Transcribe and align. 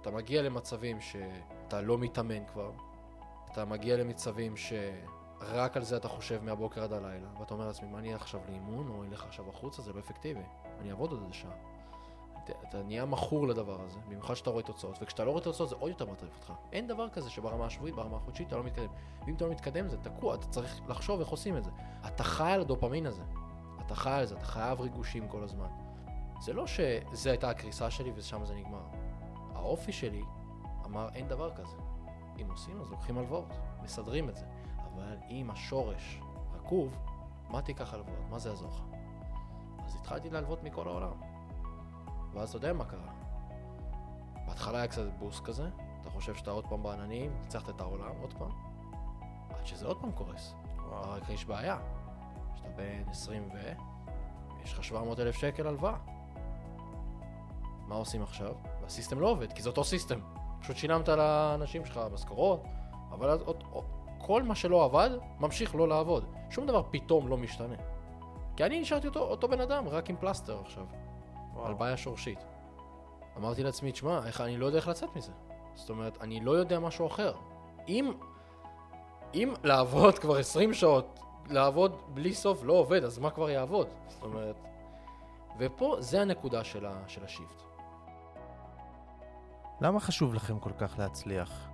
אתה 0.00 0.10
מגיע 0.10 0.42
למצבים 0.42 1.00
שאתה 1.00 1.80
לא 1.80 1.98
מתאמן 1.98 2.46
כבר, 2.46 2.70
אתה 3.52 3.64
מגיע 3.64 3.96
למצבים 3.96 4.56
שרק 4.56 5.76
על 5.76 5.82
זה 5.82 5.96
אתה 5.96 6.08
חושב 6.08 6.44
מהבוקר 6.44 6.82
עד 6.82 6.92
הלילה, 6.92 7.28
ואתה 7.40 7.54
אומר 7.54 7.66
לעצמי, 7.66 7.88
מה 7.88 7.98
אני 7.98 8.12
אלך 8.12 8.22
עכשיו 8.22 8.40
לאימון, 8.48 8.88
או 8.88 9.04
אלך 9.04 9.24
עכשיו 9.24 9.48
החוצה, 9.48 9.82
זה 9.82 9.92
לא 9.92 9.98
אפקטיבי, 9.98 10.40
אני 10.80 10.90
אעבוד 10.90 11.10
עוד 11.10 11.20
איזה 11.22 11.34
שעה. 11.34 11.52
אתה, 12.68 12.82
נהיה 12.82 13.04
מכור 13.04 13.48
לדבר 13.48 13.80
הזה, 13.80 13.98
במיוחד 14.06 14.34
שאתה 14.34 14.50
רואה 14.50 14.62
תוצאות, 14.62 14.98
וכשאתה 15.02 15.24
לא 15.24 15.30
רואה 15.30 15.42
תוצאות 15.42 15.68
זה 15.68 15.74
עוד 15.78 15.90
יותר 15.90 16.06
מטריף 16.10 16.36
אותך. 16.36 16.52
אין 16.72 16.86
דבר 16.86 17.08
כזה 17.08 17.30
שברמה 17.30 17.66
השבועית, 17.66 17.94
ברמה 17.94 18.16
החודשית 18.16 18.48
אתה 18.48 18.56
לא 18.56 18.64
מתקדם. 18.64 18.88
ואם 19.26 19.34
אתה 19.34 19.44
לא 19.44 19.50
מתקדם 19.50 19.88
זה 19.88 19.96
תקוע, 19.96 20.34
אתה 20.34 20.46
צריך 20.46 20.80
לחשוב 20.88 21.20
איך 21.20 21.28
עושים 21.28 21.56
את 21.56 21.64
זה. 21.64 21.70
אתה 22.06 22.24
חי 22.24 22.52
על 22.52 22.60
הדופמין 22.60 23.06
הזה, 23.06 23.22
אתה 23.86 23.94
חי 23.94 24.10
על 24.10 24.26
זה, 24.26 24.34
אתה 24.36 24.44
חייב 24.44 24.80
ריגושים 24.80 25.28
כל 25.28 25.42
הזמן. 25.42 25.68
זה 26.40 26.52
לא 26.52 26.66
שזו 26.66 27.30
הייתה 27.30 27.50
הקריסה 27.50 27.90
שלי 27.90 28.12
ושם 28.14 28.44
זה 28.44 28.54
נגמר. 28.54 28.99
האופי 29.60 29.92
שלי 29.92 30.22
אמר 30.86 31.08
אין 31.14 31.28
דבר 31.28 31.54
כזה. 31.54 31.76
אם 32.40 32.50
עושים 32.50 32.80
אז 32.80 32.90
לוקחים 32.90 33.18
הלוואות, 33.18 33.52
מסדרים 33.82 34.28
את 34.28 34.36
זה. 34.36 34.46
אבל 34.76 35.16
אם 35.30 35.50
השורש 35.50 36.20
רקוב, 36.54 36.98
מה 37.50 37.62
תיקח 37.62 37.94
הלוואות? 37.94 38.30
מה 38.30 38.38
זה 38.38 38.48
יעזור 38.48 38.68
לך? 38.68 38.82
אז 39.84 39.96
התחלתי 39.96 40.30
להלוות 40.30 40.62
מכל 40.62 40.88
העולם. 40.88 41.12
ואז 42.32 42.48
אתה 42.48 42.56
יודע 42.56 42.72
מה 42.72 42.84
קרה. 42.84 43.12
בהתחלה 44.46 44.78
היה 44.78 44.88
קצת 44.88 45.02
בוסט 45.18 45.44
כזה, 45.44 45.68
אתה 46.00 46.10
חושב 46.10 46.34
שאתה 46.34 46.50
עוד 46.50 46.66
פעם 46.66 46.82
בעננים, 46.82 47.32
ניצחת 47.40 47.68
את 47.68 47.80
העולם 47.80 48.14
עוד 48.20 48.34
פעם, 48.34 48.50
עד 49.50 49.66
שזה 49.66 49.86
עוד 49.86 50.00
פעם 50.00 50.12
קורס. 50.12 50.54
וואו. 50.76 51.10
רק 51.10 51.28
יש 51.28 51.44
בעיה. 51.44 51.78
שאתה 52.54 52.68
בן 52.68 53.08
20 53.10 53.48
ו... 53.54 53.72
יש 54.64 54.72
לך 54.72 54.84
700 54.84 55.20
אלף 55.20 55.34
שקל 55.34 55.66
הלוואה. 55.66 55.96
מה 57.86 57.94
עושים 57.94 58.22
עכשיו? 58.22 58.54
והסיסטם 58.82 59.20
לא 59.20 59.26
עובד, 59.26 59.52
כי 59.52 59.62
זה 59.62 59.68
אותו 59.68 59.84
סיסטם. 59.84 60.20
פשוט 60.60 60.76
שילמת 60.76 61.08
לאנשים 61.08 61.84
שלך 61.84 62.00
משכורות, 62.12 62.62
אבל 63.12 63.30
אז 63.30 63.42
עוד, 63.42 63.64
עוד, 63.70 63.84
כל 64.18 64.42
מה 64.42 64.54
שלא 64.54 64.84
עבד, 64.84 65.10
ממשיך 65.40 65.74
לא 65.74 65.88
לעבוד. 65.88 66.24
שום 66.50 66.66
דבר 66.66 66.82
פתאום 66.90 67.28
לא 67.28 67.36
משתנה. 67.36 67.76
כי 68.56 68.64
אני 68.64 68.80
נשארתי 68.80 69.06
אותו, 69.06 69.20
אותו 69.20 69.48
בן 69.48 69.60
אדם, 69.60 69.88
רק 69.88 70.10
עם 70.10 70.16
פלסטר 70.16 70.60
עכשיו. 70.60 70.84
וואו. 71.54 71.66
על 71.66 71.74
בעיה 71.74 71.96
שורשית. 71.96 72.38
אמרתי 73.36 73.62
לעצמי, 73.62 73.92
תשמע, 73.92 74.26
איך 74.26 74.40
אני 74.40 74.56
לא 74.56 74.66
יודע 74.66 74.78
איך 74.78 74.88
לצאת 74.88 75.16
מזה. 75.16 75.32
זאת 75.74 75.90
אומרת, 75.90 76.18
אני 76.20 76.40
לא 76.40 76.50
יודע 76.50 76.78
משהו 76.78 77.06
אחר. 77.06 77.32
אם, 77.88 78.12
אם 79.34 79.54
לעבוד 79.64 80.18
כבר 80.18 80.36
20 80.36 80.74
שעות, 80.74 81.20
לעבוד 81.50 81.96
בלי 82.14 82.34
סוף 82.34 82.64
לא 82.64 82.72
עובד, 82.72 83.04
אז 83.04 83.18
מה 83.18 83.30
כבר 83.30 83.50
יעבוד? 83.50 83.88
זאת 84.08 84.22
אומרת, 84.22 84.56
ופה 85.58 85.96
זה 85.98 86.20
הנקודה 86.20 86.64
של, 86.64 86.86
ה, 86.86 87.02
של 87.06 87.24
השיפט. 87.24 87.62
למה 89.80 90.00
חשוב 90.00 90.34
לכם 90.34 90.58
כל 90.58 90.70
כך 90.78 90.98
להצליח? 90.98 91.68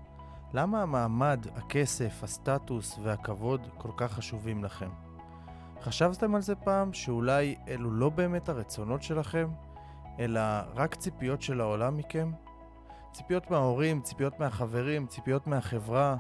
למה 0.55 0.83
המעמד, 0.83 1.47
הכסף, 1.57 2.23
הסטטוס 2.23 2.99
והכבוד 3.03 3.69
כל 3.79 3.91
כך 3.97 4.13
חשובים 4.13 4.65
לכם? 4.65 4.91
חשבתם 5.83 6.35
על 6.35 6.41
זה 6.41 6.55
פעם 6.55 6.93
שאולי 6.93 7.57
אלו 7.69 7.91
לא 7.91 8.09
באמת 8.09 8.49
הרצונות 8.49 9.03
שלכם, 9.03 9.49
אלא 10.19 10.41
רק 10.75 10.95
ציפיות 10.95 11.43
של 11.43 11.61
העולם 11.61 11.97
מכם? 11.97 12.33
ציפיות 13.13 13.51
מההורים, 13.51 14.01
ציפיות 14.01 14.41
מהחברים, 14.41 15.07
ציפיות 15.07 15.47
מהחברה, 15.47 16.17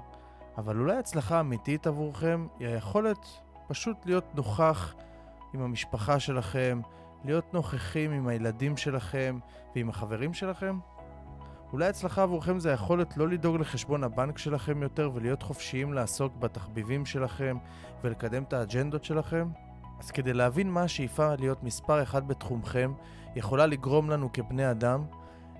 אבל 0.58 0.78
אולי 0.80 0.96
הצלחה 0.96 1.40
אמיתית 1.40 1.86
עבורכם 1.86 2.46
היא 2.58 2.68
היכולת 2.68 3.26
פשוט 3.68 4.06
להיות 4.06 4.34
נוכח 4.34 4.94
עם 5.54 5.60
המשפחה 5.62 6.20
שלכם, 6.20 6.80
להיות 7.24 7.54
נוכחים 7.54 8.10
עם 8.12 8.28
הילדים 8.28 8.76
שלכם 8.76 9.38
ועם 9.74 9.88
החברים 9.88 10.34
שלכם? 10.34 10.78
אולי 11.76 11.88
הצלחה 11.88 12.22
עבורכם 12.22 12.58
זה 12.58 12.70
היכולת 12.70 13.16
לא 13.16 13.28
לדאוג 13.28 13.56
לחשבון 13.56 14.04
הבנק 14.04 14.38
שלכם 14.38 14.82
יותר 14.82 15.10
ולהיות 15.14 15.42
חופשיים 15.42 15.92
לעסוק 15.92 16.36
בתחביבים 16.36 17.06
שלכם 17.06 17.56
ולקדם 18.04 18.42
את 18.42 18.52
האג'נדות 18.52 19.04
שלכם? 19.04 19.48
אז 20.00 20.10
כדי 20.10 20.32
להבין 20.32 20.70
מה 20.70 20.82
השאיפה 20.82 21.34
להיות 21.38 21.62
מספר 21.62 22.02
אחד 22.02 22.28
בתחומכם 22.28 22.92
יכולה 23.36 23.66
לגרום 23.66 24.10
לנו 24.10 24.32
כבני 24.32 24.70
אדם, 24.70 25.04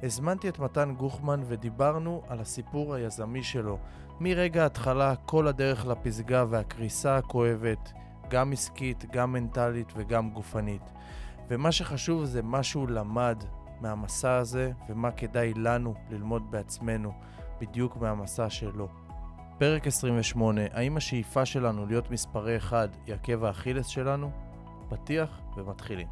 הזמנתי 0.03 0.49
את 0.49 0.59
מתן 0.59 0.94
גוחמן 0.94 1.41
ודיברנו 1.47 2.22
על 2.28 2.41
הסיפור 2.41 2.94
היזמי 2.94 3.43
שלו, 3.43 3.78
מרגע 4.21 4.62
ההתחלה 4.62 5.15
כל 5.16 5.48
הדרך 5.48 5.87
לפסגה 5.87 6.44
והקריסה 6.50 7.16
הכואבת, 7.16 7.93
גם 8.28 8.53
עסקית, 8.53 9.04
גם 9.12 9.33
מנטלית 9.33 9.93
וגם 9.97 10.31
גופנית. 10.31 10.93
ומה 11.48 11.72
שחשוב 11.72 12.25
זה 12.25 12.43
מה 12.43 12.62
שהוא 12.62 12.88
למד 12.88 13.44
מהמסע 13.81 14.34
הזה 14.34 14.72
ומה 14.88 15.10
כדאי 15.10 15.54
לנו 15.54 15.94
ללמוד 16.10 16.50
בעצמנו 16.50 17.12
בדיוק 17.60 17.97
מהמסע 17.97 18.50
שלו. 18.50 18.88
פרק 19.59 19.87
28, 19.87 20.60
האם 20.72 20.97
השאיפה 20.97 21.47
שלנו 21.47 21.86
להיות 21.86 22.10
מספרי 22.10 22.56
אחד 22.56 22.88
היא 23.06 23.15
עקב 23.15 23.44
האכילס 23.44 23.86
שלנו? 23.86 24.31
פתיח 24.88 25.41
ומתחילים. 25.56 26.06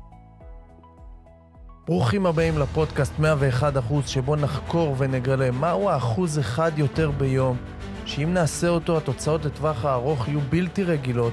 ברוכים 1.86 2.26
הבאים 2.26 2.58
לפודקאסט 2.58 3.12
101% 3.20 4.06
שבו 4.06 4.36
נחקור 4.36 4.94
ונגלה 4.98 5.50
מהו 5.50 5.90
האחוז 5.90 6.38
אחד 6.38 6.72
יותר 6.76 7.10
ביום, 7.10 7.56
שאם 8.06 8.34
נעשה 8.34 8.68
אותו 8.68 8.96
התוצאות 8.96 9.44
לטווח 9.44 9.84
הארוך 9.84 10.28
יהיו 10.28 10.40
בלתי 10.40 10.82
רגילות. 10.82 11.32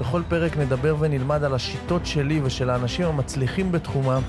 בכל 0.00 0.22
פרק 0.28 0.56
נדבר 0.56 0.96
ונלמד 0.98 1.44
על 1.44 1.54
השיטות 1.54 2.06
שלי 2.06 2.40
ושל 2.44 2.70
האנשים 2.70 3.06
המצליחים 3.06 3.72
בתחומם 3.72 4.22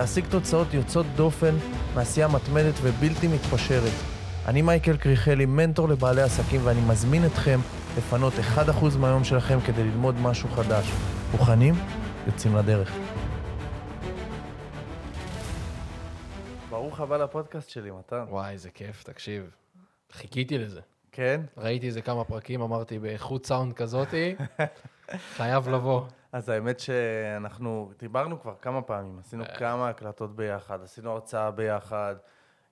להשיג 0.00 0.24
תוצאות 0.30 0.74
יוצאות 0.74 1.06
דופן 1.16 1.54
מעשייה 1.94 2.28
מתמדת 2.28 2.74
ובלתי 2.82 3.28
מתפשרת. 3.28 3.92
אני 4.46 4.62
מייקל 4.62 4.96
קריכלי, 4.96 5.46
מנטור 5.46 5.88
לבעלי 5.88 6.22
עסקים, 6.22 6.60
ואני 6.64 6.80
מזמין 6.88 7.26
אתכם 7.26 7.60
לפנות 7.98 8.32
1% 8.56 8.98
מהיום 8.98 9.24
שלכם 9.24 9.60
כדי 9.66 9.84
ללמוד 9.84 10.14
משהו 10.22 10.48
חדש. 10.48 10.86
מוכנים? 11.32 11.74
יוצאים 12.26 12.56
לדרך. 12.56 12.96
ברוך 16.70 17.00
הבא 17.00 17.16
לפודקאסט 17.16 17.70
שלי, 17.70 17.90
מתן. 17.90 18.24
וואי, 18.28 18.52
איזה 18.52 18.70
כיף, 18.70 19.02
תקשיב. 19.02 19.50
חיכיתי 20.12 20.58
לזה. 20.58 20.80
כן? 21.12 21.40
ראיתי 21.56 21.86
איזה 21.86 22.02
כמה 22.02 22.24
פרקים, 22.24 22.62
אמרתי, 22.62 22.98
באיכות 22.98 23.46
סאונד 23.46 23.72
כזאתי, 23.72 24.34
חייב 25.36 25.68
לבוא. 25.68 26.02
אז 26.32 26.48
האמת 26.48 26.80
שאנחנו 26.80 27.92
דיברנו 27.98 28.40
כבר 28.40 28.54
כמה 28.62 28.82
פעמים, 28.82 29.18
עשינו 29.18 29.44
כמה 29.58 29.88
הקלטות 29.88 30.36
ביחד, 30.36 30.82
עשינו 30.82 31.10
הרצאה 31.10 31.50
ביחד, 31.50 32.14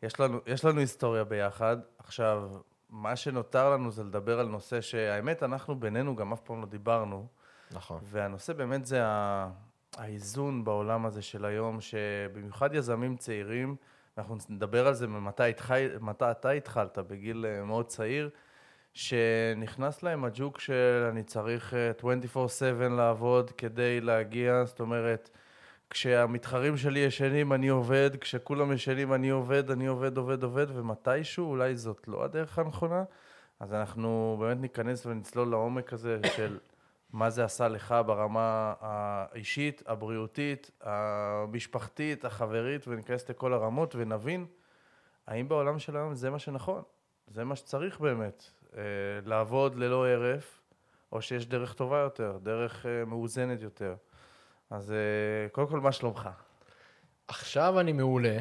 יש 0.02 0.20
לנו, 0.20 0.38
יש 0.46 0.64
לנו 0.64 0.80
היסטוריה 0.80 1.24
ביחד. 1.24 1.76
עכשיו, 1.98 2.50
מה 2.90 3.16
שנותר 3.16 3.70
לנו 3.70 3.90
זה 3.90 4.04
לדבר 4.04 4.40
על 4.40 4.46
נושא 4.46 4.80
שהאמת, 4.80 5.42
אנחנו 5.42 5.80
בינינו 5.80 6.16
גם 6.16 6.32
אף 6.32 6.40
פעם 6.40 6.60
לא 6.60 6.66
דיברנו, 6.66 7.26
נכון. 7.70 8.00
והנושא 8.04 8.52
באמת 8.52 8.86
זה 8.86 9.04
ה- 9.06 9.50
האיזון 9.96 10.64
בעולם 10.64 11.06
הזה 11.06 11.22
של 11.22 11.44
היום, 11.44 11.80
שבמיוחד 11.80 12.74
יזמים 12.74 13.16
צעירים, 13.16 13.76
אנחנו 14.18 14.36
נדבר 14.48 14.86
על 14.86 14.94
זה 14.94 15.06
ממתי 15.06 15.42
התחי, 15.42 15.88
אתה 16.30 16.50
התחלת, 16.50 16.98
בגיל 16.98 17.46
אה, 17.48 17.64
מאוד 17.64 17.86
צעיר, 17.86 18.30
שנכנס 18.98 20.02
להם 20.02 20.24
הג'וק 20.24 20.60
של 20.60 21.08
אני 21.10 21.22
צריך 21.22 21.74
אה, 21.74 21.90
24/7 22.00 22.88
לעבוד 22.88 23.50
כדי 23.50 24.00
להגיע, 24.00 24.64
זאת 24.64 24.80
אומרת, 24.80 25.30
כשהמתחרים 25.90 26.76
שלי 26.76 27.00
ישנים 27.00 27.52
אני 27.52 27.68
עובד, 27.68 28.10
כשכולם 28.20 28.72
ישנים 28.72 29.12
אני 29.12 29.28
עובד, 29.28 29.70
אני 29.70 29.86
עובד, 29.86 30.16
עובד, 30.16 30.42
עובד, 30.42 30.66
ומתישהו 30.70 31.50
אולי 31.50 31.76
זאת 31.76 32.08
לא 32.08 32.24
הדרך 32.24 32.58
הנכונה, 32.58 33.04
אז 33.60 33.74
אנחנו 33.74 34.36
באמת 34.40 34.60
ניכנס 34.60 35.06
ונצלול 35.06 35.48
לעומק 35.48 35.92
הזה 35.92 36.20
של 36.36 36.58
מה 37.12 37.30
זה 37.30 37.44
עשה 37.44 37.68
לך 37.68 37.94
ברמה 38.06 38.74
האישית, 38.80 39.82
הבריאותית, 39.86 40.70
המשפחתית, 40.80 42.24
החברית, 42.24 42.88
וניכנס 42.88 43.30
לכל 43.30 43.52
הרמות 43.52 43.94
ונבין 43.94 44.46
האם 45.26 45.48
בעולם 45.48 45.78
של 45.78 45.96
היום 45.96 46.14
זה 46.14 46.30
מה 46.30 46.38
שנכון, 46.38 46.82
זה 47.26 47.44
מה 47.44 47.56
שצריך 47.56 48.00
באמת, 48.00 48.44
אה, 48.44 48.57
לעבוד 49.24 49.74
ללא 49.74 50.06
הרף, 50.06 50.58
או 51.12 51.22
שיש 51.22 51.46
דרך 51.46 51.74
טובה 51.74 51.98
יותר, 51.98 52.38
דרך 52.42 52.86
אה, 52.86 53.04
מאוזנת 53.04 53.62
יותר. 53.62 53.94
אז 54.70 54.92
אה, 54.92 55.48
קודם 55.52 55.68
כל, 55.68 55.80
מה 55.80 55.92
שלומך? 55.92 56.28
עכשיו 57.28 57.80
אני 57.80 57.92
מעולה, 57.92 58.38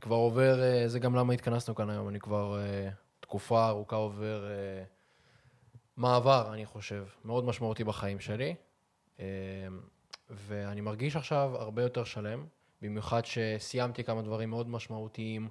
כבר 0.00 0.16
עובר, 0.16 0.62
אה, 0.62 0.88
זה 0.88 0.98
גם 0.98 1.14
למה 1.14 1.32
התכנסנו 1.32 1.74
כאן 1.74 1.90
היום, 1.90 2.08
אני 2.08 2.20
כבר 2.20 2.58
אה, 2.58 2.88
תקופה 3.20 3.68
ארוכה 3.68 3.96
עובר 3.96 4.46
אה, 4.46 4.84
מעבר, 5.96 6.50
אני 6.52 6.66
חושב, 6.66 7.06
מאוד 7.24 7.44
משמעותי 7.44 7.84
בחיים 7.84 8.20
שלי, 8.20 8.54
אה, 9.20 9.24
ואני 10.30 10.80
מרגיש 10.80 11.16
עכשיו 11.16 11.56
הרבה 11.58 11.82
יותר 11.82 12.04
שלם, 12.04 12.46
במיוחד 12.82 13.22
שסיימתי 13.24 14.04
כמה 14.04 14.22
דברים 14.22 14.50
מאוד 14.50 14.68
משמעותיים 14.68 15.48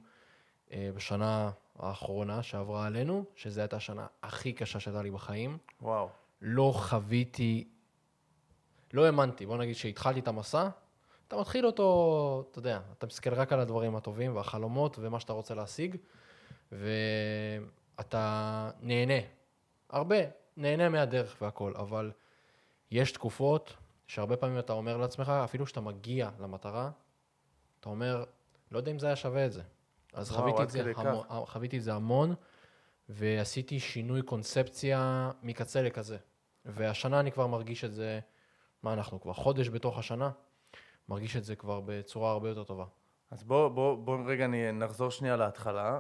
אה, 0.72 0.90
בשנה 0.96 1.52
האחרונה 1.80 2.44
שעברה 2.44 2.86
עלינו, 2.86 3.26
שזו 3.36 3.62
הייתה 3.62 3.76
השנה 3.76 4.08
הכי 4.24 4.54
קשה 4.54 4.80
שהייתה 4.80 5.02
לי 5.02 5.12
בחיים. 5.12 5.58
וואו. 5.82 6.10
לא 6.42 6.74
חוויתי, 6.76 7.68
לא 8.94 9.06
האמנתי, 9.06 9.46
בוא 9.46 9.58
נגיד 9.58 9.76
שהתחלתי 9.76 10.20
את 10.20 10.28
המסע, 10.28 10.70
אתה 11.28 11.38
מתחיל 11.38 11.66
אותו, 11.66 12.48
אתה 12.52 12.60
יודע, 12.60 12.80
אתה 12.98 13.06
מסתכל 13.06 13.34
רק 13.34 13.54
על 13.54 13.60
הדברים 13.60 13.96
הטובים 13.96 14.36
והחלומות 14.36 14.98
ומה 15.00 15.20
שאתה 15.20 15.34
רוצה 15.34 15.56
להשיג, 15.56 15.96
ואתה 16.72 18.72
נהנה. 18.82 19.20
הרבה, 19.90 20.16
נהנה 20.58 20.90
מהדרך 20.90 21.38
והכל, 21.42 21.74
אבל 21.76 22.12
יש 22.92 23.12
תקופות 23.12 23.74
שהרבה 24.08 24.38
פעמים 24.38 24.60
אתה 24.60 24.74
אומר 24.74 24.98
לעצמך, 24.98 25.30
אפילו 25.30 25.66
כשאתה 25.66 25.82
מגיע 25.82 26.30
למטרה, 26.40 26.90
אתה 27.80 27.90
אומר, 27.90 28.24
לא 28.72 28.78
יודע 28.78 28.92
אם 28.92 29.00
זה 29.00 29.08
היה 29.08 29.16
שווה 29.16 29.46
את 29.46 29.54
זה. 29.54 29.62
אז 30.16 30.32
וואו, 30.32 30.42
חוויתי 30.42 30.64
את, 30.64 30.70
זה 30.70 30.92
המון, 30.96 31.26
חוויתי 31.46 31.78
את 31.78 31.84
זה 31.84 31.94
המון, 31.94 32.36
ועשיתי 33.10 33.80
שינוי 33.80 34.22
קונספציה 34.22 35.32
מקצה 35.44 35.82
לכזה. 35.82 36.18
והשנה 36.66 37.20
אני 37.20 37.32
כבר 37.32 37.48
מרגיש 37.48 37.84
את 37.84 37.94
זה, 37.94 38.20
מה 38.84 38.94
אנחנו 38.94 39.22
כבר 39.22 39.34
חודש 39.34 39.70
בתוך 39.70 39.98
השנה, 40.00 40.32
מרגיש 41.10 41.36
את 41.36 41.44
זה 41.44 41.56
כבר 41.56 41.82
בצורה 41.86 42.32
הרבה 42.32 42.50
יותר 42.50 42.64
טובה. 42.64 42.86
אז 43.32 43.44
בוא, 43.44 43.68
בוא, 43.70 43.98
בוא 43.98 44.18
רגע 44.28 44.48
נחזור 44.74 45.12
שנייה 45.12 45.36
להתחלה. 45.36 46.00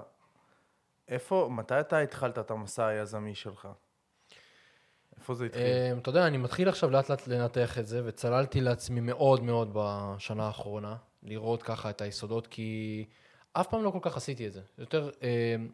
איפה, 1.07 1.47
מתי 1.51 1.79
אתה 1.79 1.99
התחלת 1.99 2.39
את 2.39 2.51
המסע 2.51 2.85
היזמי 2.87 3.35
שלך? 3.35 3.67
איפה 5.17 5.33
זה 5.33 5.45
התחיל? 5.45 5.63
אמ, 5.63 5.97
אתה 5.97 6.09
יודע, 6.09 6.27
אני 6.27 6.37
מתחיל 6.37 6.69
עכשיו 6.69 6.89
לאט 6.89 7.09
לאט 7.09 7.27
לנתח 7.27 7.79
את 7.79 7.87
זה, 7.87 8.01
וצללתי 8.05 8.61
לעצמי 8.61 8.99
מאוד 8.99 9.43
מאוד 9.43 9.71
בשנה 9.73 10.47
האחרונה, 10.47 10.95
לראות 11.23 11.63
ככה 11.63 11.89
את 11.89 12.01
היסודות, 12.01 12.47
כי 12.47 13.05
אף 13.61 13.67
פעם 13.67 13.83
לא 13.83 13.89
כל 13.89 13.99
כך 14.01 14.17
עשיתי 14.17 14.47
את 14.47 14.53
זה. 14.53 14.61
יותר 14.77 15.09
אמ, 15.21 15.69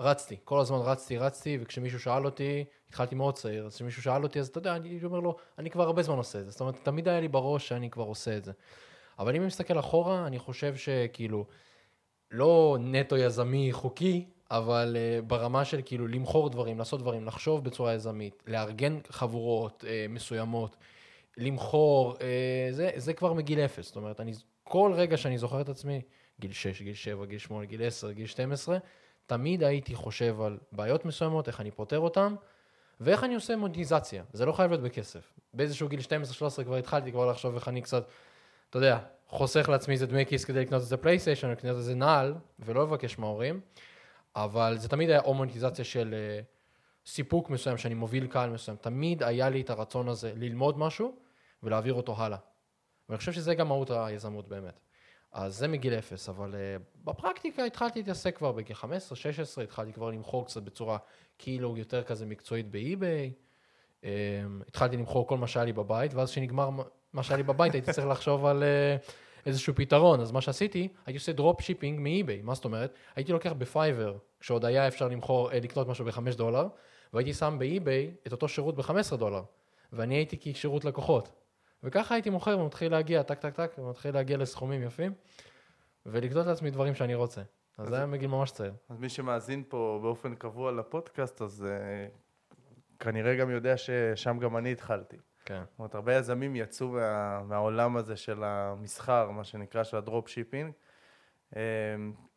רצתי, 0.00 0.36
כל 0.44 0.60
הזמן 0.60 0.78
רצתי, 0.78 1.18
רצתי, 1.18 1.58
וכשמישהו 1.60 2.00
שאל 2.00 2.24
אותי, 2.24 2.64
התחלתי 2.88 3.14
מאוד 3.14 3.34
צעיר, 3.34 3.66
אז 3.66 3.74
כשמישהו 3.74 4.02
שאל 4.02 4.22
אותי, 4.22 4.40
אז 4.40 4.48
אתה 4.48 4.58
יודע, 4.58 4.76
אני 4.76 5.00
אומר 5.04 5.20
לו, 5.20 5.36
אני 5.58 5.70
כבר 5.70 5.82
הרבה 5.82 6.02
זמן 6.02 6.16
עושה 6.16 6.40
את 6.40 6.44
זה. 6.44 6.50
זאת 6.50 6.60
אומרת, 6.60 6.74
תמיד 6.82 7.08
היה 7.08 7.20
לי 7.20 7.28
בראש 7.28 7.68
שאני 7.68 7.90
כבר 7.90 8.04
עושה 8.04 8.36
את 8.36 8.44
זה. 8.44 8.52
אבל 9.18 9.34
אם 9.34 9.40
אני 9.40 9.46
מסתכל 9.46 9.78
אחורה, 9.78 10.26
אני 10.26 10.38
חושב 10.38 10.76
שכאילו, 10.76 11.44
לא 12.30 12.76
נטו 12.80 13.16
יזמי 13.16 13.72
חוקי, 13.72 14.26
אבל 14.50 14.96
uh, 14.96 15.24
ברמה 15.24 15.64
של 15.64 15.80
כאילו 15.84 16.06
למכור 16.06 16.50
דברים, 16.50 16.78
לעשות 16.78 17.00
דברים, 17.00 17.26
לחשוב 17.26 17.64
בצורה 17.64 17.94
יזמית, 17.94 18.42
לארגן 18.46 18.98
חבורות 19.08 19.84
uh, 19.84 20.12
מסוימות, 20.12 20.76
למכור, 21.36 22.14
uh, 22.14 22.20
זה, 22.70 22.90
זה 22.96 23.12
כבר 23.12 23.32
מגיל 23.32 23.58
אפס. 23.58 23.86
זאת 23.86 23.96
אומרת, 23.96 24.20
אני, 24.20 24.32
כל 24.64 24.92
רגע 24.94 25.16
שאני 25.16 25.38
זוכר 25.38 25.60
את 25.60 25.68
עצמי, 25.68 26.00
גיל 26.42 26.52
6, 26.52 26.82
גיל 26.82 26.94
7, 26.94 27.26
גיל 27.26 27.38
8, 27.38 27.64
גיל 27.64 27.86
10, 27.86 28.12
גיל 28.12 28.26
12, 28.26 28.78
תמיד 29.26 29.62
הייתי 29.62 29.94
חושב 29.94 30.40
על 30.40 30.58
בעיות 30.72 31.04
מסוימות, 31.04 31.48
איך 31.48 31.60
אני 31.60 31.70
פותר 31.70 31.98
אותן, 31.98 32.34
ואיך 33.00 33.24
אני 33.24 33.34
עושה 33.34 33.56
מוניטיזציה. 33.56 34.24
זה 34.32 34.46
לא 34.46 34.52
חייב 34.52 34.70
להיות 34.70 34.82
בכסף. 34.82 35.32
באיזשהו 35.54 35.88
גיל 35.88 36.00
12-13 36.00 36.64
כבר 36.64 36.76
התחלתי 36.76 37.12
כבר 37.12 37.30
לחשוב 37.30 37.54
איך 37.54 37.68
אני 37.68 37.82
קצת, 37.82 38.06
אתה 38.70 38.78
יודע, 38.78 38.98
חוסך 39.28 39.68
לעצמי 39.68 39.94
איזה 39.94 40.06
דמי 40.06 40.26
כיס 40.26 40.44
כדי 40.44 40.60
לקנות 40.60 40.80
איזה 40.80 40.96
פלייסטיישן, 40.96 41.46
או 41.46 41.52
לקנות 41.52 41.76
איזה 41.76 41.94
נעל, 41.94 42.34
ולא 42.58 42.82
לבקש 42.82 43.18
מההורים. 43.18 43.60
אבל 44.36 44.78
זה 44.78 44.88
תמיד 44.88 45.10
היה 45.10 45.20
או 45.20 45.34
מוניטיזציה 45.34 45.84
של 45.84 46.14
uh, 46.14 47.08
סיפוק 47.08 47.50
מסוים, 47.50 47.76
שאני 47.76 47.94
מוביל 47.94 48.26
קהל 48.26 48.50
מסוים. 48.50 48.76
תמיד 48.80 49.22
היה 49.22 49.48
לי 49.48 49.60
את 49.60 49.70
הרצון 49.70 50.08
הזה 50.08 50.32
ללמוד 50.36 50.78
משהו 50.78 51.16
ולהעביר 51.62 51.94
אותו 51.94 52.14
הלאה. 52.18 52.38
ואני 53.08 53.18
חושב 53.18 53.32
שזה 53.32 53.54
גם 53.54 53.68
מהות 53.68 53.90
היזמות 53.90 54.48
באמת. 54.48 54.80
אז 55.32 55.56
זה 55.58 55.68
מגיל 55.68 55.94
אפס, 55.94 56.28
אבל 56.28 56.54
uh, 56.54 56.82
בפרקטיקה 57.04 57.64
התחלתי 57.64 57.98
להתעסק 57.98 58.36
כבר 58.36 58.52
בגיל 58.52 58.76
15-16, 58.76 59.62
התחלתי 59.62 59.92
כבר 59.92 60.10
למכור 60.10 60.46
קצת 60.46 60.62
בצורה 60.62 60.98
כאילו 61.38 61.76
יותר 61.76 62.02
כזה 62.02 62.26
מקצועית 62.26 62.70
באי-ביי. 62.70 63.32
Um, 64.00 64.04
התחלתי 64.68 64.96
למכור 64.96 65.26
כל 65.26 65.38
מה 65.38 65.46
שהיה 65.46 65.64
לי 65.64 65.72
בבית, 65.72 66.14
ואז 66.14 66.30
כשנגמר 66.30 66.70
מה 67.12 67.22
שהיה 67.22 67.36
לי 67.36 67.42
בבית 67.42 67.72
הייתי 67.74 67.92
צריך 67.92 68.06
לחשוב 68.06 68.46
על 68.46 68.62
uh, 68.62 69.46
איזשהו 69.46 69.74
פתרון. 69.74 70.20
אז 70.20 70.32
מה 70.32 70.40
שעשיתי, 70.40 70.88
הייתי 71.06 71.18
עושה 71.18 71.32
drop 71.32 71.60
shipping 71.60 72.00
מאי-ביי. 72.00 72.42
מה 72.42 72.54
זאת 72.54 72.64
אומרת? 72.64 72.94
הייתי 73.16 73.32
לוקח 73.32 73.52
בפייבר, 73.52 74.16
כשעוד 74.40 74.64
היה 74.64 74.88
אפשר 74.88 75.08
למכור, 75.08 75.50
uh, 75.50 75.54
לקנות 75.54 75.88
משהו 75.88 76.04
ב-5 76.04 76.36
דולר, 76.36 76.66
והייתי 77.12 77.34
שם 77.34 77.56
באי-ביי 77.58 78.10
את 78.26 78.32
אותו 78.32 78.48
שירות 78.48 78.76
ב-15 78.76 79.16
דולר. 79.16 79.42
ואני 79.92 80.14
הייתי 80.14 80.52
כשירות 80.52 80.84
לקוחות. 80.84 81.41
וככה 81.82 82.14
הייתי 82.14 82.30
מוכר 82.30 82.58
ומתחיל 82.58 82.92
להגיע, 82.92 83.22
טק 83.22 83.38
טק 83.38 83.54
טק, 83.54 83.72
ומתחיל 83.78 84.14
להגיע 84.14 84.36
לסכומים 84.36 84.82
יפים, 84.82 85.12
ולקנות 86.06 86.46
לעצמי 86.46 86.70
דברים 86.70 86.94
שאני 86.94 87.14
רוצה. 87.14 87.42
אז 87.78 87.88
זה 87.88 87.96
היה 87.96 88.06
מגיל 88.06 88.30
ממש 88.30 88.50
צעיר. 88.50 88.72
אז 88.88 88.98
מי 88.98 89.08
שמאזין 89.08 89.64
פה 89.68 89.98
באופן 90.02 90.34
קבוע 90.34 90.72
לפודקאסט, 90.72 91.42
אז 91.42 91.66
uh, 91.66 92.56
כנראה 92.98 93.36
גם 93.36 93.50
יודע 93.50 93.76
ששם 93.76 94.38
גם 94.38 94.56
אני 94.56 94.72
התחלתי. 94.72 95.16
כן. 95.44 95.62
זאת 95.70 95.78
אומרת, 95.78 95.94
הרבה 95.94 96.14
יזמים 96.14 96.56
יצאו 96.56 96.88
מה, 96.88 97.42
מהעולם 97.42 97.96
הזה 97.96 98.16
של 98.16 98.44
המסחר, 98.44 99.30
מה 99.30 99.44
שנקרא, 99.44 99.84
של 99.84 99.96
ה 99.96 100.02
drop 100.02 100.28
shipping. 100.28 100.72
אמ, 101.56 101.60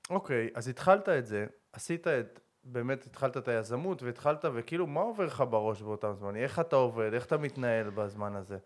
אוקיי, 0.10 0.50
אז 0.56 0.68
התחלת 0.68 1.10
את 1.10 1.26
זה, 1.26 1.46
עשית 1.74 2.08
את, 2.08 2.40
באמת 2.64 3.06
התחלת 3.06 3.38
את 3.38 3.48
היזמות 3.48 4.04
והתחלת, 4.04 4.46
וכאילו, 4.54 4.88
מה 4.88 5.02
עובר 5.02 5.26
לך 5.26 5.44
בראש 5.50 5.82
באותם 5.82 6.14
זמנים? 6.14 6.44
איך 6.44 6.60
אתה 6.60 6.76
עובד? 6.76 7.14
איך 7.14 7.26
אתה 7.26 7.38
מתנהל 7.38 7.90
בזמן 7.90 8.36
הזה? 8.36 8.58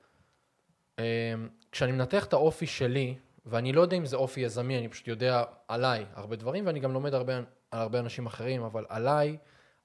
אמ, 0.99 1.47
כשאני 1.71 1.91
מנתח 1.91 2.25
את 2.25 2.33
האופי 2.33 2.67
שלי, 2.67 3.15
ואני 3.45 3.73
לא 3.73 3.81
יודע 3.81 3.97
אם 3.97 4.05
זה 4.05 4.15
אופי 4.15 4.39
יזמי, 4.39 4.77
אני 4.77 4.87
פשוט 4.87 5.07
יודע 5.07 5.43
עליי 5.67 6.05
הרבה 6.13 6.35
דברים, 6.35 6.65
ואני 6.65 6.79
גם 6.79 6.93
לומד 6.93 7.13
הרבה, 7.13 7.37
על 7.37 7.43
הרבה 7.71 7.99
אנשים 7.99 8.25
אחרים, 8.25 8.63
אבל 8.63 8.85
עליי, 8.89 9.37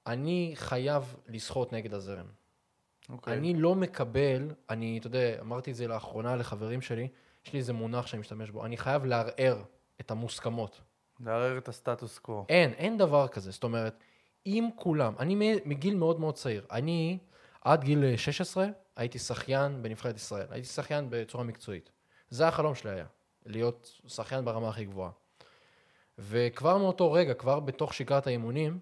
אני 0.07 0.53
חייב 0.55 1.15
לשחות 1.29 1.73
נגד 1.73 1.95
הזרם. 1.95 2.27
אוקיי. 3.09 3.37
אני 3.37 3.55
לא 3.55 3.75
מקבל, 3.75 4.49
אני, 4.71 4.99
אתה 4.99 5.07
יודע, 5.07 5.37
אמרתי 5.41 5.71
את 5.71 5.77
זה 5.77 5.87
לאחרונה 5.87 6.37
לחברים 6.37 6.81
שלי, 6.81 7.09
יש 7.47 7.53
לי 7.53 7.59
איזה 7.59 7.73
מונח 7.73 8.07
שאני 8.07 8.21
משתמש 8.21 8.51
בו, 8.51 8.65
אני 8.65 8.77
חייב 8.77 9.05
לערער 9.05 9.63
את 10.01 10.11
המוסכמות. 10.11 10.81
לערער 11.21 11.59
את 11.59 11.69
הסטטוס 11.69 12.19
קוו. 12.19 12.47
אין, 12.49 12.73
אין 12.73 12.99
דבר 12.99 13.29
כזה. 13.29 13.51
זאת 13.51 13.65
אומרת, 13.65 14.05
אם 14.47 14.69
כולם, 14.77 15.15
אני 15.19 15.61
מגיל 15.65 15.95
מאוד 15.95 16.21
מאוד 16.21 16.35
צעיר, 16.35 16.67
אני 16.71 17.19
עד 17.65 17.85
גיל 17.85 18.17
16 18.17 18.67
הייתי 18.97 19.19
שחיין 19.19 19.83
בנבחרת 19.83 20.17
ישראל, 20.17 20.47
הייתי 20.51 20.69
שחיין 20.69 21.07
בצורה 21.11 21.45
מקצועית. 21.45 21.91
זה 22.31 22.49
החלום 22.49 22.75
שלי 22.75 22.91
היה, 22.91 23.07
להיות 23.47 24.01
שחיין 24.07 24.45
ברמה 24.45 24.69
הכי 24.69 24.85
גבוהה. 24.85 25.11
וכבר 26.19 26.79
מאותו 26.79 27.13
רגע, 27.13 27.35
כבר 27.35 27.61
בתוך 27.61 27.95
שגרת 27.95 28.27
האימונים, 28.27 28.79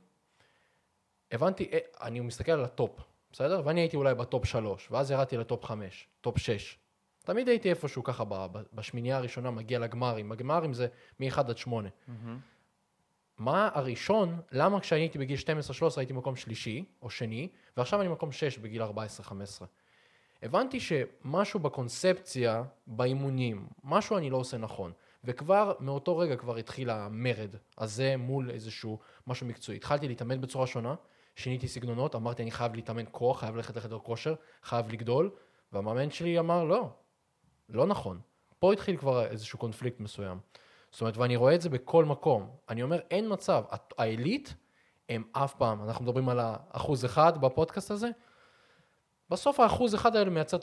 הבנתי, 1.32 1.68
אה, 1.72 1.78
אני 2.00 2.20
מסתכל 2.20 2.52
על 2.52 2.64
ה 2.64 2.72
top, 2.72 3.00
בסדר? 3.32 3.62
ואני 3.64 3.80
הייתי 3.80 3.96
אולי 3.96 4.14
ב 4.14 4.22
top 4.22 4.44
3, 4.44 4.88
ואז 4.90 5.10
ירדתי 5.10 5.36
ל 5.36 5.43
top 5.43 5.64
5, 5.64 6.08
top 6.20 6.38
6. 6.38 6.78
תמיד 7.24 7.48
הייתי 7.48 7.70
איפשהו 7.70 8.04
ככה 8.04 8.24
בשמינייה 8.72 9.16
הראשונה, 9.16 9.50
מגיע 9.50 9.78
לגמרים. 9.78 10.32
הגמרים 10.32 10.74
זה 10.74 10.86
מ-1 11.20 11.40
עד 11.40 11.58
8. 11.58 11.88
מה 13.38 13.68
הראשון, 13.74 14.40
למה 14.52 14.80
כשהייתי 14.80 15.18
בגיל 15.18 15.38
12-13 15.38 15.42
הייתי 15.96 16.12
מקום 16.12 16.36
שלישי 16.36 16.84
או 17.02 17.10
שני, 17.10 17.48
ועכשיו 17.76 18.00
אני 18.00 18.08
מקום 18.08 18.32
6 18.32 18.58
בגיל 18.58 18.82
14-15. 18.82 18.86
הבנתי 20.42 20.80
שמשהו 20.80 21.60
בקונספציה, 21.60 22.62
באימונים, 22.86 23.66
משהו 23.84 24.16
אני 24.16 24.30
לא 24.30 24.36
עושה 24.36 24.58
נכון. 24.58 24.92
וכבר 25.24 25.72
מאותו 25.80 26.18
רגע 26.18 26.36
כבר 26.36 26.56
התחיל 26.56 26.90
המרד 26.90 27.54
הזה 27.78 28.16
מול 28.16 28.50
איזשהו 28.50 28.98
משהו 29.26 29.46
מקצועי. 29.46 29.76
התחלתי 29.76 30.08
להתאמן 30.08 30.40
בצורה 30.40 30.66
שונה, 30.66 30.94
שיניתי 31.36 31.68
סגנונות, 31.68 32.14
אמרתי 32.14 32.42
אני 32.42 32.50
חייב 32.50 32.74
להתאמן 32.74 33.04
כוח, 33.10 33.40
חייב 33.40 33.56
ללכת 33.56 33.76
לחדר 33.76 33.98
כושר, 33.98 34.34
חייב 34.62 34.92
לגדול, 34.92 35.30
והמאמן 35.72 36.10
שלי 36.10 36.38
אמר 36.38 36.64
לא, 36.64 36.88
לא 37.68 37.86
נכון. 37.86 38.20
פה 38.58 38.72
התחיל 38.72 38.96
כבר 38.96 39.26
איזשהו 39.26 39.58
קונפליקט 39.58 40.00
מסוים. 40.00 40.38
זאת 40.90 41.00
אומרת, 41.00 41.16
ואני 41.16 41.36
רואה 41.36 41.54
את 41.54 41.60
זה 41.60 41.68
בכל 41.68 42.04
מקום. 42.04 42.50
אני 42.68 42.82
אומר, 42.82 43.00
אין 43.10 43.32
מצב, 43.32 43.64
העילית 43.98 44.54
הם 45.08 45.24
אף 45.32 45.54
פעם, 45.54 45.82
אנחנו 45.82 46.04
מדברים 46.04 46.28
על 46.28 46.38
האחוז 46.42 47.04
אחד 47.04 47.40
בפודקאסט 47.40 47.90
הזה, 47.90 48.08
בסוף 49.32 49.60
האחוז 49.60 49.94
אחד 49.94 50.16
האלה 50.16 50.30
מייצר 50.30 50.56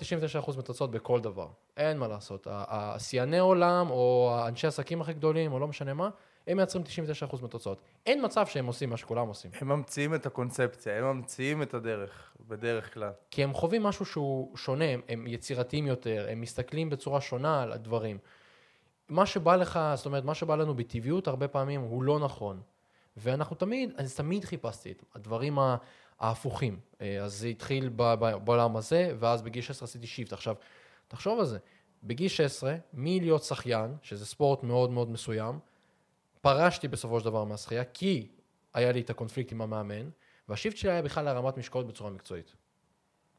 99% 0.45 0.57
מתוצאות 0.57 0.91
בכל 0.91 1.19
דבר. 1.21 1.47
אין 1.77 1.97
מה 1.97 2.07
לעשות. 2.07 2.47
השיאני 2.51 3.39
עולם, 3.39 3.89
או 3.89 4.31
האנשי 4.33 4.67
עסקים 4.67 5.01
הכי 5.01 5.13
גדולים, 5.13 5.53
או 5.53 5.59
לא 5.59 5.67
משנה 5.67 5.93
מה, 5.93 6.09
הם 6.47 6.57
מייצרים 6.57 6.83
99% 7.29 7.43
מתוצאות. 7.43 7.81
אין 8.05 8.25
מצב 8.25 8.45
שהם 8.45 8.65
עושים 8.65 8.89
מה 8.89 8.97
שכולם 8.97 9.27
עושים. 9.27 9.51
הם 9.61 9.67
ממציאים 9.67 10.15
את 10.15 10.25
הקונספציה, 10.25 10.97
הם 10.97 11.05
ממציאים 11.05 11.61
את 11.61 11.73
הדרך, 11.73 12.35
בדרך 12.47 12.93
כלל. 12.93 13.11
כי 13.31 13.43
הם 13.43 13.53
חווים 13.53 13.83
משהו 13.83 14.05
שהוא 14.05 14.57
שונה, 14.57 14.85
הם, 15.09 15.27
יצירתיים 15.27 15.88
יותר, 15.88 16.27
הם 16.29 16.41
מסתכלים 16.41 16.89
בצורה 16.89 17.21
שונה 17.21 17.63
על 17.63 17.71
הדברים. 17.71 18.17
מה 19.09 19.25
שבא 19.25 19.55
לך, 19.55 19.79
זאת 19.95 20.05
אומרת, 20.05 20.25
מה 20.25 20.35
שבא 20.35 20.55
לנו 20.55 20.75
בטבעיות, 20.75 21.27
הרבה 21.27 21.47
פעמים 21.47 21.81
הוא 21.81 22.03
לא 22.03 22.19
נכון. 22.19 22.61
ואנחנו 23.17 23.55
תמיד, 23.55 23.91
אז 23.97 24.15
תמיד 24.15 24.45
חיפשתי 24.45 24.91
את 24.91 25.03
הדברים 25.15 25.59
ה- 25.59 25.75
ההפוכים. 26.19 26.79
אה, 27.01 27.23
אז 27.23 27.33
זה 27.33 27.47
התחיל 27.47 27.89
בעולם 28.43 28.75
הזה, 28.75 29.15
ואז 29.19 29.41
בגיל 29.41 29.61
16 29.61 29.85
עשיתי 29.85 30.07
שיפט. 30.07 30.33
עכשיו, 30.33 30.55
תחשוב 31.07 31.39
על 31.39 31.45
זה, 31.45 31.57
בגיל 32.03 32.27
16, 32.27 32.75
מלהיות 32.93 33.43
שחיין, 33.43 33.95
שזה 34.01 34.25
ספורט 34.25 34.63
מאוד 34.63 34.91
מאוד 34.91 35.09
מסוים, 35.09 35.59
פרשתי 36.41 36.88
בסופו 36.88 37.19
של 37.19 37.25
דבר 37.25 37.43
מהשחייה, 37.43 37.83
כי 37.83 38.27
היה 38.73 38.91
לי 38.91 39.01
את 39.01 39.09
הקונפליקט 39.09 39.51
עם 39.51 39.61
המאמן, 39.61 40.09
והשיפט 40.49 40.77
שלי 40.77 40.91
היה 40.91 41.01
בכלל 41.01 41.25
להרמת 41.25 41.57
משקאות 41.57 41.88
בצורה 41.88 42.09
מקצועית. 42.09 42.55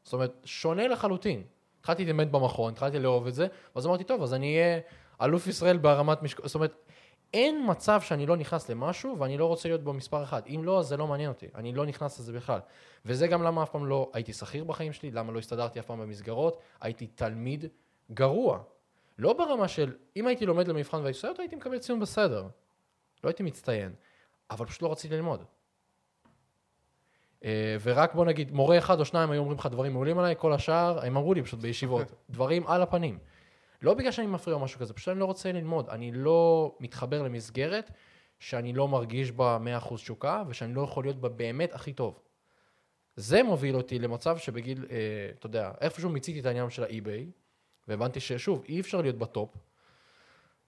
זאת 0.03 0.13
אומרת, 0.13 0.41
שונה 0.45 0.87
לחלוטין. 0.87 1.43
התחלתי 1.79 2.05
להתאמן 2.05 2.31
במכון, 2.31 2.73
התחלתי 2.73 2.99
לאהוב 2.99 3.27
את 3.27 3.33
זה, 3.33 3.47
ואז 3.75 3.85
אמרתי, 3.85 4.03
טוב, 4.03 4.23
אז 4.23 4.33
אני 4.33 4.55
אהיה 4.55 4.79
אלוף 5.21 5.47
ישראל 5.47 5.77
בהרמת 5.77 6.23
משקול, 6.23 6.47
זאת 6.47 6.55
אומרת, 6.55 6.73
אין 7.33 7.63
מצב 7.67 8.01
שאני 8.01 8.25
לא 8.25 8.37
נכנס 8.37 8.69
למשהו 8.69 9.19
ואני 9.19 9.37
לא 9.37 9.45
רוצה 9.45 9.69
להיות 9.69 9.83
בו 9.83 9.93
מספר 9.93 10.23
אחד. 10.23 10.41
אם 10.47 10.61
לא, 10.63 10.79
אז 10.79 10.87
זה 10.87 10.97
לא 10.97 11.07
מעניין 11.07 11.29
אותי. 11.29 11.47
אני 11.55 11.73
לא 11.73 11.85
נכנס 11.85 12.19
לזה 12.19 12.33
בכלל. 12.33 12.59
וזה 13.05 13.27
גם 13.27 13.43
למה 13.43 13.63
אף 13.63 13.69
פעם 13.69 13.85
לא 13.85 14.09
הייתי 14.13 14.33
שכיר 14.33 14.63
בחיים 14.63 14.93
שלי, 14.93 15.11
למה 15.11 15.31
לא 15.31 15.39
הסתדרתי 15.39 15.79
אף 15.79 15.85
פעם 15.85 15.99
במסגרות. 15.99 16.61
הייתי 16.81 17.07
תלמיד 17.07 17.65
גרוע. 18.11 18.59
לא 19.17 19.33
ברמה 19.33 19.67
של, 19.67 19.95
אם 20.15 20.27
הייתי 20.27 20.45
לומד 20.45 20.67
למבחן 20.67 20.97
והייתי 20.97 21.27
עושה 21.27 21.41
הייתי 21.41 21.55
מקבל 21.55 21.77
ציון 21.77 21.99
בסדר. 21.99 22.47
לא 23.23 23.29
הייתי 23.29 23.43
מצטיין. 23.43 23.93
אבל 24.51 24.65
פשוט 24.65 24.81
לא 24.81 24.91
רציתי 24.91 25.15
ללמוד. 25.15 25.43
אה, 27.43 27.77
ורק 27.81 28.15
בוא 28.15 28.25
נגיד, 28.25 28.51
מורה 28.51 28.77
אחד 28.77 28.99
או 28.99 29.05
שניים 29.05 29.31
היו 29.31 29.39
אומרים 29.39 29.57
לך 29.57 29.65
דברים 29.65 29.93
מעולים 29.93 30.19
עליי, 30.19 30.35
כל 30.37 30.53
השאר, 30.53 31.05
הם 31.05 31.17
אמרו 31.17 31.33
לי 31.33 31.43
פשוט 31.43 31.59
בישיבות, 31.59 32.07
דברים 32.29 32.67
על 32.67 32.81
הפנים. 32.81 33.19
לא 33.81 33.93
בגלל 33.93 34.11
שאני 34.11 34.27
מפריע 34.27 34.55
או 34.55 34.59
משהו 34.59 34.79
כזה, 34.79 34.93
פשוט 34.93 35.07
אני 35.07 35.19
לא 35.19 35.25
רוצה 35.25 35.51
ללמוד. 35.51 35.89
אני 35.89 36.11
לא 36.11 36.75
מתחבר 36.79 37.23
למסגרת 37.23 37.91
שאני 38.39 38.73
לא 38.73 38.87
מרגיש 38.87 39.31
בה 39.31 39.57
100% 39.81 39.95
תשוקה, 39.95 40.43
ושאני 40.47 40.73
לא 40.73 40.81
יכול 40.81 41.03
להיות 41.03 41.21
בה 41.21 41.29
באמת 41.29 41.73
הכי 41.73 41.93
טוב. 41.93 42.19
זה 43.15 43.43
מוביל 43.43 43.75
אותי 43.75 43.99
למצב 43.99 44.37
שבגיל, 44.37 44.85
אה, 44.91 44.97
אתה 45.39 45.45
יודע, 45.45 45.71
איפשהו 45.81 46.09
מיציתי 46.09 46.39
את 46.39 46.45
העניין 46.45 46.69
של 46.69 46.83
האי-ביי, 46.83 47.31
והבנתי 47.87 48.19
ששוב, 48.19 48.63
אי 48.69 48.79
אפשר 48.79 49.01
להיות 49.01 49.17
בטופ, 49.17 49.55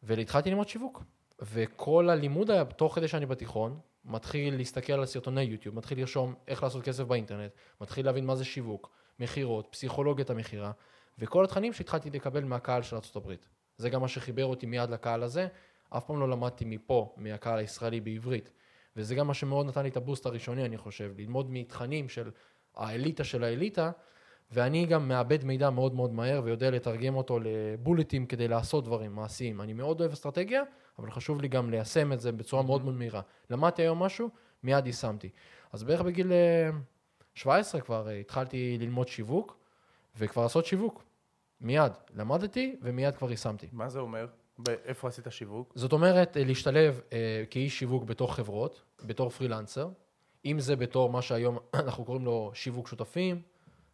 והתחלתי 0.04 0.50
ללמוד 0.50 0.68
שיווק. 0.68 1.04
וכל 1.42 2.10
הלימוד 2.10 2.52
היה, 2.52 2.66
תוך 2.66 2.96
כדי 2.96 3.08
שאני 3.08 3.26
בתיכון, 3.26 3.80
מתחיל 4.06 4.56
להסתכל 4.56 4.94
על 4.94 5.06
סרטוני 5.06 5.42
יוטיוב, 5.42 5.76
מתחיל 5.76 6.00
לרשום 6.00 6.36
איך 6.48 6.64
לעשות 6.64 6.84
כסף 6.84 7.04
באינטרנט, 7.04 7.52
מתחיל 7.82 8.06
להבין 8.06 8.26
מה 8.26 8.36
זה 8.36 8.46
שיווק, 8.46 8.90
מכירות, 9.20 9.68
פסיכולוגיית 9.72 10.30
המכירה, 10.30 10.72
וכל 11.20 11.44
התכנים 11.44 11.74
שהתחלתי 11.74 12.10
לקבל 12.10 12.44
מהקהל 12.44 12.82
של 12.82 12.96
ארה"ב. 12.96 13.34
זה 13.78 13.90
גם 13.90 14.02
מה 14.02 14.08
שחיבר 14.08 14.46
אותי 14.46 14.66
מיד 14.66 14.90
לקהל 14.90 15.24
הזה, 15.24 15.48
אף 15.90 16.06
פעם 16.06 16.20
לא 16.20 16.30
למדתי 16.30 16.66
מפה, 16.66 17.16
מהקהל 17.18 17.60
הישראלי 17.60 18.02
בעברית. 18.02 18.52
וזה 18.96 19.16
גם 19.16 19.28
מה 19.28 19.34
שמאוד 19.34 19.66
נתן 19.66 19.84
לי 19.84 19.90
את 19.90 19.98
הבוסט 19.98 20.26
הראשוני, 20.26 20.66
אני 20.66 20.78
חושב, 20.78 21.14
ללמוד 21.18 21.52
מתכנים 21.52 22.10
של 22.10 22.32
האליטה 22.76 23.24
של 23.24 23.44
האליטה, 23.44 23.92
ואני 24.52 24.86
גם 24.86 25.08
מאבד 25.08 25.44
מידע 25.44 25.70
מאוד 25.70 25.96
מאוד 25.96 26.14
מהר 26.14 26.42
ויודע 26.44 26.72
לתרגם 26.72 27.16
אותו 27.16 27.40
לבולטים 27.42 28.26
כדי 28.26 28.48
לעשות 28.48 28.86
דברים 28.86 29.16
מעשיים. 29.16 29.62
אני 29.62 29.74
מאוד 29.74 30.00
אוהב 30.00 30.12
אסטרטגיה, 30.12 30.64
אבל 31.00 31.12
חשוב 31.12 31.42
לי 31.42 31.48
גם 31.48 31.70
ליישם 31.70 32.14
את 32.14 32.20
זה 32.20 32.32
בצורה 32.32 32.64
מאוד 32.64 32.84
מאוד 32.84 32.96
מהירה. 32.96 33.22
למדתי 33.50 33.82
היום 33.82 34.04
משהו, 34.04 34.30
מיד 34.64 34.88
יישמתי. 34.88 35.30
אז 35.74 35.84
בערך 35.84 36.02
בגיל 36.02 36.32
17 37.36 37.82
אה, 37.82 37.86
כבר 37.86 38.08
אה, 38.08 38.14
התחלתי 38.14 38.78
ללמוד 38.80 39.08
שיווק, 39.08 39.58
וכבר 40.18 40.44
לעשות 40.44 40.66
שיווק. 40.66 41.04
מיד. 41.62 41.92
למדתי 42.16 42.76
ומיד 42.82 43.16
כבר 43.16 43.32
יישמתי. 43.32 43.68
מה 43.72 43.90
זה 43.90 44.00
אומר? 44.00 44.28
איפה 44.68 45.08
עשית 45.08 45.26
שיווק? 45.30 45.74
זאת 45.76 45.92
אומרת, 45.92 46.38
אה, 46.38 46.44
להשתלב 46.44 47.02
אה, 47.14 47.44
כאיש 47.50 47.80
שיווק 47.80 48.04
בתוך 48.04 48.36
חברות, 48.36 48.82
בתור 49.06 49.30
פרילנסר, 49.30 49.90
אם 50.46 50.60
זה 50.60 50.76
בתור 50.76 51.10
מה 51.10 51.22
שהיום 51.22 51.58
אנחנו 51.74 52.06
קוראים 52.06 52.26
לו 52.26 52.52
שיווק 52.54 52.88
שותפים, 52.88 53.42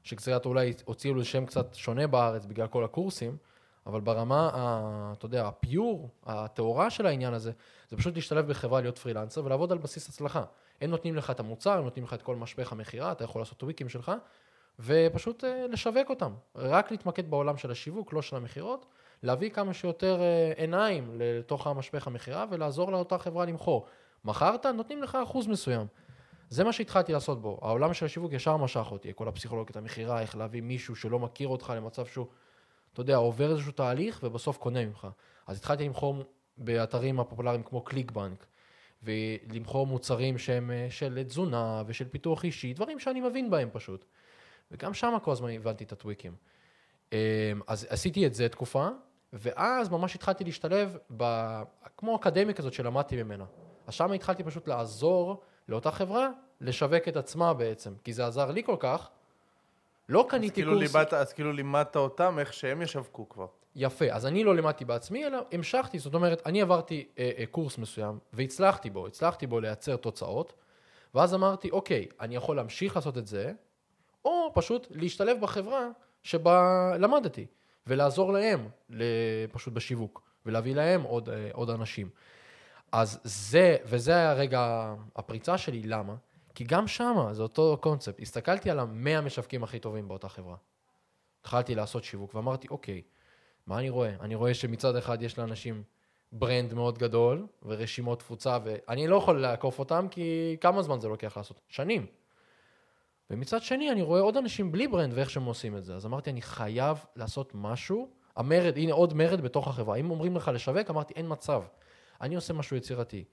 שקצת 0.04 0.46
אולי 0.46 0.74
הוציאו 0.86 1.14
לו 1.14 1.26
שם 1.26 1.46
קצת 1.46 1.74
שונה 1.74 2.08
בארץ 2.08 2.46
בגלל 2.46 2.68
כל 2.68 2.84
הקורסים, 2.84 3.38
אבל 3.86 4.02
ברמה, 4.02 4.50
ה, 4.54 5.14
אתה 5.18 5.26
יודע, 5.26 5.48
הפיור, 5.48 6.10
הטהורה 6.26 6.90
של 6.90 7.06
העניין 7.06 7.34
הזה, 7.34 7.52
זה 7.90 7.98
פשוט 7.98 8.16
להשתלב 8.16 8.48
בחברה, 8.48 8.82
להיות 8.82 8.98
פרילנסר 8.98 9.46
ולעבוד 9.46 9.72
על 9.72 9.78
בסיס 9.78 10.10
הצלחה. 10.10 10.44
הם 10.82 10.90
נותנים 10.90 11.16
לך 11.16 11.32
את 11.32 11.40
המוצר, 11.40 11.78
הם 11.78 11.84
נותנים 11.84 12.06
לך 12.06 12.14
את 12.14 12.22
כל 12.22 12.36
משפך 12.36 12.72
המכירה, 12.72 13.12
אתה 13.12 13.24
יכול 13.24 13.42
לעשות 13.42 13.58
טוויקים 13.58 13.90
שלך, 13.90 14.12
ופשוט 14.80 15.44
אה, 15.44 15.68
לשווק 15.68 16.10
אותם. 16.10 16.32
רק 16.56 16.92
להתמקד 16.92 17.30
בעולם 17.30 17.58
של 17.58 17.72
השיווק, 17.72 18.14
לא 18.14 18.22
של 18.22 18.36
המכירות, 18.36 18.86
להביא 19.24 19.50
כמה 19.50 19.74
שיותר 19.74 20.22
אה, 20.22 20.54
עיניים 20.56 21.12
לתוך 21.14 21.68
המשפך 21.68 22.08
המכירה 22.08 22.46
ולעזור 22.50 22.92
לאותה 22.92 23.18
חברה 23.18 23.46
למכור. 23.46 23.86
מכרת, 24.26 24.66
נותנים 24.66 25.04
לך 25.04 25.18
אחוז 25.24 25.48
מסוים. 25.48 25.88
זה 26.50 26.64
מה 26.64 26.74
שהתחלתי 26.74 27.14
לעשות 27.14 27.42
בו. 27.42 27.60
העולם 27.62 27.94
של 27.94 28.06
השיווק 28.06 28.34
ישר 28.34 28.58
משך 28.58 28.88
אותי, 28.92 29.12
כל 29.16 29.28
הפסיכולוגית 29.28 29.78
המכירה, 29.78 30.22
איך 30.22 30.36
להביא 30.36 30.62
מישהו 30.62 30.96
שלא 30.96 31.20
מכיר 31.20 31.48
אותך 31.48 31.74
למצב 31.76 32.06
שהוא, 32.06 32.26
אתה 32.94 33.02
יודע, 33.02 33.16
עובר 33.16 33.52
איזשהו 33.52 33.72
תהליך 33.72 34.20
ובסוף 34.24 34.58
קונה 34.58 34.86
ממך. 34.86 35.08
אז 35.48 35.58
התחלתי 35.58 35.86
למכור 35.86 36.24
באתרים 36.58 37.20
הפופולריים 37.20 37.64
כמו 37.64 37.82
קליק 37.82 38.12
בנק, 38.12 38.46
ולמכור 39.04 39.88
מוצרים 39.88 40.38
שהם 40.38 40.72
אה, 40.72 40.88
של 40.90 41.24
תזונה 41.28 41.84
ושל 41.88 42.08
פיתוח 42.10 42.44
אישי, 42.44 42.74
דברים 42.74 43.00
שאני 43.00 43.22
מבין 43.22 43.50
בהם 43.50 43.70
פשוט. 43.72 44.06
וגם 44.72 44.94
שם 44.94 45.18
כל 45.24 45.32
הזמן 45.32 45.50
הבנתי 45.50 45.84
את 45.84 45.92
הטוויקים. 45.92 46.36
אמ, 47.12 47.18
אז 47.68 47.88
עשיתי 47.90 48.28
את 48.28 48.34
זה 48.34 48.50
תקופה, 48.50 48.88
ואז 49.34 49.90
ממש 49.90 50.16
התחלתי 50.16 50.44
להשתלב 50.44 50.98
ב... 51.18 51.24
כמו 51.98 52.16
אקדמיה 52.16 52.54
כזאת 52.54 52.74
שלמדתי 52.74 53.24
ממנה. 53.24 53.46
אז 53.88 53.94
שם 53.94 54.12
התחלתי 54.12 54.44
פשוט 54.44 54.68
לעזור 54.68 55.42
לאותה 55.68 55.92
חברה 55.92 56.30
לשווק 56.62 57.08
את 57.08 57.18
עצמה 57.18 57.54
בעצם, 57.54 57.94
כי 58.04 58.14
זה 58.14 58.28
עזר 58.28 58.52
לי 58.52 58.64
כל 58.64 58.76
כך. 58.80 59.10
לא 60.10 60.26
קניתי 60.30 60.54
כאילו 60.54 60.74
קורס... 60.74 60.96
ליבת, 60.96 61.14
אז 61.14 61.34
כאילו 61.34 61.52
לימדת 61.52 61.96
אותם 61.96 62.40
איך 62.40 62.54
שהם 62.54 62.82
ישווקו 62.82 63.30
כבר. 63.30 63.48
יפה, 63.76 64.06
אז 64.12 64.26
אני 64.26 64.44
לא 64.44 64.56
לימדתי 64.56 64.86
בעצמי, 64.86 65.26
אלא 65.26 65.38
המשכתי, 65.52 66.00
זאת 66.00 66.14
אומרת, 66.14 66.42
אני 66.46 66.62
עברתי 66.62 67.08
אה, 67.18 67.32
אה, 67.38 67.46
קורס 67.46 67.78
מסוים 67.78 68.20
והצלחתי 68.34 68.90
בו, 68.90 69.08
הצלחתי 69.08 69.48
בו 69.48 69.60
לייצר 69.60 69.96
תוצאות, 69.96 70.54
ואז 71.16 71.34
אמרתי, 71.34 71.70
אוקיי, 71.70 72.08
אני 72.20 72.36
יכול 72.36 72.56
להמשיך 72.56 72.96
לעשות 72.96 73.18
את 73.18 73.28
זה, 73.28 73.54
או 74.26 74.52
פשוט 74.54 74.88
להשתלב 74.90 75.42
בחברה 75.42 75.88
שבה 76.24 76.92
למדתי, 76.98 77.46
ולעזור 77.88 78.34
להם 78.34 78.70
פשוט 79.52 79.74
בשיווק, 79.74 80.22
ולהביא 80.46 80.76
להם 80.76 81.02
עוד, 81.02 81.30
אה, 81.30 81.50
עוד 81.54 81.70
אנשים. 81.70 82.10
אז 82.92 83.20
זה, 83.24 83.78
וזה 83.86 84.16
היה 84.16 84.34
רגע 84.34 84.94
הפריצה 85.16 85.58
שלי, 85.58 85.84
למה? 85.84 86.16
כי 86.56 86.64
גם 86.64 86.88
שמה, 86.88 87.34
זה 87.34 87.44
אותו 87.44 87.78
קונספט, 87.82 88.20
הסתכלתי 88.20 88.70
על 88.70 88.80
המאה 88.80 89.18
המשווקים 89.18 89.64
הכי 89.64 89.80
טובים 89.80 90.08
באותה 90.08 90.30
חברה. 90.30 90.56
התחלתי 91.42 91.76
לעשות 91.76 92.04
שיווק 92.04 92.36
ואמרתי, 92.36 92.68
אוקיי, 92.72 93.02
מה 93.68 93.80
אני 93.80 93.90
רואה? 93.90 94.16
אני 94.20 94.36
רואה 94.36 94.54
שמצד 94.54 94.96
אחד 94.96 95.22
יש 95.22 95.40
לאנשים 95.40 95.84
brand 96.32 96.74
מאוד 96.74 96.98
גדול 96.98 97.48
ורשימות 97.64 98.20
תפוצה, 98.20 98.58
ואני 98.64 99.08
לא 99.08 99.16
יכול 99.16 99.42
לעקוף 99.42 99.80
אותם, 99.80 100.08
כי 100.12 100.58
כמה 100.62 100.82
זמן 100.82 101.00
זה 101.00 101.08
לוקח 101.08 101.38
לעשות? 101.38 101.62
שנים. 101.68 102.06
ומצד 103.30 103.62
שני, 103.62 103.92
אני 103.92 104.02
רואה 104.02 104.22
עוד 104.22 104.38
אנשים 104.38 104.72
בלי 104.72 104.88
brand 104.88 105.14
ואיך 105.14 105.30
שהם 105.30 105.46
עושים 105.46 105.78
את 105.78 105.84
זה. 105.84 105.96
אז 105.96 106.06
אמרתי, 106.06 106.30
אני 106.30 106.42
חייב 106.42 107.06
לעשות 107.16 107.52
משהו. 107.56 108.10
המרד, 108.36 108.78
הנה 108.78 108.94
עוד 108.94 109.14
מרד 109.14 109.42
בתוך 109.42 109.68
החברה. 109.68 109.96
אם 109.96 110.12
אומרים 110.12 110.36
לך 110.36 110.48
לשווק, 110.54 110.90
אמרתי, 110.90 111.14
אין 111.14 111.26
מצב. 111.30 111.64
אני 112.22 112.36
עושה 112.36 112.54
משהו 112.54 112.78
יצירתי. 112.78 113.24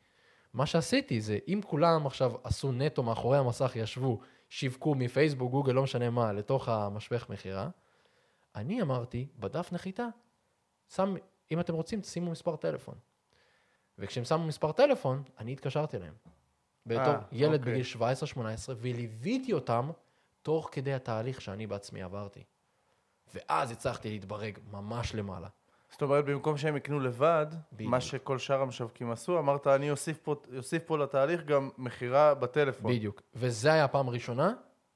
מה 0.53 0.67
שעשיתי 0.67 1.21
זה, 1.21 1.39
אם 1.49 1.61
כולם 1.67 2.07
עכשיו 2.07 2.33
עשו 2.45 2.73
נטו 2.73 3.03
מאחורי 3.03 3.39
המסך, 3.39 3.73
ישבו, 3.77 4.21
שיווקו 4.49 4.95
מפייסבוק, 4.95 5.51
גוגל, 5.51 5.73
לא 5.73 5.83
משנה 5.83 6.11
מה, 6.11 6.33
לתוך 6.33 6.69
המשפך 6.69 7.31
מכירה, 7.31 7.69
אני 8.55 8.83
אמרתי, 8.83 9.27
בדף 9.39 9.73
נחיתה, 9.73 10.07
שם, 10.95 11.15
אם 11.53 11.61
אתם 11.61 11.75
רוצים, 11.75 12.03
שימו 12.03 12.31
מספר 12.31 12.57
טלפון. 12.57 12.95
וכשהם 13.99 14.25
שמו 14.25 14.47
מספר 14.47 14.73
טלפון, 14.73 15.23
אני 15.39 15.53
התקשרתי 15.53 15.97
אליהם. 15.97 16.15
בתור 16.87 17.05
아, 17.05 17.09
אה, 17.09 17.21
ילד 17.33 17.61
אוקיי. 17.61 17.73
בגיל 17.73 17.85
17-18, 17.97 17.99
וליוויתי 18.77 19.53
אותם 19.53 19.91
תוך 20.43 20.69
כדי 20.73 20.95
התהליך 20.95 21.41
שאני 21.41 21.67
בעצמי 21.67 22.03
עברתי. 22.03 22.43
ואז 23.35 23.71
הצלחתי 23.71 24.11
להתברג 24.11 24.59
ממש 24.73 25.15
למעלה. 25.15 25.49
זאת 25.91 26.03
אומרת, 26.03 26.25
במקום 26.25 26.57
שהם 26.57 26.77
יקנו 26.77 27.01
לבד, 27.01 27.47
בדיוק. 27.73 27.91
מה 27.91 28.01
שכל 28.01 28.39
שאר 28.39 28.61
המשווקים 28.61 29.11
עשו, 29.11 29.39
אמרת, 29.39 29.67
אני 29.67 29.91
אוסיף 29.91 30.19
פה, 30.19 30.35
אוסיף 30.57 30.83
פה 30.87 30.99
לתהליך 30.99 31.45
גם 31.45 31.71
מכירה 31.79 32.35
בטלפון. 32.35 32.93
בדיוק. 32.93 33.23
וזה 33.35 33.73
היה 33.73 33.85
הפעם 33.85 34.09
הראשונה 34.09 34.53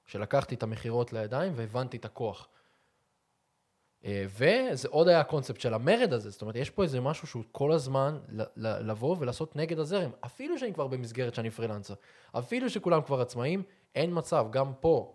שלקחתי 0.07 0.55
את 0.55 0.63
המכירות 0.63 1.13
לידיים 1.13 1.53
והבנתי 1.57 1.97
את 1.97 2.05
הכוח. 2.05 2.49
אה, 4.05 4.25
וזה 4.29 4.89
עוד 4.89 5.09
היה 5.09 5.21
הקונספט 5.21 5.61
של 5.61 5.75
המרד 5.75 6.13
הזה, 6.13 6.31
זאת 6.31 6.43
אומרת, 6.43 6.57
יש 6.57 6.71
פה 6.71 6.83
איזה 6.83 7.01
משהו 7.01 7.27
שהוא 7.27 7.43
כל 7.53 7.73
הזמן 7.73 8.19
לבוא 8.57 9.17
ולעשות 9.19 9.57
נגד 9.57 9.79
הזרם, 9.79 10.11
אפילו 10.21 10.59
שאני 10.59 10.75
כבר 10.75 10.87
במסגרת 10.87 11.35
שאני 11.35 11.51
פרילנסר, 11.51 11.95
אפילו 12.33 12.71
שכולם 12.71 13.03
כבר 13.03 13.21
עצמאים, 13.21 13.63
אין 13.95 14.11
מצב, 14.13 14.47
גם 14.51 14.73
פה, 14.81 15.15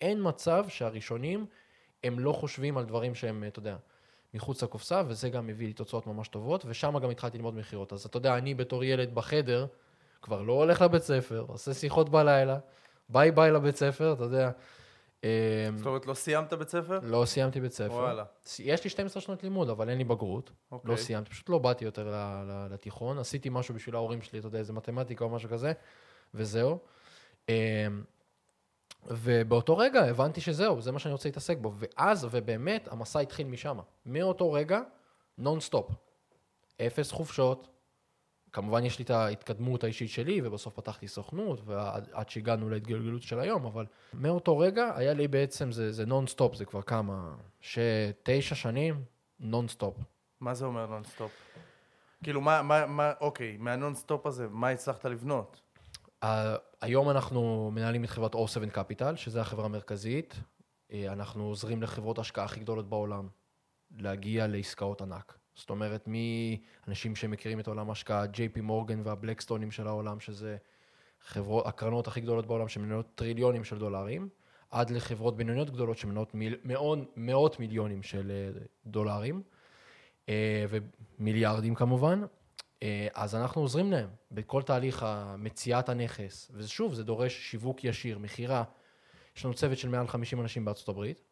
אין 0.00 0.18
מצב 0.22 0.64
שהראשונים, 0.68 1.46
הם 2.04 2.18
לא 2.18 2.32
חושבים 2.32 2.78
על 2.78 2.84
דברים 2.84 3.14
שהם, 3.14 3.44
אתה 3.46 3.58
יודע, 3.58 3.76
מחוץ 4.34 4.62
לקופסה, 4.62 5.02
וזה 5.06 5.28
גם 5.28 5.46
מביא 5.46 5.66
לי 5.66 5.72
תוצאות 5.72 6.06
ממש 6.06 6.28
טובות, 6.28 6.64
ושם 6.68 6.98
גם 6.98 7.10
התחלתי 7.10 7.38
ללמוד 7.38 7.56
מכירות. 7.56 7.92
אז 7.92 8.04
אתה 8.04 8.16
יודע, 8.16 8.38
אני 8.38 8.54
בתור 8.54 8.84
ילד 8.84 9.14
בחדר, 9.14 9.66
כבר 10.22 10.42
לא 10.42 10.52
הולך 10.52 10.82
לבית 10.82 11.02
ספר, 11.02 11.44
עושה 11.48 11.74
שיחות 11.74 12.08
בלילה, 12.08 12.58
ביי 13.08 13.30
ביי 13.30 13.50
לבית 13.50 13.76
ספר, 13.76 14.12
אתה 14.12 14.24
יודע. 14.24 14.50
אמ, 15.24 15.28
זאת 15.76 15.86
אומרת, 15.86 16.06
לא 16.06 16.14
סיימת 16.14 16.52
בית 16.52 16.68
ספר? 16.68 16.98
לא 17.02 17.24
סיימתי 17.24 17.60
בית 17.60 17.72
ספר. 17.72 17.92
וואלה. 17.92 18.24
יש 18.58 18.84
לי 18.84 18.90
12 18.90 19.22
שנות 19.22 19.42
לימוד, 19.42 19.70
אבל 19.70 19.90
אין 19.90 19.98
לי 19.98 20.04
בגרות. 20.04 20.50
אוקיי. 20.72 20.90
לא 20.90 20.96
סיימתי, 20.96 21.30
פשוט 21.30 21.48
לא 21.48 21.58
באתי 21.58 21.84
יותר 21.84 22.14
לתיכון. 22.70 23.18
עשיתי 23.18 23.48
משהו 23.52 23.74
בשביל 23.74 23.94
ההורים 23.94 24.22
שלי, 24.22 24.38
אתה 24.38 24.46
יודע, 24.46 24.58
איזה 24.58 24.72
מתמטיקה 24.72 25.24
או 25.24 25.30
משהו 25.30 25.50
כזה, 25.50 25.72
וזהו. 26.34 26.78
אמ, 27.48 27.54
ובאותו 29.06 29.76
רגע 29.76 30.04
הבנתי 30.04 30.40
שזהו, 30.40 30.80
זה 30.80 30.92
מה 30.92 30.98
שאני 30.98 31.12
רוצה 31.12 31.28
להתעסק 31.28 31.58
בו. 31.58 31.72
ואז, 31.76 32.26
ובאמת, 32.30 32.88
המסע 32.90 33.20
התחיל 33.20 33.46
משם. 33.46 33.78
מאותו 34.06 34.52
רגע, 34.52 34.80
נונסטופ. 35.38 35.90
אפס 36.86 37.12
חופשות. 37.12 37.68
כמובן 38.52 38.84
יש 38.84 38.98
לי 38.98 39.04
את 39.04 39.10
ההתקדמות 39.10 39.84
האישית 39.84 40.10
שלי, 40.10 40.40
ובסוף 40.44 40.74
פתחתי 40.74 41.08
סוכנות, 41.08 41.60
ועד 41.64 42.28
שהגענו 42.28 42.70
להתגלגלות 42.70 43.22
של 43.22 43.40
היום, 43.40 43.66
אבל 43.66 43.86
מאותו 44.14 44.58
רגע 44.58 44.92
היה 44.96 45.12
לי 45.14 45.28
בעצם, 45.28 45.72
זה, 45.72 45.92
זה 45.92 46.06
נונסטופ, 46.06 46.54
זה 46.54 46.64
כבר 46.64 46.82
כמה, 46.82 47.34
שתשע 47.60 48.54
שנים, 48.54 49.04
נונסטופ. 49.40 49.96
מה 50.40 50.54
זה 50.54 50.64
אומר 50.64 50.86
נונסטופ? 50.86 51.32
כאילו, 52.22 52.40
מה, 52.40 52.62
מה, 52.62 52.86
מה, 52.86 53.12
אוקיי, 53.20 53.56
מהנונסטופ 53.56 54.26
הזה, 54.26 54.48
מה 54.48 54.68
הצלחת 54.68 55.04
לבנות? 55.04 55.60
אה, 56.24 56.26
היום 56.80 57.10
אנחנו 57.10 57.70
מנהלים 57.74 58.04
את 58.04 58.10
חברת 58.10 58.34
O7 58.34 58.74
Capital, 58.74 59.16
שזו 59.16 59.40
החברה 59.40 59.64
המרכזית. 59.64 60.34
אה, 60.34 60.92
אנחנו 61.08 61.44
עוזרים 61.44 61.82
לחברות 61.82 62.18
ההשקעה 62.18 62.44
הכי 62.44 62.60
גדולות 62.60 62.88
בעולם 62.88 63.28
להגיע 63.90 64.46
לעסקאות 64.46 65.02
ענק. 65.02 65.37
זאת 65.58 65.70
אומרת, 65.70 66.08
מאנשים 66.86 67.16
שמכירים 67.16 67.60
את 67.60 67.66
עולם 67.66 67.88
ההשקעה, 67.88 68.26
ג'יי 68.26 68.48
פי 68.48 68.60
מורגן 68.60 69.00
והבלקסטונים 69.04 69.70
של 69.70 69.86
העולם, 69.86 70.20
שזה 70.20 70.56
חברות, 71.20 71.66
הקרנות 71.66 72.06
הכי 72.06 72.20
גדולות 72.20 72.46
בעולם 72.46 72.68
שמנהלות 72.68 73.06
טריליונים 73.14 73.64
של 73.64 73.78
דולרים, 73.78 74.28
עד 74.70 74.90
לחברות 74.90 75.36
בינוניות 75.36 75.70
גדולות 75.70 75.98
שמנהלות 75.98 76.34
מיל, 76.34 76.56
מאות, 76.64 76.98
מאות 77.16 77.60
מיליונים 77.60 78.02
של 78.02 78.30
אה, 78.30 78.60
דולרים, 78.86 79.42
אה, 80.28 80.64
ומיליארדים 81.18 81.74
כמובן. 81.74 82.22
אה, 82.82 83.08
אז 83.14 83.34
אנחנו 83.34 83.62
עוזרים 83.62 83.92
להם 83.92 84.08
בכל 84.30 84.62
תהליך 84.62 85.06
מציאת 85.38 85.88
הנכס, 85.88 86.50
ושוב, 86.54 86.94
זה 86.94 87.04
דורש 87.04 87.50
שיווק 87.50 87.84
ישיר, 87.84 88.18
מכירה. 88.18 88.64
יש 89.36 89.44
לנו 89.44 89.54
צוות 89.54 89.78
של 89.78 89.88
מעל 89.88 90.06
50 90.06 90.40
אנשים 90.40 90.64
בארצות 90.64 90.88
הברית, 90.88 91.22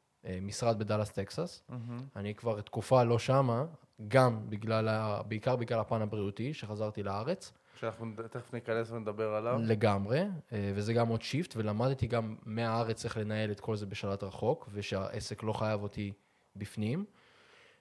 משרד 0.42 0.78
בדאלאס, 0.78 1.10
טקסס. 1.10 1.62
אמ-המ. 1.70 1.74
אני 2.16 2.34
כבר 2.34 2.60
תקופה 2.60 3.04
לא 3.04 3.18
שמה, 3.18 3.64
גם 4.08 4.50
בגלל, 4.50 4.88
ה... 4.88 5.22
בעיקר 5.22 5.56
בגלל 5.56 5.80
הפן 5.80 6.02
הבריאותי, 6.02 6.54
שחזרתי 6.54 7.02
לארץ. 7.02 7.52
שאנחנו 7.76 8.06
תכף 8.30 8.54
ניכנס 8.54 8.90
ונדבר 8.90 9.34
עליו. 9.34 9.58
לגמרי, 9.62 10.20
אה, 10.52 10.72
וזה 10.74 10.92
גם 10.92 11.08
עוד 11.08 11.22
shift, 11.22 11.56
ולמדתי 11.56 12.06
גם 12.06 12.36
מהארץ 12.44 13.04
איך 13.04 13.16
לנהל 13.16 13.50
את 13.50 13.60
כל 13.60 13.76
זה 13.76 13.86
בשלט 13.86 14.22
רחוק, 14.22 14.68
ושהעסק 14.72 15.42
לא 15.42 15.52
חייב 15.52 15.82
אותי 15.82 16.12
בפנים. 16.56 17.04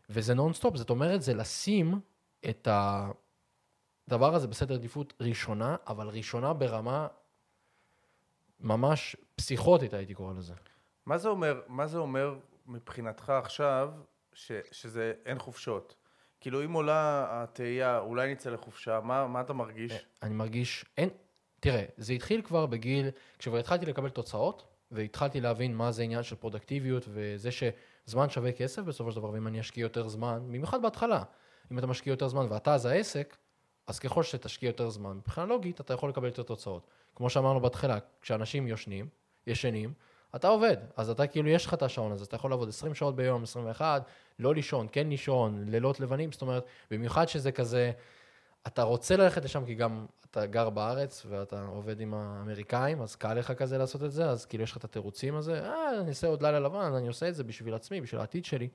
וזה 0.10 0.34
נונסטופ, 0.34 0.75
זאת 0.75 0.89
אומרת, 0.89 1.22
זה 1.22 1.34
לשים 1.34 2.00
את 2.50 2.67
הדבר 4.07 4.36
הזה 4.36 4.48
בסדר 4.48 4.75
עדיפות 4.75 5.13
ראשונה, 5.22 5.75
אבל 5.88 6.07
ראשונה 6.07 6.53
ברמה 6.53 7.07
ממש 8.60 9.15
פסיכוטית, 9.36 9.93
הייתי 9.93 10.13
קורא 10.13 10.34
לזה. 10.34 10.53
מה 11.05 11.17
זה 11.17 11.29
אומר, 11.29 11.62
מה 11.67 11.88
זה 11.88 11.98
אומר 11.98 12.36
מבחינתך 12.65 13.29
עכשיו, 13.29 13.91
ש, 14.34 14.51
שזה 14.72 15.13
אין 15.25 15.39
חופשות? 15.39 15.95
כאילו, 16.39 16.65
אם 16.65 16.74
עולה 16.74 17.27
התהייה, 17.30 18.00
אולי 18.00 18.32
נצא 18.32 18.50
לחופשה, 18.50 19.00
מה, 19.04 19.27
מה 19.27 19.42
אתה 19.42 19.54
מרגיש? 19.54 20.06
אני 20.24 20.34
מרגיש, 20.34 20.86
אין, 20.98 21.10
תראה, 21.60 21.86
זה 21.98 22.13
התחיל 22.13 22.42
כבר 22.42 22.65
בגיל, 22.65 23.10
כשכבר 23.39 23.58
התחלתי 23.58 23.86
לקבל 23.86 24.10
תוצאות, 24.10 24.65
והתחלתי 24.92 25.42
להבין 25.42 25.75
מה 25.75 25.92
זה 25.92 26.04
עניין 26.04 26.24
של 26.24 26.36
פרודקטיביות, 26.36 27.06
וזה 27.08 27.50
שזמן 27.51 28.30
שווה 28.30 28.51
כסף 28.51 28.82
בסופו 28.82 29.12
של 29.12 29.18
דבר, 29.18 29.30
ואם 29.30 29.48
אני 29.48 29.60
אשקיע 29.60 29.82
יותר 29.82 30.08
זמן, 30.08 30.44
במיוחד 30.48 30.82
בהתחלה, 30.82 31.24
אם 31.72 31.80
אתה 31.80 31.88
משקיע 31.88 32.12
יותר 32.12 32.27
זמן 32.27 32.46
ואתה 32.50 32.77
זה 32.77 32.92
העסק, 32.92 33.38
אז 33.88 34.00
ככל 34.00 34.24
שתשקיע 34.24 34.68
יותר 34.68 34.89
זמן, 34.89 35.18
מבחינה 35.18 35.46
לוגית 35.46 35.82
אתה 35.82 35.94
יכול 35.94 36.10
לקבל 36.10 36.25
יותר 36.25 36.44
תוצאות. 36.44 36.88
כמו 37.15 37.30
שאמרנו 37.30 37.60
בהתחלה, 37.60 37.98
כשאנשים 38.22 38.68
יושנים, 38.68 39.08
ישנים, 39.48 39.94
אתה 40.36 40.48
עובד, 40.48 40.77
אז 40.96 41.10
אתה 41.10 41.27
כאילו, 41.27 41.50
יש 41.50 41.65
לך 41.65 41.74
את 41.74 41.84
השעון 41.84 42.12
הזה, 42.12 42.25
אתה 42.25 42.36
יכול 42.36 42.51
לעבוד 42.51 42.70
20 42.70 42.94
שעות 42.94 43.15
ביום, 43.15 43.44
21, 43.44 44.04
לא 44.39 44.56
לישון, 44.56 44.88
כן 44.92 45.08
לישון, 45.08 45.65
לילות 45.68 46.00
לבנים, 46.00 46.32
זאת 46.32 46.42
אומרת, 46.42 46.65
במיוחד 46.92 47.27
שזה 47.27 47.51
כזה, 47.51 47.92
אתה 48.68 48.84
רוצה 48.84 49.18
ללכת 49.18 49.46
לשם 49.46 49.65
כי 49.65 49.75
גם 49.75 50.06
אתה 50.32 50.46
גר 50.46 50.70
בארץ 50.70 51.25
ואתה 51.30 51.65
עובד 51.65 52.00
עם 52.00 52.13
האמריקאים, 52.13 53.01
אז 53.01 53.15
קל 53.15 53.34
לך 53.34 53.51
כזה 53.51 53.77
לעשות 53.77 54.04
את 54.04 54.12
זה, 54.12 54.30
אז 54.30 54.46
כאילו 54.46 54.63
יש 54.63 54.72
לך 54.72 54.77
את 54.77 54.84
התירוצים 54.84 55.36
הזה, 55.36 55.65
אה, 55.65 56.00
אני 56.00 56.09
אעשה 56.09 56.27
עוד 56.27 56.42
לילה 56.42 56.59
לבן, 56.59 56.94
אני 56.94 57.07
עושה 57.07 57.29
את 57.29 57.36
זה 57.36 57.44
בשביל 57.44 57.74
עצמי, 57.74 58.01
בשביל 58.01 58.22
העתיד 58.22 58.46
שלי. 58.46 58.70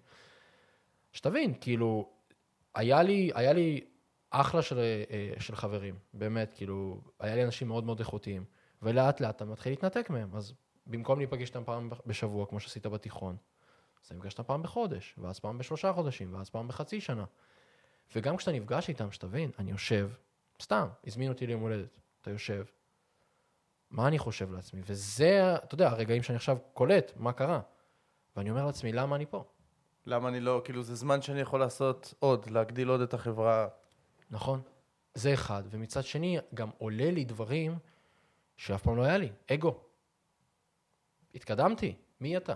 שתבין, 1.12 1.54
כאילו, 1.61 2.08
היה 2.74 3.02
לי, 3.02 3.30
היה 3.34 3.52
לי 3.52 3.80
אחלה 4.30 4.62
של, 4.62 4.78
אה, 4.78 5.40
של 5.40 5.56
חברים, 5.56 5.94
באמת, 6.14 6.52
כאילו, 6.54 7.00
היה 7.20 7.34
לי 7.34 7.44
אנשים 7.44 7.68
מאוד 7.68 7.84
מאוד 7.84 7.98
איכותיים, 7.98 8.44
ולאט 8.82 9.20
לאט 9.20 9.37
אתה 9.37 9.44
מתחיל 9.44 9.72
להתנתק 9.72 10.11
מהם, 10.11 10.37
אז 10.37 10.52
במקום 10.90 11.18
להיפגש 11.18 11.48
איתם 11.48 11.64
פעם 11.64 11.90
בשבוע, 12.07 12.46
כמו 12.46 12.61
שעשית 12.61 12.87
בתיכון, 12.87 13.37
אז 14.00 14.07
אתה 14.07 14.14
נפגש 14.14 14.33
איתם 14.33 14.42
פעם 14.42 14.62
בחודש, 14.62 15.14
ואז 15.18 15.38
פעם 15.38 15.59
בשלושה 15.59 15.92
חודשים, 15.92 16.35
ואז 16.35 16.50
פעם 16.50 16.68
בחצי 16.68 17.00
שנה. 17.00 17.24
וגם 18.16 18.37
כשאתה 18.37 18.53
נפגש 18.53 18.88
איתם, 18.88 19.12
שתבין, 19.12 19.50
אני 19.59 19.70
יושב, 19.70 20.11
סתם, 20.62 20.88
הזמין 21.07 21.29
אותי 21.29 21.46
ליום 21.46 21.61
הולדת, 21.61 22.00
אתה 22.20 22.31
יושב, 22.31 22.64
מה 23.90 24.09
אני 24.09 24.18
חושב 24.18 24.53
לעצמי? 24.53 24.81
וזה, 24.85 25.55
אתה 25.55 25.74
יודע, 25.74 25.88
הרגעים 25.88 26.22
שאני 26.22 26.37
עכשיו 26.37 26.59
קולט, 26.72 27.12
מה 27.16 27.33
קרה? 27.33 27.61
ואני 28.37 28.50
אומר 28.50 28.66
לעצמי, 28.66 28.92
למה 28.92 29.16
אני 29.16 29.26
פה? 29.26 29.44
למה 30.07 30.29
אני 30.29 30.40
לא, 30.40 30.62
כאילו, 30.64 30.83
זה 30.83 30.94
זמן 30.94 31.22
שאני 31.22 31.40
יכול 31.40 31.61
לעשות 31.61 32.14
עוד, 32.18 32.50
להגדיל 32.50 32.88
עוד 32.88 33.00
את 33.00 33.14
החברה. 33.14 33.68
נכון, 34.31 34.61
זה 35.14 35.35
אחד. 35.35 35.62
ומצד 35.70 36.05
שני, 36.05 36.38
גם 36.55 36.70
עולה 36.79 37.11
לי 37.11 37.24
דברים 37.24 37.79
שאף 38.57 38.83
פעם 38.83 38.96
לא 38.96 39.03
היה 39.03 39.18
לי, 39.18 39.33
אגו. 39.53 39.89
התקדמתי, 41.34 41.94
מי 42.20 42.36
אתה? 42.36 42.54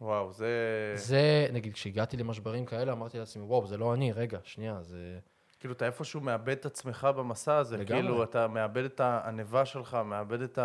וואו, 0.00 0.32
זה... 0.32 0.92
זה, 0.94 1.46
נגיד, 1.52 1.74
כשהגעתי 1.74 2.16
למשברים 2.16 2.66
כאלה, 2.66 2.92
אמרתי 2.92 3.18
לעצמי, 3.18 3.42
וואו, 3.42 3.66
זה 3.66 3.76
לא 3.76 3.94
אני, 3.94 4.12
רגע, 4.12 4.38
שנייה, 4.44 4.82
זה... 4.82 5.18
כאילו, 5.60 5.74
אתה 5.74 5.86
איפשהו 5.86 6.20
מאבד 6.20 6.52
את 6.56 6.66
עצמך 6.66 7.08
במסע 7.16 7.56
הזה. 7.56 7.76
לגמרי. 7.76 8.02
כאילו, 8.02 8.22
אתה 8.22 8.48
מאבד 8.48 8.84
את 8.84 9.00
הענבה 9.00 9.64
שלך, 9.64 9.94
מאבד 9.94 10.40
את 10.40 10.58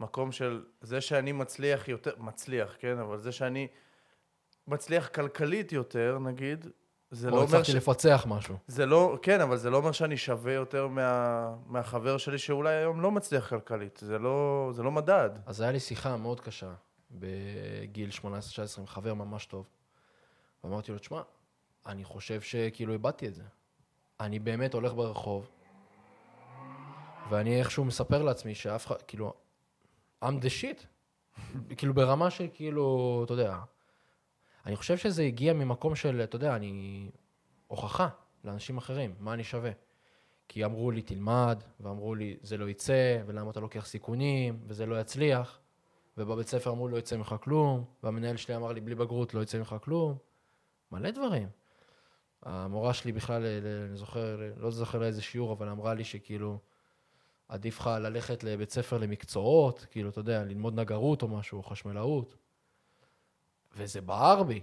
המקום 0.00 0.32
של 0.32 0.64
זה 0.80 1.00
שאני 1.00 1.32
מצליח 1.32 1.88
יותר, 1.88 2.14
מצליח, 2.18 2.76
כן? 2.78 2.98
אבל 2.98 3.18
זה 3.18 3.32
שאני 3.32 3.68
מצליח 4.66 5.08
כלכלית 5.08 5.72
יותר, 5.72 6.18
נגיד, 6.18 6.66
זה 7.10 7.30
לא 7.30 7.36
אומר 7.36 7.46
ש... 7.46 7.52
או 7.52 7.58
הצלחתי 7.58 7.76
לפצח 7.76 8.24
משהו. 8.28 8.56
זה 8.66 8.86
לא, 8.86 9.18
כן, 9.22 9.40
אבל 9.40 9.56
זה 9.56 9.70
לא 9.70 9.76
אומר 9.76 9.92
שאני 9.92 10.16
שווה 10.16 10.52
יותר 10.52 10.86
מה, 10.86 11.54
מהחבר 11.66 12.18
שלי 12.18 12.38
שאולי 12.38 12.74
היום 12.74 13.00
לא 13.00 13.10
מצליח 13.10 13.48
כלכלית. 13.48 13.98
זה 14.02 14.18
לא, 14.18 14.70
זה 14.74 14.82
לא 14.82 14.90
מדד. 14.90 15.30
אז 15.46 15.60
היה 15.60 15.72
לי 15.72 15.80
שיחה 15.80 16.16
מאוד 16.16 16.40
קשה 16.40 16.72
בגיל 17.10 18.10
18-19 18.22 18.24
עם 18.78 18.86
חבר 18.86 19.14
ממש 19.14 19.46
טוב. 19.46 19.66
ואמרתי 20.64 20.92
לו, 20.92 20.98
תשמע, 20.98 21.22
אני 21.86 22.04
חושב 22.04 22.40
שכאילו 22.40 22.92
איבדתי 22.92 23.28
את 23.28 23.34
זה. 23.34 23.42
אני 24.20 24.38
באמת 24.38 24.74
הולך 24.74 24.94
ברחוב, 24.94 25.48
ואני 27.30 27.58
איכשהו 27.58 27.84
מספר 27.84 28.22
לעצמי 28.22 28.54
שאף 28.54 28.86
אחד, 28.86 29.02
כאילו, 29.02 29.34
I'm 30.24 30.26
the 30.26 30.62
shit. 30.62 30.86
כאילו 31.76 31.94
ברמה 31.94 32.30
של 32.30 32.46
כאילו, 32.54 33.22
אתה 33.24 33.32
יודע, 33.32 33.58
אני 34.66 34.76
חושב 34.76 34.96
שזה 34.96 35.22
הגיע 35.22 35.52
ממקום 35.52 35.94
של, 35.94 36.20
אתה 36.24 36.36
יודע, 36.36 36.56
אני... 36.56 37.10
הוכחה 37.66 38.08
לאנשים 38.44 38.78
אחרים, 38.78 39.14
מה 39.18 39.34
אני 39.34 39.44
שווה. 39.44 39.70
כי 40.48 40.64
אמרו 40.64 40.90
לי, 40.90 41.02
תלמד, 41.02 41.62
ואמרו 41.80 42.14
לי, 42.14 42.36
זה 42.42 42.56
לא 42.56 42.68
יצא, 42.68 43.22
ולמה 43.26 43.50
אתה 43.50 43.60
לוקח 43.60 43.86
סיכונים, 43.86 44.60
וזה 44.66 44.86
לא 44.86 45.00
יצליח. 45.00 45.60
ובבית 46.18 46.48
ספר 46.48 46.70
אמרו, 46.70 46.88
לא 46.88 46.96
יצא 46.96 47.16
ממך 47.16 47.34
כלום, 47.40 47.84
והמנהל 48.02 48.36
שלי 48.36 48.56
אמר 48.56 48.72
לי, 48.72 48.80
בלי 48.80 48.94
בגרות 48.94 49.34
לא 49.34 49.42
יצא 49.42 49.58
ממך 49.58 49.76
כלום. 49.82 50.16
מלא 50.92 51.10
דברים. 51.10 51.48
המורה 52.42 52.94
שלי 52.94 53.12
בכלל, 53.12 53.46
אני 53.88 53.96
זוכר, 53.96 54.40
לא 54.56 54.70
זוכר 54.70 54.98
לאיזה 54.98 55.22
שיעור, 55.22 55.52
אבל 55.52 55.68
אמרה 55.68 55.94
לי 55.94 56.04
שכאילו, 56.04 56.58
עדיף 57.48 57.80
לך 57.80 57.86
ללכת 57.86 58.44
לבית 58.44 58.70
ספר 58.70 58.98
למקצועות, 58.98 59.86
כאילו, 59.90 60.10
אתה 60.10 60.20
יודע, 60.20 60.44
ללמוד 60.44 60.80
נגרות 60.80 61.22
או 61.22 61.28
משהו, 61.28 61.58
או 61.58 61.62
חשמלאות. 61.62 62.36
וזה 63.76 64.00
בער 64.00 64.42
בי. 64.42 64.60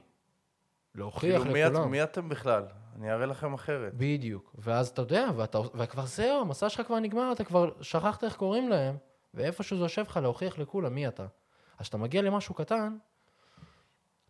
להוכיח 0.95 1.41
כאילו, 1.41 1.55
לכולם. 1.55 1.83
מי, 1.83 1.91
מי 1.91 2.03
אתם 2.03 2.29
בכלל? 2.29 2.65
אני 2.95 3.11
אראה 3.11 3.25
לכם 3.25 3.53
אחרת. 3.53 3.93
בדיוק. 3.93 4.55
ואז 4.57 4.87
אתה 4.87 5.01
יודע, 5.01 5.29
ואתה, 5.35 5.59
וכבר 5.73 6.05
זהו, 6.05 6.41
המסע 6.41 6.69
שלך 6.69 6.87
כבר 6.87 6.99
נגמר, 6.99 7.31
אתה 7.31 7.43
כבר 7.43 7.71
שכחת 7.81 8.23
איך 8.23 8.35
קוראים 8.35 8.69
להם, 8.69 8.97
ואיפשהו 9.33 9.77
זה 9.77 9.83
יושב 9.83 10.01
לך 10.01 10.17
להוכיח 10.17 10.59
לכולם 10.59 10.95
מי 10.95 11.07
אתה. 11.07 11.23
אז 11.23 11.81
כשאתה 11.81 11.97
מגיע 11.97 12.21
למשהו 12.21 12.55
קטן, 12.55 12.97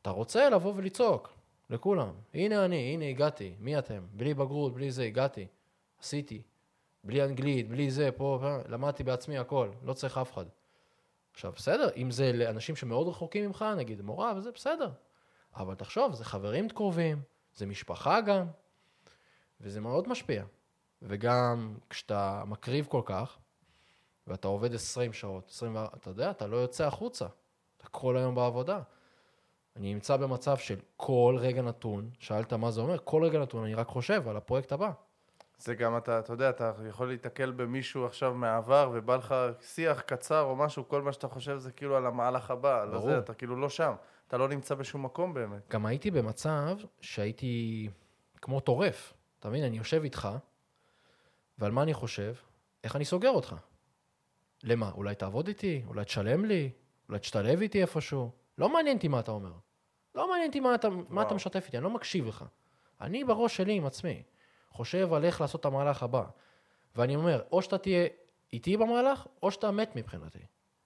אתה 0.02 0.10
רוצה 0.10 0.50
לבוא 0.50 0.74
ולצעוק 0.76 1.34
לכולם. 1.69 2.10
הנה 2.34 2.65
אני, 2.65 2.93
הנה 2.93 3.06
הגעתי, 3.06 3.56
מי 3.60 3.80
אתם? 3.80 4.04
בלי 4.13 4.34
בגרות, 4.34 4.74
בלי 4.74 4.91
זה, 4.91 5.04
הגעתי. 5.04 5.48
עשיתי. 6.00 6.41
בלי 7.04 7.24
אנגלית, 7.24 7.69
בלי 7.69 7.91
זה, 7.91 8.10
פה, 8.12 8.38
פה, 8.41 8.58
למדתי 8.67 9.04
בעצמי 9.04 9.38
הכל, 9.38 9.69
לא 9.84 9.93
צריך 9.93 10.17
אף 10.17 10.34
אחד. 10.34 10.46
עכשיו, 11.34 11.52
בסדר, 11.56 11.89
אם 11.96 12.12
זה 12.12 12.34
לאנשים 12.34 12.76
שמאוד 12.76 13.08
רחוקים 13.08 13.46
ממך, 13.46 13.65
נגיד 13.78 14.02
מורה 14.02 14.34
וזה, 14.38 14.52
בסדר. 14.52 14.91
אבל 15.56 15.76
תחשוב, 15.76 16.13
זה 16.13 16.26
חברים 16.26 16.69
קרובים, 16.69 17.22
זה 17.56 17.65
משפחה 17.65 18.22
גם, 18.22 18.48
וזה 19.62 19.82
מאוד 19.82 20.08
משפיע. 20.08 20.43
וגם 21.02 21.78
כשאתה 21.89 22.43
מקריב 22.48 22.86
כל 22.86 23.02
כך, 23.06 23.38
ואתה 24.28 24.48
עובד 24.48 24.74
20 24.74 25.13
שעות, 25.13 25.50
24, 25.50 25.98
אתה 25.98 26.10
יודע, 26.10 26.32
אתה 26.32 26.48
לא 26.48 26.58
יוצא 26.58 26.88
החוצה. 26.88 27.26
אתה 27.78 27.88
כל 27.88 28.17
היום 28.17 28.36
בעבודה. 28.36 28.82
אני 29.76 29.93
נמצא 29.93 30.17
במצב 30.17 30.58
של 30.58 30.80
כל 30.98 31.38
רגע 31.39 31.62
נתון, 31.62 32.10
שאלת 32.19 32.54
מה 32.54 32.72
זה 32.72 32.82
אומר, 32.82 32.98
כל 33.04 33.24
רגע 33.24 33.39
נתון 33.39 33.63
אני 33.63 33.76
רק 33.76 33.88
חושב 33.88 34.28
על 34.28 34.38
הפרויקט 34.38 34.72
הבא. 34.72 34.91
זה 35.57 35.75
גם 35.75 35.97
אתה, 35.97 36.19
אתה 36.19 36.33
יודע, 36.33 36.49
אתה 36.49 36.73
יכול 36.89 37.07
להתקל 37.07 37.51
במישהו 37.51 38.05
עכשיו 38.05 38.33
מהעבר, 38.33 38.91
ובא 38.93 39.15
לך 39.15 39.35
שיח 39.61 40.01
קצר 40.01 40.41
או 40.41 40.55
משהו, 40.55 40.87
כל 40.87 41.01
מה 41.01 41.11
שאתה 41.13 41.27
חושב 41.27 41.57
זה 41.57 41.71
כאילו 41.71 41.97
על 41.97 42.05
המהלך 42.05 42.51
הבא, 42.51 42.81
על. 42.81 43.01
זה, 43.01 43.17
אתה 43.19 43.33
כאילו 43.33 43.55
לא 43.55 43.69
שם. 43.69 43.93
אתה 44.27 44.37
לא 44.37 44.47
נמצא 44.47 44.75
בשום 44.75 45.05
מקום 45.05 45.33
באמת. 45.33 45.69
גם 45.69 45.85
הייתי 45.85 46.11
במצב 46.11 46.77
שהייתי 47.01 47.89
כמו 48.41 48.59
טורף. 48.59 49.13
אתה 49.39 49.49
מבין? 49.49 49.63
אני 49.63 49.77
יושב 49.77 50.03
איתך, 50.03 50.29
ועל 51.59 51.71
מה 51.71 51.83
אני 51.83 51.93
חושב? 51.93 52.33
איך 52.83 52.95
אני 52.95 53.05
סוגר 53.05 53.29
אותך. 53.29 53.55
למה? 54.63 54.91
אולי 54.91 55.15
תעבוד 55.15 55.47
איתי? 55.47 55.83
אולי 55.87 56.05
תשלם 56.05 56.45
לי? 56.45 56.71
אולי 57.09 57.19
תשתלב 57.19 57.61
איתי 57.61 57.81
איפשהו? 57.81 58.31
לא 58.57 58.69
מעניין 58.69 58.97
אותי 58.97 59.07
מה 59.07 59.19
אתה 59.19 59.31
אומר. 59.31 59.51
לא 60.15 60.29
מעניין 60.29 60.47
אותי 60.47 60.59
מה 60.59 60.75
אתה, 60.75 60.89
מה 61.09 61.21
אתה. 61.21 61.33
משתף 61.33 61.63
איתי, 61.65 61.77
אני 61.77 61.83
לא 61.83 61.89
מקשיב 61.89 62.27
לך. 62.27 62.45
אני 63.01 63.23
בראש 63.23 63.57
שלי 63.57 63.73
עם 63.73 63.85
עצמי. 63.85 64.23
חושב 64.73 65.13
על 65.13 65.25
איך 65.25 65.41
לעשות 65.41 65.62
את 65.62 65.65
המהלך 65.65 66.03
הבא. 66.03 66.23
ואני 66.95 67.15
אומר, 67.15 67.41
או 67.51 67.62
שאתה 67.62 67.77
תהיה 67.77 68.07
איתי 68.53 68.77
במהלך, 68.77 69.27
או 69.43 69.51
שאתה 69.51 69.71
מת 69.71 69.95
מבחינתי. 69.95 70.39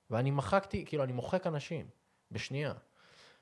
ואני 0.09 0.31
מחקתי, 0.31 0.85
כאילו, 0.85 1.03
אני 1.03 1.13
מוחק 1.13 1.47
אנשים, 1.47 1.85
בשנייה. 2.31 2.73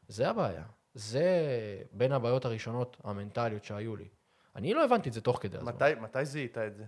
זה 0.07 0.29
הבעיה. 0.29 0.63
זה 0.93 1.47
בין 1.91 2.11
הבעיות 2.11 2.45
הראשונות 2.45 2.97
המנטליות 3.03 3.63
שהיו 3.63 3.95
לי. 3.95 4.07
אני 4.55 4.73
לא 4.73 4.85
הבנתי 4.85 5.09
את 5.09 5.13
זה 5.13 5.21
תוך 5.21 5.37
כדי 5.41 5.57
הזמן. 5.57 5.73
מתי, 5.75 5.85
מתי 6.01 6.25
זיהית 6.25 6.57
את 6.57 6.75
זה? 6.75 6.83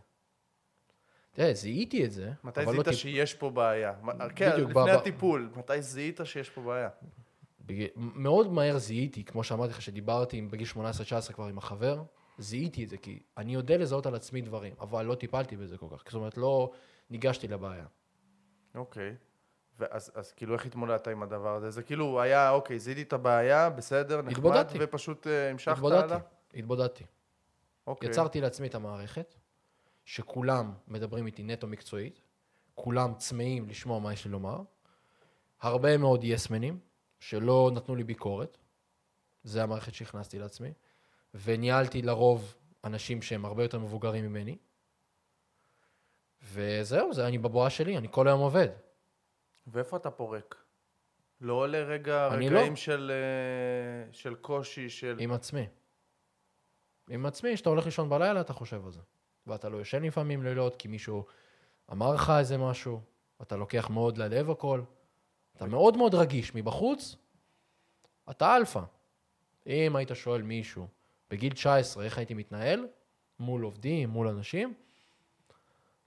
תראה, 1.32 1.54
זיהיתי 1.54 2.06
את 2.06 2.12
זה, 2.12 2.32
מתי 2.44 2.60
אבל 2.64 2.72
זיהית 2.72 2.88
לא 2.88 2.92
טיפ... 2.92 3.00
שיש 3.02 3.34
פה 3.34 3.50
בעיה? 3.50 3.94
כן, 4.36 4.52
לפני 4.52 4.74
ב- 4.74 4.80
ב- 4.80 4.88
הטיפול, 4.88 5.50
מתי 5.56 5.82
זיהית 5.82 6.20
שיש 6.24 6.50
פה 6.50 6.62
בעיה? 6.62 6.90
בג... 7.66 7.86
מאוד 7.96 8.52
מהר 8.52 8.78
זיהיתי, 8.78 9.24
כמו 9.24 9.44
שאמרתי 9.44 9.72
לך, 9.72 9.82
שדיברתי 9.82 10.38
עם- 10.38 10.52
בגיל 10.52 10.68
18-19 11.30 11.34
כבר 11.34 11.46
עם 11.46 11.58
החבר, 11.58 12.04
זיהיתי 12.38 12.84
את 12.84 12.90
זה, 12.90 12.98
כי 12.98 13.20
אני 13.38 13.54
יודע 13.54 13.78
לזהות 13.78 14.06
על 14.06 14.16
עצמי 14.16 14.42
דברים, 14.42 14.74
אבל 14.80 15.06
לא 15.06 15.16
טיפלתי 15.16 15.58
בזה 15.58 15.78
כל 15.78 15.88
כך. 15.92 16.04
זאת 16.06 16.14
אומרת, 16.14 16.38
לא 16.38 16.72
ניגשתי 17.10 17.48
לבעיה. 17.48 17.86
אוקיי. 18.76 19.16
ואז 19.80 20.12
אז 20.16 20.32
כאילו 20.32 20.54
איך 20.54 20.66
התמודדת 20.66 21.08
עם 21.08 21.24
הדבר 21.24 21.56
הזה? 21.56 21.72
זה 21.72 21.84
כאילו 21.84 22.22
היה, 22.22 22.50
אוקיי, 22.50 22.80
זיהיתי 22.80 23.02
את 23.02 23.14
הבעיה, 23.14 23.70
בסדר, 23.70 24.18
נחמד, 24.18 24.32
התבודדתי. 24.32 24.78
ופשוט 24.82 25.28
אה, 25.28 25.50
המשכת 25.50 25.72
התבודדתי, 25.72 26.04
הלאה? 26.04 26.20
התבודדתי. 26.54 27.04
אוקיי. 27.88 28.10
יצרתי 28.10 28.42
לעצמי 28.42 28.68
את 28.68 28.76
המערכת, 28.76 29.36
שכולם 30.06 30.74
מדברים 30.88 31.26
איתי 31.26 31.44
נטו 31.44 31.68
מקצועית, 31.68 32.22
כולם 32.76 33.14
צמאים 33.18 33.70
לשמוע 33.70 34.00
מה 34.00 34.14
יש 34.14 34.26
לי 34.26 34.32
לומר, 34.32 34.62
הרבה 35.62 35.98
מאוד 35.98 36.24
יסמנים, 36.24 36.80
שלא 37.20 37.72
נתנו 37.74 37.96
לי 37.96 38.04
ביקורת, 38.04 38.58
זה 39.44 39.64
המערכת 39.64 39.94
שהכנסתי 39.94 40.40
לעצמי, 40.40 40.74
וניהלתי 41.44 42.02
לרוב 42.02 42.56
אנשים 42.84 43.22
שהם 43.22 43.46
הרבה 43.46 43.64
יותר 43.64 43.80
מבוגרים 43.80 44.26
ממני, 44.26 44.58
וזהו, 46.44 47.14
זה 47.14 47.28
אני 47.28 47.38
בבואה 47.38 47.70
שלי, 47.70 47.98
אני 47.98 48.08
כל 48.12 48.28
היום 48.28 48.40
עובד. 48.40 48.68
ואיפה 49.68 49.98
אתה 49.98 50.12
פורק? 50.12 50.56
לא 51.42 51.54
עולה 51.54 51.78
רגע, 51.78 52.28
רגעים 52.28 52.54
לא. 52.54 52.76
של, 52.76 53.12
אה, 53.14 54.14
של 54.14 54.36
קושי, 54.36 54.90
של... 54.90 55.18
עם 55.20 55.32
עצמי. 55.32 55.68
עם 57.10 57.26
עצמי, 57.26 57.56
כשאתה 57.56 57.70
הולך 57.70 57.86
לישון 57.86 58.10
בלילה, 58.10 58.42
אתה 58.42 58.54
חושב 58.54 58.86
על 58.86 58.92
זה. 58.92 59.00
ואתה 59.48 59.70
לא 59.70 59.82
ישן 59.82 60.04
לפעמים 60.04 60.44
לילות, 60.44 60.76
כי 60.76 60.88
מישהו 60.88 61.26
אמר 61.92 62.14
לך 62.14 62.34
איזה 62.40 62.58
משהו, 62.58 63.02
אתה 63.42 63.56
לוקח 63.56 63.90
מאוד 63.90 64.18
ללב 64.18 64.50
הכל. 64.50 64.82
אתה 65.56 65.66
מאוד 65.66 65.98
מאוד 65.98 66.16
רגיש. 66.16 66.56
מבחוץ, 66.56 67.16
אתה 68.30 68.56
אלפא. 68.56 68.82
אם 69.68 69.96
היית 69.96 70.10
שואל 70.14 70.42
מישהו 70.42 70.88
בגיל 71.32 71.54
19 71.54 72.04
איך 72.04 72.18
הייתי 72.18 72.34
מתנהל, 72.34 72.88
מול 73.40 73.64
עובדים, 73.64 74.10
מול 74.10 74.28
אנשים, 74.28 74.74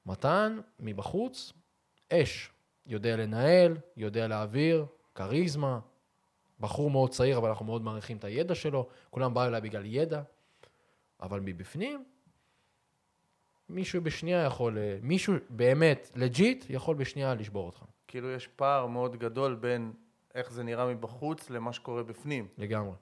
מתן, 0.06 0.60
מבחוץ, 0.78 1.52
אש. 2.12 2.50
יודע 2.86 3.16
לנהל, 3.16 3.76
יודע 3.96 4.28
להעביר, 4.28 4.86
כריזמה, 5.14 5.80
בחור 6.60 6.90
מאוד 6.90 7.10
צעיר, 7.10 7.38
אבל 7.38 7.48
אנחנו 7.48 7.64
מאוד 7.64 7.82
מעריכים 7.82 8.16
את 8.16 8.24
הידע 8.24 8.54
שלו, 8.54 8.88
כולם 9.10 9.34
באו 9.34 9.44
אליי 9.44 9.60
בגלל 9.60 9.82
ידע, 9.86 10.22
אבל 11.20 11.40
מבפנים, 11.40 12.04
מישהו 13.68 14.02
בשנייה 14.02 14.44
יכול, 14.44 14.78
אה, 14.78 14.98
מישהו 15.02 15.34
באמת, 15.48 16.10
לג'יט, 16.14 16.64
יכול 16.68 16.96
בשנייה 16.96 17.34
לשבור 17.34 17.66
אותך, 17.66 17.84
כאילו 18.08 18.30
יש 18.30 18.46
פער 18.46 18.86
מאוד 18.86 19.16
גדול 19.16 19.54
בין 19.54 19.92
איך 20.34 20.52
זה 20.52 20.62
נראה 20.62 20.94
מבחוץ 20.94 21.50
למה 21.50 21.72
שקורה 21.72 22.02
בפנים. 22.02 22.48
לגמרי, 22.58 22.94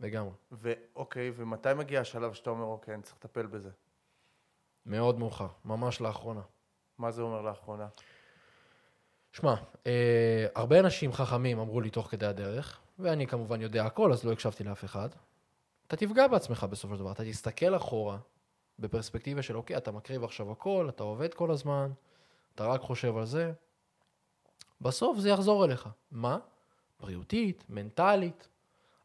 לגמרי. 0.00 0.32
ואוקיי, 0.52 1.32
ומתי 1.36 1.74
מגיע 1.76 2.00
השלב 2.00 2.32
שאתה 2.32 2.50
אומר, 2.50 2.64
אוקיי, 2.64 2.94
אני 2.94 3.02
צריך 3.02 3.16
לטפל 3.16 3.46
בזה? 3.46 3.70
מאוד 4.86 5.18
מאוחר, 5.18 5.48
ממש 5.64 6.00
לאחרונה. 6.00 6.40
מה 6.98 7.10
זה 7.10 7.22
אומר 7.22 7.42
לאחרונה? 7.42 7.88
שמע, 9.32 9.54
אה, 9.86 10.46
הרבה 10.54 10.80
אנשים 10.80 11.12
חכמים 11.12 11.58
אמרו 11.58 11.80
לי 11.80 11.90
תוך 11.90 12.06
כדי 12.10 12.26
הדרך, 12.26 12.80
ואני 12.98 13.26
כמובן 13.26 13.60
יודע 13.60 13.84
הכל, 13.84 14.12
אז 14.12 14.24
לא 14.24 14.32
הקשבתי 14.32 14.64
לאף 14.64 14.84
אחד. 14.84 15.08
אתה 15.86 15.96
תפגע 15.96 16.26
בעצמך 16.26 16.66
בסופו 16.70 16.94
של 16.94 17.00
דבר, 17.00 17.12
אתה 17.12 17.24
תסתכל 17.24 17.76
אחורה 17.76 18.18
בפרספקטיבה 18.78 19.42
של 19.42 19.56
אוקיי, 19.56 19.76
אתה 19.76 19.92
מקריב 19.92 20.24
עכשיו 20.24 20.52
הכל, 20.52 20.86
אתה 20.88 21.02
עובד 21.02 21.34
כל 21.34 21.50
הזמן, 21.50 21.90
אתה 22.54 22.66
רק 22.66 22.80
חושב 22.80 23.16
על 23.16 23.24
זה, 23.24 23.52
בסוף 24.80 25.18
זה 25.18 25.28
יחזור 25.28 25.64
אליך. 25.64 25.88
מה? 26.10 26.38
בריאותית, 27.00 27.64
מנטלית, 27.68 28.48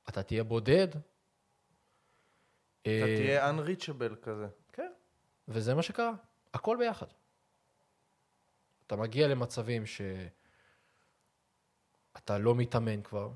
אתה 0.09 0.23
תהיה 0.23 0.43
בודד. 0.43 0.87
אתה 2.81 2.89
אה, 2.89 3.15
תהיה 3.17 3.51
unreachable 3.51 4.15
כזה. 4.21 4.47
כן, 4.73 4.91
וזה 5.47 5.75
מה 5.75 5.81
שקרה, 5.81 6.13
הכל 6.53 6.77
ביחד. 6.79 7.07
אתה 8.87 8.95
מגיע 8.95 9.27
למצבים 9.27 9.83
שאתה 9.85 10.17
לא 12.37 12.55
מתאמן 12.55 13.01
כבר, 13.01 13.31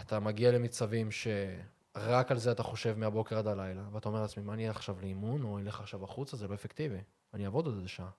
אתה 0.00 0.20
מגיע 0.20 0.52
למצבים 0.52 1.08
שרק 1.10 2.30
על 2.30 2.38
זה 2.38 2.52
אתה 2.52 2.62
חושב 2.62 2.98
מהבוקר 2.98 3.38
עד 3.38 3.46
הלילה, 3.46 3.82
ואתה 3.92 4.08
אומר 4.08 4.22
לעצמי, 4.22 4.42
מה 4.42 4.54
אני 4.54 4.68
אלך 4.68 4.76
עכשיו 4.76 5.00
לאימון, 5.00 5.42
או 5.42 5.58
אלך 5.58 5.80
עכשיו 5.80 6.04
החוצה, 6.04 6.36
זה 6.36 6.48
לא 6.48 6.54
אפקטיבי, 6.54 7.00
אני 7.34 7.44
אעבוד 7.44 7.66
עוד 7.66 7.74
איזה 7.74 7.88
שעה. 7.88 8.10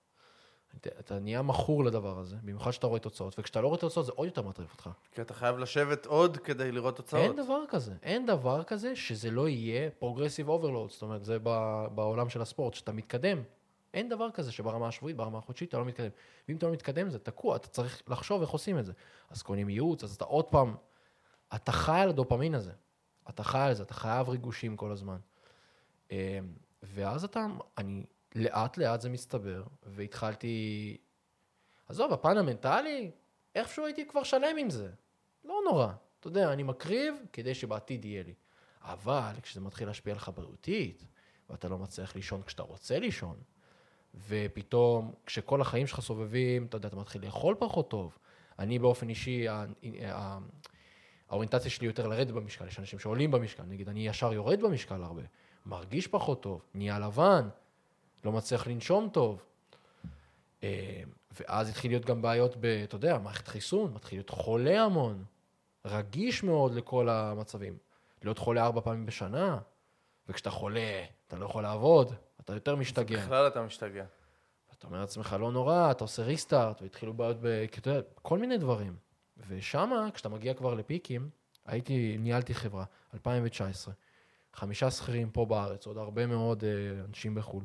אתה, 0.80 1.18
נהיה 1.18 1.42
מכור 1.42 1.84
לדבר 1.84 2.18
הזה, 2.18 2.36
במיוחד 2.42 2.70
שאתה 2.70 2.86
רואה 2.86 3.00
תוצאות, 3.00 3.38
וכשאתה 3.38 3.60
לא 3.60 3.68
רואה 3.68 3.78
תוצאות 3.78 4.06
זה 4.06 4.12
עוד 4.14 4.26
יותר 4.26 4.42
מטריף 4.42 4.72
אותך. 4.72 4.90
כי 5.12 5.22
אתה 5.22 5.34
חייב 5.34 5.58
לשבת 5.58 6.06
עוד 6.06 6.36
כדי 6.36 6.72
לראות 6.72 6.96
תוצאות. 6.96 7.22
אין 7.22 7.36
דבר 7.36 7.60
כזה, 7.68 7.94
אין 8.02 8.26
דבר 8.26 8.62
כזה 8.62 8.96
שזה 8.96 9.30
לא 9.30 9.48
יהיה 9.48 9.90
progressive 9.90 10.48
overload, 10.48 10.90
זאת 10.90 11.02
אומרת, 11.02 11.24
זה 11.24 11.38
בעולם 11.94 12.28
של 12.28 12.42
הספורט, 12.42 12.74
שאתה 12.74 12.92
מתקדם. 12.92 13.42
אין 13.94 14.08
דבר 14.08 14.30
כזה 14.30 14.52
שברמה 14.52 14.88
השבועית, 14.88 15.16
ברמה 15.16 15.38
החודשית, 15.38 15.68
אתה 15.68 15.78
לא 15.78 15.84
מתקדם. 15.84 16.08
ואם 16.48 16.56
אתה 16.56 16.66
לא 16.66 16.72
מתקדם, 16.72 17.10
זה 17.10 17.18
תקוע, 17.18 17.56
אתה 17.56 17.68
צריך 17.68 18.02
לחשוב 18.08 18.40
איך 18.40 18.50
עושים 18.50 18.78
את 18.78 18.84
זה. 18.84 18.92
אז 19.30 19.42
קונים 19.42 19.68
ייעוץ, 19.68 20.04
אז 20.04 20.14
אתה 20.14 20.24
עוד 20.24 20.44
פעם, 20.44 20.74
אתה 21.54 21.72
חי 21.72 22.00
על 22.00 22.08
הדופמין 22.08 22.54
הזה. 22.54 22.72
אתה 23.28 23.44
חי 23.44 23.58
על 23.58 23.74
זה, 23.74 23.82
אתה 23.82 23.94
חייב 23.94 24.28
ריגושים 24.28 24.76
כל 24.76 24.90
הזמן. 24.90 25.16
אה, 26.12 26.38
ואז 26.82 27.24
אתה, 27.24 27.46
אני, 27.78 28.04
לאט 28.34 28.76
לאט 28.76 29.00
זה 29.00 29.08
מסתבר, 29.08 29.62
והתחלתי, 29.82 30.96
עזוב, 31.88 32.12
הפן 32.12 32.38
המנטלי, 32.38 33.10
איכשהו 33.54 33.84
הייתי 33.84 34.08
כבר 34.08 34.22
שלם 34.22 34.56
עם 34.58 34.70
זה. 34.70 34.90
לא 35.44 35.60
נורא. 35.64 35.88
אתה 36.20 36.28
יודע, 36.28 36.52
אני 36.52 36.62
מקריב 36.62 37.14
כדי 37.32 37.54
שבעתיד 37.54 38.04
יהיה 38.04 38.22
לי. 38.22 38.34
אבל 38.82 39.32
כשזה 39.42 39.60
מתחיל 39.60 39.86
להשפיע 39.86 40.12
עליך 40.12 40.30
בריאותית, 40.34 41.04
ואתה 41.50 41.68
לא 41.68 41.78
מצליח 41.78 42.16
לישון 42.16 42.42
כשאתה 42.42 42.62
רוצה 42.62 42.98
לישון, 42.98 43.36
ופתאום 44.28 45.14
כשכל 45.26 45.60
החיים 45.60 45.86
שלך 45.86 46.00
סובבים, 46.00 46.66
אתה 46.66 46.76
יודע, 46.76 46.88
אתה 46.88 46.96
מתחיל 46.96 47.24
לאכול 47.24 47.54
פחות 47.58 47.90
טוב. 47.90 48.18
אני 48.58 48.78
באופן 48.78 49.08
אישי, 49.08 49.46
האוריינטציה 51.28 51.70
שלי 51.70 51.86
יותר 51.86 52.08
לרדת 52.08 52.30
במשקל, 52.30 52.66
יש 52.66 52.78
אנשים 52.78 52.98
שעולים 52.98 53.30
במשקל, 53.30 53.62
נגיד 53.62 53.88
אני 53.88 54.06
ישר 54.06 54.32
יורד 54.32 54.60
במשקל 54.60 55.02
הרבה, 55.02 55.22
מרגיש 55.66 56.06
פחות 56.06 56.42
טוב, 56.42 56.62
נהיה 56.74 56.98
לבן, 56.98 57.48
לא 58.24 58.32
מצליח 58.32 58.66
לנשום 58.66 59.08
טוב. 59.12 59.44
אה, 60.62 61.02
ואז 61.40 61.68
התחיל 61.68 61.90
להיות 61.90 62.04
גם 62.04 62.22
בעיות 62.22 62.56
ב, 62.60 62.64
אתה 62.64 62.96
יודע, 62.96 63.18
מערכת 63.18 63.48
חיסון, 63.48 63.92
מתחיל 63.94 64.18
להיות 64.18 64.30
חולה 64.30 64.82
המון, 64.84 65.24
רגיש 65.84 66.42
מאוד 66.42 66.74
לכל 66.74 67.08
המצבים. 67.08 67.78
להיות 68.22 68.38
חולה 68.38 68.64
ארבע 68.64 68.80
פעמים 68.80 69.06
בשנה, 69.06 69.58
וכשאתה 70.28 70.50
חולה, 70.50 71.04
אתה 71.26 71.36
לא 71.36 71.44
יכול 71.44 71.62
לעבוד, 71.62 72.12
אתה 72.40 72.54
יותר 72.54 72.76
משתגע. 72.76 73.24
בכלל 73.24 73.46
אתה 73.46 73.62
משתגע. 73.62 74.04
אתה 74.78 74.86
אומר 74.86 75.00
לעצמך, 75.00 75.36
לא 75.40 75.52
נורא, 75.52 75.90
אתה 75.90 76.04
עושה 76.04 76.22
ריסטארט, 76.22 76.82
והתחילו 76.82 77.14
בעיות, 77.14 77.36
ב... 77.40 77.66
כי 77.66 77.80
אתה 77.80 77.90
יודע, 77.90 78.00
כל 78.22 78.38
מיני 78.38 78.58
דברים. 78.58 78.96
ושמה, 79.48 80.08
כשאתה 80.14 80.28
מגיע 80.28 80.54
כבר 80.54 80.74
לפיקים, 80.74 81.30
הייתי, 81.66 82.16
ניהלתי 82.18 82.54
חברה, 82.54 82.84
2019, 83.14 83.94
חמישה 84.52 84.90
שכירים 84.90 85.30
פה 85.30 85.46
בארץ, 85.46 85.86
עוד 85.86 85.96
הרבה 85.96 86.26
מאוד 86.26 86.64
אה, 86.64 87.04
אנשים 87.08 87.34
בחו"ל. 87.34 87.64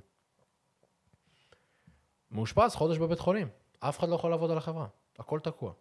מאושפז 2.32 2.76
חודש 2.76 2.98
בבית 2.98 3.20
חולים, 3.20 3.48
אף 3.80 4.00
אחד 4.00 4.10
לא 4.10 4.15
יכול 4.15 4.30
לעבוד 4.30 4.52
על 4.52 4.58
החברה, 4.58 4.88
הכל 5.20 5.39
תקוע. 5.39 5.74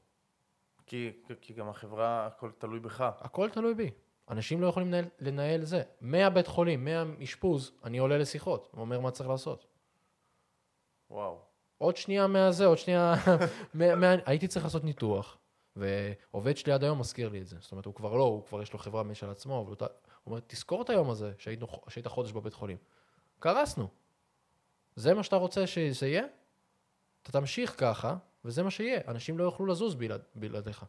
כי, 0.87 1.13
כי 1.41 1.53
גם 1.53 1.69
החברה, 1.69 2.27
הכל 2.27 2.51
תלוי 2.59 2.81
בך. 2.81 3.11
הכל 3.21 3.51
תלוי 3.51 3.75
בי. 3.75 3.91
אנשים 4.31 4.61
לא 4.61 4.67
יכולים 4.67 4.89
לנהל, 4.89 5.05
לנהל 5.21 5.65
זה. 5.65 5.83
מהבית 6.01 6.47
חולים, 6.47 6.85
מהאשפוז, 6.85 7.73
אני 7.85 7.99
עולה 7.99 8.19
לשיחות, 8.19 8.71
אומר 8.77 9.01
מה 9.01 9.11
צריך 9.11 9.29
לעשות. 9.29 9.67
וואו. 11.11 11.39
עוד 11.79 11.97
שנייה 11.97 12.27
מהזה, 12.27 12.67
עוד 12.67 12.79
שנייה... 12.79 13.15
מה, 13.75 13.95
מה, 13.95 14.15
הייתי 14.27 14.49
צריך 14.49 14.65
לעשות 14.65 14.85
ניתוח, 14.85 15.39
ועובד 15.77 16.57
שלי 16.57 16.73
עד 16.73 16.85
היום 16.85 17.01
מזכיר 17.01 17.29
לי 17.29 17.41
את 17.41 17.47
זה. 17.47 17.57
זאת 17.61 17.73
אומרת, 17.73 17.85
הוא 17.85 17.95
כבר 17.95 18.17
לא, 18.17 18.23
הוא 18.23 18.45
כבר 18.45 18.63
יש 18.63 18.73
לו 18.73 18.79
חברה 18.79 19.03
משל 19.03 19.31
עצמו, 19.31 19.61
אבל 19.61 19.77
הוא 19.81 19.89
אומר, 20.27 20.41
תזכור 20.47 20.83
את 20.83 20.91
היום 20.91 21.11
הזה 21.11 21.33
שהיית, 21.39 21.61
שהיית 21.89 22.07
חודש 22.07 22.33
בבית 22.33 22.55
חולים. 22.55 22.77
קרסנו. 23.39 23.89
זה 24.97 25.15
מה 25.15 25.23
שאתה 25.23 25.37
רוצה 25.37 25.67
שזה 25.67 26.09
יהיה? 26.09 26.25
אתה 27.29 27.41
תמשיך 27.41 27.75
ככה, 27.79 28.17
וזה 28.45 28.62
מה 28.62 28.71
שיהיה. 28.71 29.01
אנשים 29.09 29.38
לא 29.38 29.45
יוכלו 29.45 29.67
לזוז 29.67 29.95
בלעד, 29.95 30.21
בלעדיך. 30.35 30.85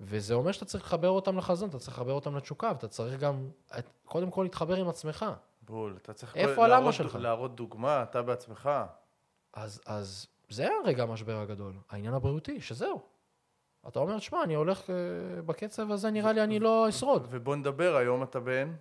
וזה 0.00 0.34
אומר 0.34 0.52
שאתה 0.52 0.64
צריך 0.64 0.84
לחבר 0.84 1.08
אותם 1.08 1.38
לחזון, 1.38 1.68
אתה 1.68 1.78
צריך 1.78 1.92
לחבר 1.92 2.12
אותם 2.12 2.36
לתשוקה, 2.36 2.68
ואתה 2.68 2.88
צריך 2.88 3.20
גם, 3.20 3.48
קודם 4.04 4.30
כל 4.30 4.42
להתחבר 4.42 4.76
עם 4.76 4.88
עצמך. 4.88 5.26
בול, 5.62 5.96
אתה 6.02 6.12
צריך 6.12 6.36
איפה 6.36 6.64
הלמה 6.64 6.92
שלך? 6.92 7.14
להראות 7.14 7.56
דוגמה, 7.56 8.02
אתה 8.02 8.22
בעצמך. 8.22 8.70
אז, 9.54 9.80
אז 9.86 10.26
זה 10.48 10.68
הרגע 10.84 11.02
המשבר 11.02 11.40
הגדול, 11.40 11.72
העניין 11.90 12.14
הבריאותי, 12.14 12.60
שזהו. 12.60 13.00
אתה 13.88 13.98
אומר, 13.98 14.18
שמע, 14.18 14.42
אני 14.42 14.54
הולך 14.54 14.80
uh, 14.80 15.42
בקצב 15.42 15.90
הזה, 15.90 16.10
נראה 16.10 16.32
לי 16.32 16.44
אני 16.44 16.58
לא 16.58 16.88
אשרוד. 16.88 17.26
ובוא 17.30 17.56
נדבר, 17.56 17.96
היום 17.96 18.22
אתה 18.22 18.40
בן? 18.40 18.74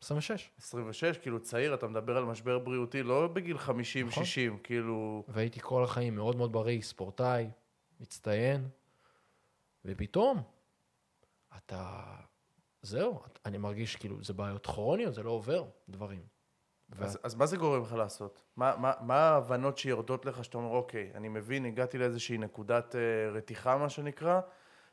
26. 0.00 0.50
26, 0.58 1.18
כאילו 1.18 1.40
צעיר, 1.40 1.74
אתה 1.74 1.88
מדבר 1.88 2.16
על 2.16 2.24
משבר 2.24 2.58
בריאותי 2.58 3.02
לא 3.02 3.26
בגיל 3.26 3.56
50-60, 3.56 3.60
נכון. 4.06 4.24
כאילו... 4.62 5.24
והייתי 5.28 5.60
כל 5.62 5.84
החיים 5.84 6.14
מאוד 6.14 6.36
מאוד 6.36 6.52
בריא, 6.52 6.80
ספורטאי, 6.80 7.50
מצטיין, 8.00 8.68
ופתאום, 9.84 10.42
אתה... 11.56 12.02
זהו, 12.82 13.22
אני 13.46 13.58
מרגיש 13.58 13.96
כאילו, 13.96 14.24
זה 14.24 14.32
בעיות 14.32 14.66
כרוניות, 14.66 15.14
זה 15.14 15.22
לא 15.22 15.30
עובר, 15.30 15.64
דברים. 15.88 16.22
אז, 16.98 17.16
ו... 17.16 17.18
אז 17.22 17.34
מה 17.34 17.46
זה 17.46 17.56
גורם 17.56 17.82
לך 17.82 17.92
לעשות? 17.92 18.42
מה, 18.56 18.76
מה, 18.76 18.92
מה 19.00 19.14
ההבנות 19.14 19.78
שיורדות 19.78 20.26
לך 20.26 20.44
שאתה 20.44 20.58
אומר, 20.58 20.70
אוקיי, 20.70 21.10
אני 21.14 21.28
מבין, 21.28 21.64
הגעתי 21.64 21.98
לאיזושהי 21.98 22.38
נקודת 22.38 22.94
uh, 22.94 23.36
רתיחה, 23.36 23.76
מה 23.76 23.88
שנקרא, 23.88 24.40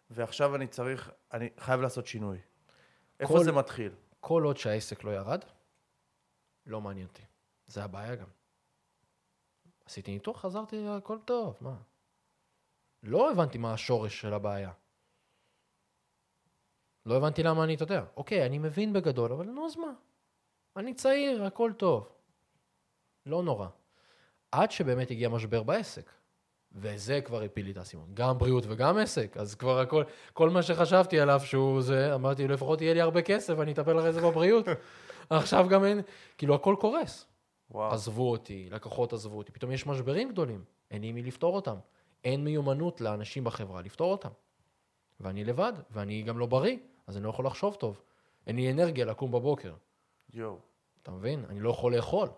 ועכשיו 0.09 0.55
אני 0.55 0.67
צריך, 0.67 1.11
אני 1.33 1.49
חייב 1.59 1.81
לעשות 1.81 2.07
שינוי. 2.07 2.37
איפה 3.19 3.33
כל, 3.33 3.43
זה 3.43 3.51
מתחיל? 3.51 3.91
כל 4.27 4.43
עוד 4.43 4.57
שהעסק 4.57 5.03
לא 5.03 5.11
ירד, 5.11 5.39
לא 6.65 6.81
מעניין 6.81 7.07
אותי. 7.07 7.23
זה 7.67 7.83
הבעיה 7.83 8.15
גם. 8.15 8.27
עשיתי 9.85 10.11
ניתוח, 10.11 10.41
חזרתי, 10.41 10.87
הכל 10.87 11.17
טוב, 11.25 11.57
מה? 11.61 11.77
לא 13.03 13.31
הבנתי 13.31 13.57
מה 13.57 13.73
השורש 13.73 14.21
של 14.21 14.33
הבעיה. 14.33 14.71
לא 17.05 17.17
הבנתי 17.17 17.43
למה 17.43 17.63
אני, 17.63 17.75
אתה 17.75 17.83
יודע, 17.83 18.05
אוקיי, 18.17 18.45
אני 18.45 18.59
מבין 18.59 18.93
בגדול, 18.93 19.33
אבל 19.33 19.45
נו, 19.45 19.65
אז 19.65 19.75
מה? 19.75 19.93
אני 20.75 20.93
צעיר, 20.93 21.43
הכל 21.43 21.71
טוב. 21.77 22.15
לא 23.25 23.43
נורא. 23.43 23.67
עד 24.51 24.71
שבאמת 24.71 25.11
הגיע 25.11 25.29
משבר 25.29 25.63
בעסק. 25.63 26.11
וזה 26.77 27.21
כבר 27.21 27.41
הפיל 27.41 27.65
לי 27.65 27.71
את 27.71 27.77
האסימון. 27.77 28.07
גם 28.13 28.37
בריאות 28.37 28.63
וגם 28.67 28.97
עסק. 28.97 29.37
אז 29.37 29.55
כבר 29.55 29.79
הכל, 29.79 30.03
כל 30.33 30.49
מה 30.49 30.61
שחשבתי 30.61 31.19
עליו 31.19 31.41
שהוא 31.43 31.81
זה, 31.81 32.15
אמרתי, 32.15 32.47
לפחות 32.47 32.81
יהיה 32.81 32.93
לי 32.93 33.01
הרבה 33.01 33.21
כסף, 33.21 33.59
אני 33.59 33.71
אטפל 33.71 33.99
אחרי 33.99 34.13
זה 34.13 34.21
בבריאות. 34.21 34.65
עכשיו 35.29 35.67
גם 35.69 35.85
אין, 35.85 36.01
כאילו 36.37 36.55
הכל 36.55 36.75
קורס. 36.79 37.25
וואו. 37.71 37.93
עזבו 37.93 38.31
אותי, 38.31 38.69
לקוחות 38.71 39.13
עזבו 39.13 39.37
אותי, 39.37 39.51
פתאום 39.51 39.71
יש 39.71 39.87
משברים 39.87 40.29
גדולים, 40.29 40.63
אין 40.91 41.01
לי 41.01 41.11
מי 41.11 41.23
לפתור 41.23 41.55
אותם. 41.55 41.75
אין 42.23 42.43
מיומנות 42.43 43.01
לאנשים 43.01 43.43
בחברה 43.43 43.81
לפתור 43.81 44.11
אותם. 44.11 44.29
ואני 45.19 45.43
לבד, 45.43 45.73
ואני 45.91 46.21
גם 46.21 46.39
לא 46.39 46.45
בריא, 46.45 46.77
אז 47.07 47.17
אני 47.17 47.23
לא 47.23 47.29
יכול 47.29 47.45
לחשוב 47.45 47.75
טוב. 47.75 48.01
אין 48.47 48.55
לי 48.55 48.71
אנרגיה 48.71 49.05
לקום 49.05 49.31
בבוקר. 49.31 49.73
יואו. 50.33 50.59
אתה 51.03 51.11
מבין? 51.11 51.45
אני 51.49 51.59
לא 51.59 51.69
יכול 51.69 51.95
לאכול. 51.95 52.29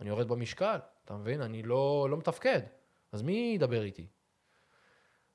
אני 0.00 0.08
יורד 0.08 0.28
במשקל, 0.28 0.78
אתה 1.04 1.14
מבין? 1.14 1.40
אני 1.42 1.62
לא, 1.62 2.06
לא 2.10 2.16
מתפקד. 2.16 2.60
אז 3.12 3.22
מי 3.22 3.52
ידבר 3.54 3.82
איתי? 3.82 4.06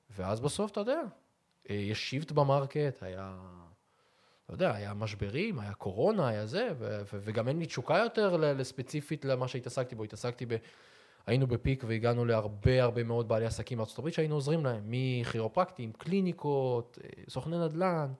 ואז 0.10 0.40
בסוף, 0.40 0.72
אתה 0.72 0.80
יודע, 0.80 1.02
אה, 1.70 1.76
יש 1.76 2.10
shift 2.10 2.32
ב 2.32 2.41
market, 2.41 3.04
היה, 3.04 3.38
לא 4.50 4.54
יודע, 4.54 4.76
היה 4.76 4.94
משברים, 4.94 5.60
היה 5.60 5.74
קורונה, 5.74 6.28
היה 6.28 6.46
זה, 6.46 6.70
ו- 6.78 7.02
ו- 7.02 7.20
וגם 7.24 7.48
אין 7.48 7.60
לי 7.60 7.66
תשוקה 7.66 7.98
יותר 7.98 8.38
לספציפית 8.38 9.26
למה 9.26 9.48
שהתעסקתי 9.48 9.96
בו. 9.96 10.04
התעסקתי 10.04 10.46
ב... 10.46 10.56
היינו 11.28 11.48
ב 11.48 11.55
peak 11.55 11.84
והגענו 11.88 12.26
להרבה 12.26 12.84
הרבה 12.84 13.04
מאוד 13.04 13.28
בעלי 13.28 13.46
עסקים 13.46 13.78
בארצות 13.78 14.00
הברית 14.00 14.14
שהיינו 14.14 14.36
עוזרים 14.36 14.66
להם, 14.66 14.84
מכירופרקטים, 14.86 15.92
קליניקות, 15.92 16.98
אה, 17.04 17.24
סוכני 17.30 17.60
נדל"ן. 17.60 18.14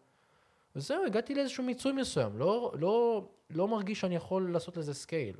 וזהו, 0.76 1.06
הגעתי 1.06 1.36
לאיזשהו 1.36 1.64
מיצוי 1.64 1.92
מסוים, 1.92 2.38
לא, 2.38 2.74
לא, 2.80 3.26
לא 3.50 3.68
מרגיש 3.68 4.00
שאני 4.00 4.16
יכול 4.16 4.52
לעשות 4.54 4.78
לזה 4.78 4.94
scale. 4.94 5.36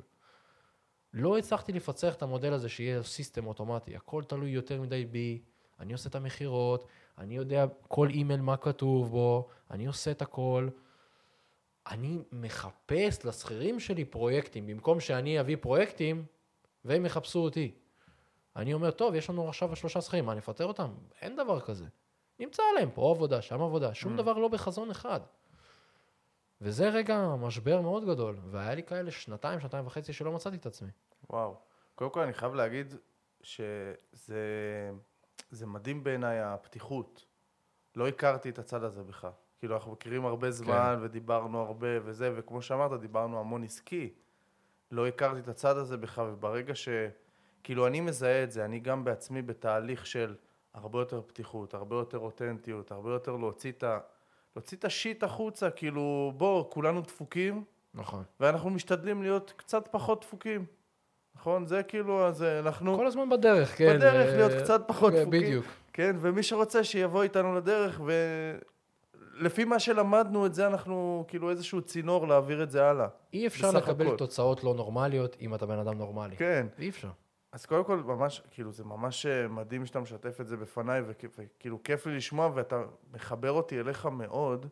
לא 1.12 1.38
הצלחתי 1.38 1.72
לפצח 1.72 2.14
את 2.14 2.22
המודל 2.22 2.52
הזה 2.52 2.68
שיהיה 2.68 3.02
סיסטם 3.02 3.46
אוטומטי, 3.46 3.96
הכל 3.96 4.22
תלוי 4.24 4.50
יותר 4.50 4.80
מדי 4.80 5.04
בי, 5.04 5.42
אני 5.80 5.92
עושה 5.92 6.08
את 6.08 6.14
המכירות, 6.14 6.86
אני 7.18 7.36
יודע 7.36 7.66
כל 7.88 8.08
אימייל 8.10 8.40
מה 8.40 8.56
כתוב 8.56 9.10
בו, 9.10 9.48
אני 9.70 9.86
עושה 9.86 10.10
את 10.10 10.22
הכל. 10.22 10.68
אני 11.86 12.18
מחפש 12.32 13.24
לשכירים 13.24 13.80
שלי 13.80 14.04
פרויקטים, 14.04 14.66
במקום 14.66 15.00
שאני 15.00 15.40
אביא 15.40 15.56
פרויקטים 15.60 16.24
והם 16.84 17.06
יחפשו 17.06 17.38
אותי. 17.38 17.72
אני 18.56 18.74
אומר, 18.74 18.90
טוב, 18.90 19.14
יש 19.14 19.30
לנו 19.30 19.48
עכשיו 19.48 19.76
שלושה 19.76 20.00
שכירים, 20.00 20.26
מה, 20.26 20.34
נפטר 20.34 20.64
אותם? 20.64 20.90
אין 21.20 21.36
דבר 21.36 21.60
כזה. 21.60 21.84
נמצא 22.38 22.62
להם 22.78 22.90
פה 22.94 23.10
עבודה, 23.10 23.42
שם 23.42 23.62
עבודה, 23.62 23.94
שום 23.94 24.14
mm. 24.14 24.16
דבר 24.16 24.32
לא 24.32 24.48
בחזון 24.48 24.90
אחד. 24.90 25.20
וזה 26.60 26.88
רגע 26.88 27.34
משבר 27.40 27.80
מאוד 27.80 28.04
גדול, 28.04 28.36
והיה 28.50 28.74
לי 28.74 28.82
כאלה 28.82 29.10
שנתיים, 29.10 29.60
שנתיים 29.60 29.86
וחצי 29.86 30.12
שלא 30.12 30.32
מצאתי 30.32 30.56
את 30.56 30.66
עצמי. 30.66 30.88
וואו. 31.30 31.56
קודם 31.94 32.10
כל 32.10 32.20
אני 32.20 32.32
חייב 32.32 32.54
להגיד 32.54 32.94
שזה 33.42 34.90
זה 35.50 35.66
מדהים 35.66 36.04
בעיניי 36.04 36.40
הפתיחות. 36.40 37.24
לא 37.96 38.08
הכרתי 38.08 38.48
את 38.48 38.58
הצד 38.58 38.82
הזה 38.82 39.02
בך. 39.02 39.28
כאילו, 39.58 39.74
אנחנו 39.74 39.92
מכירים 39.92 40.26
הרבה 40.26 40.50
זמן, 40.50 40.96
כן. 40.98 41.04
ודיברנו 41.04 41.60
הרבה 41.60 41.86
וזה, 42.04 42.32
וכמו 42.36 42.62
שאמרת, 42.62 43.00
דיברנו 43.00 43.40
המון 43.40 43.64
עסקי. 43.64 44.12
לא 44.90 45.06
הכרתי 45.06 45.40
את 45.40 45.48
הצד 45.48 45.76
הזה 45.76 45.96
בך, 45.96 46.22
וברגע 46.32 46.74
ש... 46.74 46.88
כאילו, 47.62 47.86
אני 47.86 48.00
מזהה 48.00 48.44
את 48.44 48.52
זה, 48.52 48.64
אני 48.64 48.80
גם 48.80 49.04
בעצמי 49.04 49.42
בתהליך 49.42 50.06
של 50.06 50.34
הרבה 50.74 50.98
יותר 50.98 51.22
פתיחות, 51.22 51.74
הרבה 51.74 51.96
יותר 51.96 52.18
אותנטיות, 52.18 52.92
הרבה 52.92 53.10
יותר 53.10 53.36
להוציא 53.36 53.72
את 53.72 53.82
ה... 53.82 53.98
להוציא 54.56 54.76
את 54.76 54.84
השיט 54.84 55.22
החוצה, 55.22 55.70
כאילו, 55.70 56.32
בוא, 56.36 56.64
כולנו 56.70 57.00
דפוקים. 57.00 57.64
נכון. 57.94 58.22
ואנחנו 58.40 58.70
משתדלים 58.70 59.22
להיות 59.22 59.52
קצת 59.56 59.88
פחות 59.90 60.20
דפוקים. 60.20 60.64
נכון? 61.36 61.66
זה 61.66 61.82
כאילו, 61.82 62.26
אז 62.26 62.42
אנחנו... 62.42 62.96
כל 62.96 63.06
הזמן 63.06 63.28
בדרך, 63.28 63.78
כן. 63.78 63.96
בדרך. 63.96 64.36
להיות 64.36 64.62
קצת 64.62 64.82
פחות 64.86 65.12
דפוקים. 65.12 65.30
בדיוק. 65.42 65.64
כן, 65.92 66.16
ומי 66.20 66.42
שרוצה 66.42 66.84
שיבוא 66.84 67.22
איתנו 67.22 67.54
לדרך, 67.54 68.00
ולפי 69.38 69.64
מה 69.64 69.78
שלמדנו 69.78 70.46
את 70.46 70.54
זה, 70.54 70.66
אנחנו 70.66 71.24
כאילו 71.28 71.50
איזשהו 71.50 71.82
צינור 71.82 72.28
להעביר 72.28 72.62
את 72.62 72.70
זה 72.70 72.86
הלאה. 72.86 73.06
אי 73.32 73.46
אפשר 73.46 73.70
לקבל 73.70 74.06
הכל. 74.06 74.16
תוצאות 74.16 74.64
לא 74.64 74.74
נורמליות 74.74 75.36
אם 75.40 75.54
אתה 75.54 75.66
בן 75.66 75.78
אדם 75.78 75.98
נורמלי. 75.98 76.36
כן. 76.36 76.66
אי 76.78 76.88
אפשר. 76.88 77.08
אז 77.58 77.66
קודם 77.66 77.84
כל, 77.84 77.96
ממש, 77.96 78.42
כאילו, 78.50 78.72
זה 78.72 78.84
ממש 78.84 79.26
אה, 79.26 79.48
מדהים 79.48 79.86
שאתה 79.86 80.00
משתף 80.00 80.40
את 80.40 80.48
זה 80.48 80.56
בפניי, 80.56 81.02
וכאילו, 81.06 81.82
כיף 81.82 82.06
לי 82.06 82.16
לשמוע, 82.16 82.50
ואתה 82.54 82.82
מחבר 83.12 83.52
אותי 83.52 83.80
אליך 83.80 84.06
מאוד, 84.06 84.66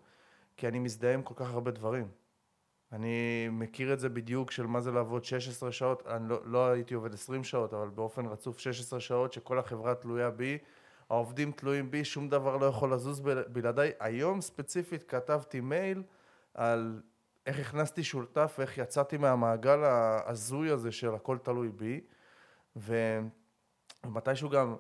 כי 0.57 0.68
אני 0.68 0.79
מזדהה 0.79 1.14
עם 1.14 1.22
כל 1.22 1.35
כך 1.37 1.51
הרבה 1.51 1.70
דברים. 1.70 2.09
אני 2.92 3.49
מכיר 3.51 3.92
את 3.92 4.01
זה 4.01 4.09
בדיוק 4.09 4.51
של 4.51 4.66
מה 4.66 4.81
זה 4.81 4.92
לעבוד 4.92 5.25
16 5.25 5.72
שעות, 5.72 6.07
אני 6.07 6.29
לא, 6.29 6.40
לא 6.44 6.68
הייתי 6.68 6.94
עובד 6.94 7.14
20 7.14 7.44
שעות, 7.44 7.75
אבל 7.75 7.88
באופן 7.88 8.27
רצוף 8.27 8.59
16 8.59 9.01
שעות 9.01 9.33
שכל 9.33 9.59
החברה 9.59 9.94
תלויה 9.94 10.31
בי, 10.31 10.59
העובדים 11.11 11.53
תלויים 11.53 11.90
בי, 11.90 12.05
שום 12.05 12.29
דבר 12.29 12.57
לא 12.57 12.66
יכול 12.66 12.94
לזוז 12.94 13.20
בלעדיי. 13.49 13.92
היום 14.01 14.40
ספציפית 14.40 15.03
כתבתי 15.03 15.61
מייל 15.61 16.03
על 16.55 17.01
איך 17.46 17.61
הכנסתי 17.61 18.05
שותף 18.05 18.55
ואיך 18.59 18.79
יצאתי 18.79 19.16
מהמעגל 19.16 19.85
ההזוי 19.85 20.70
הזה 20.70 20.92
של 20.92 21.14
הכל 21.14 21.38
תלוי 21.38 21.68
בי. 21.68 22.01
ומתישהו 22.77 24.51
גם, 24.51 24.77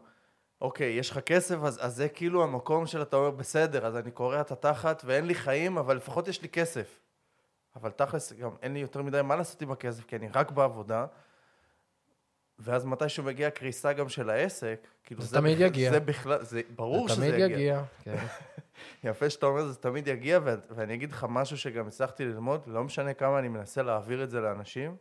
אוקיי, 0.60 0.92
יש 0.92 1.10
לך 1.10 1.18
כסף, 1.18 1.56
אז, 1.64 1.78
אז 1.86 1.96
זה 1.96 2.08
כאילו 2.08 2.42
המקום 2.42 2.86
של 2.86 3.02
אתה 3.02 3.16
אומר, 3.16 3.30
בסדר, 3.30 3.86
אז 3.86 3.96
אני 3.96 4.10
קורע 4.10 4.40
את 4.40 4.50
התחת 4.50 5.02
ואין 5.06 5.26
לי 5.26 5.34
חיים, 5.34 5.78
אבל 5.78 5.96
לפחות 5.96 6.28
יש 6.28 6.42
לי 6.42 6.48
כסף. 6.48 7.00
אבל 7.76 7.90
תכלס, 7.90 8.32
גם 8.32 8.50
אין 8.62 8.72
לי 8.72 8.78
יותר 8.78 9.02
מדי 9.02 9.22
מה 9.22 9.36
לעשות 9.36 9.62
עם 9.62 9.70
הכסף, 9.70 10.04
כי 10.04 10.16
אני 10.16 10.28
רק 10.28 10.50
בעבודה. 10.50 11.06
ואז 12.58 12.84
מתישהו 12.84 13.24
מגיע 13.24 13.50
קריסה 13.50 13.92
גם 13.92 14.08
של 14.08 14.30
העסק, 14.30 14.86
כאילו 15.04 15.22
זה, 15.22 15.28
זה 15.28 15.36
תמיד 15.36 15.58
בכ... 15.58 15.64
יגיע. 15.64 15.90
זה 15.90 16.00
בכלל, 16.00 16.44
זה 16.44 16.60
ברור 16.76 17.08
שזה 17.08 17.26
יגיע. 17.26 17.38
זה 17.38 17.46
תמיד 17.46 17.56
יגיע, 17.56 17.82
כן. 18.02 18.16
יפה 19.10 19.30
שאתה 19.30 19.46
אומר, 19.46 19.66
זה 19.66 19.76
תמיד 19.76 20.08
יגיע, 20.08 20.40
ו- 20.44 20.54
ואני 20.70 20.94
אגיד 20.94 21.12
לך 21.12 21.26
משהו 21.28 21.58
שגם 21.58 21.86
הצלחתי 21.86 22.24
ללמוד, 22.24 22.60
לא 22.66 22.84
משנה 22.84 23.14
כמה 23.14 23.38
אני 23.38 23.48
מנסה 23.48 23.82
להעביר 23.82 24.24
את 24.24 24.30
זה 24.30 24.40
לאנשים, 24.40 24.96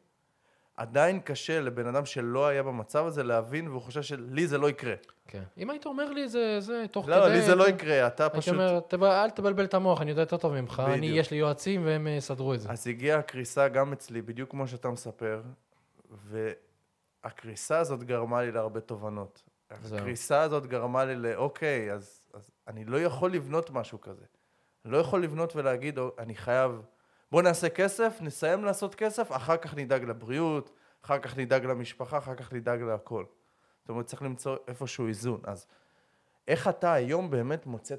עדיין 0.78 1.20
קשה 1.20 1.62
לבן 1.62 1.88
אדם 1.88 2.06
שלא 2.06 2.48
היה 2.48 2.64
במצב 2.64 3.06
הזה 3.06 3.24
להבין, 3.24 3.68
והוא 3.68 3.82
חושב 3.82 4.02
שלי 4.02 4.48
זה 4.48 4.58
לא 4.58 4.70
יקרה. 4.70 4.94
כן. 5.28 5.44
אם 5.58 5.70
היית 5.70 5.86
אומר 5.86 6.12
לי 6.12 6.28
זה, 6.30 6.60
זה 6.60 6.86
תוך 6.92 7.10
לא, 7.10 7.16
כדי... 7.26 7.30
לי 7.34 7.42
זה 7.42 7.56
לא 7.56 7.64
הייתי- 7.66 7.84
יקרה, 7.86 8.08
אתה 8.08 8.24
הייתי 8.24 8.38
פשוט... 8.38 8.54
אומר, 8.54 8.80
"תב- 8.80 9.04
אל 9.04 9.30
תבלבל 9.30 9.66
את 9.66 9.74
המוח, 9.74 10.02
אני 10.02 10.10
יודע 10.10 10.22
יותר 10.22 10.38
טוב 10.38 10.54
ממך. 10.54 10.84
אני, 10.88 10.98
בדיוק. 10.98 11.18
יש 11.18 11.32
לי 11.32 11.38
יועצים 11.38 11.86
והם 11.86 12.08
אה, 12.08 12.12
יסדרו 12.12 12.54
את 12.54 12.60
זה. 12.62 12.70
אז 12.70 12.88
הגיעה 12.88 13.20
הקריסה 13.20 13.68
גם 13.68 13.92
אצלי, 13.94 14.22
בדיוק 14.22 14.52
כמו 14.52 14.68
שאתה 14.68 14.90
מספר, 14.90 15.42
והקריסה 17.24 17.80
הזאת 17.80 18.04
גרמה 18.04 18.42
לי 18.42 18.52
להרבה 18.52 18.80
תובנות. 18.80 19.44
זהו. 19.84 19.98
הקריסה 19.98 20.42
הזאת 20.42 20.66
גרמה 20.66 21.06
לי 21.06 21.16
ל... 21.16 21.26
אוקיי, 21.36 21.92
אז, 21.94 22.28
אז 22.34 22.50
אני 22.68 22.86
לא 22.86 22.98
יכול 23.02 23.32
לבנות 23.34 23.70
משהו 23.70 24.02
כזה. 24.02 24.26
אני 24.86 24.94
לא 24.94 24.98
יכול 24.98 25.24
לבנות 25.24 25.56
ולהגיד, 25.56 25.98
"או, 26.00 26.12
אני 26.20 26.36
חייב... 26.36 26.82
בוא 27.32 27.42
נעשה 27.42 27.70
כסף, 27.70 28.18
נסיים 28.22 28.66
לעשות 28.66 28.96
כסף, 28.96 29.32
אחר 29.32 29.58
כך 29.58 29.76
נדאג 29.76 30.04
לבריאות, 30.04 30.72
אחר 31.02 31.20
כך 31.20 31.38
נדאג 31.38 31.66
למשפחה, 31.66 32.18
אחר 32.18 32.36
כך 32.36 32.54
נדאג 32.54 32.82
להכל. 32.82 33.26
זאת 33.82 33.90
אומרת, 33.90 34.06
צריך 34.06 34.22
למצוא 34.22 34.58
איפשהו 34.68 35.08
איזון. 35.08 35.42
אז 35.44 35.68
איך 36.48 36.68
אתה 36.68 36.94
היום 36.94 37.30
באמת 37.30 37.66
מוצא 37.66 37.96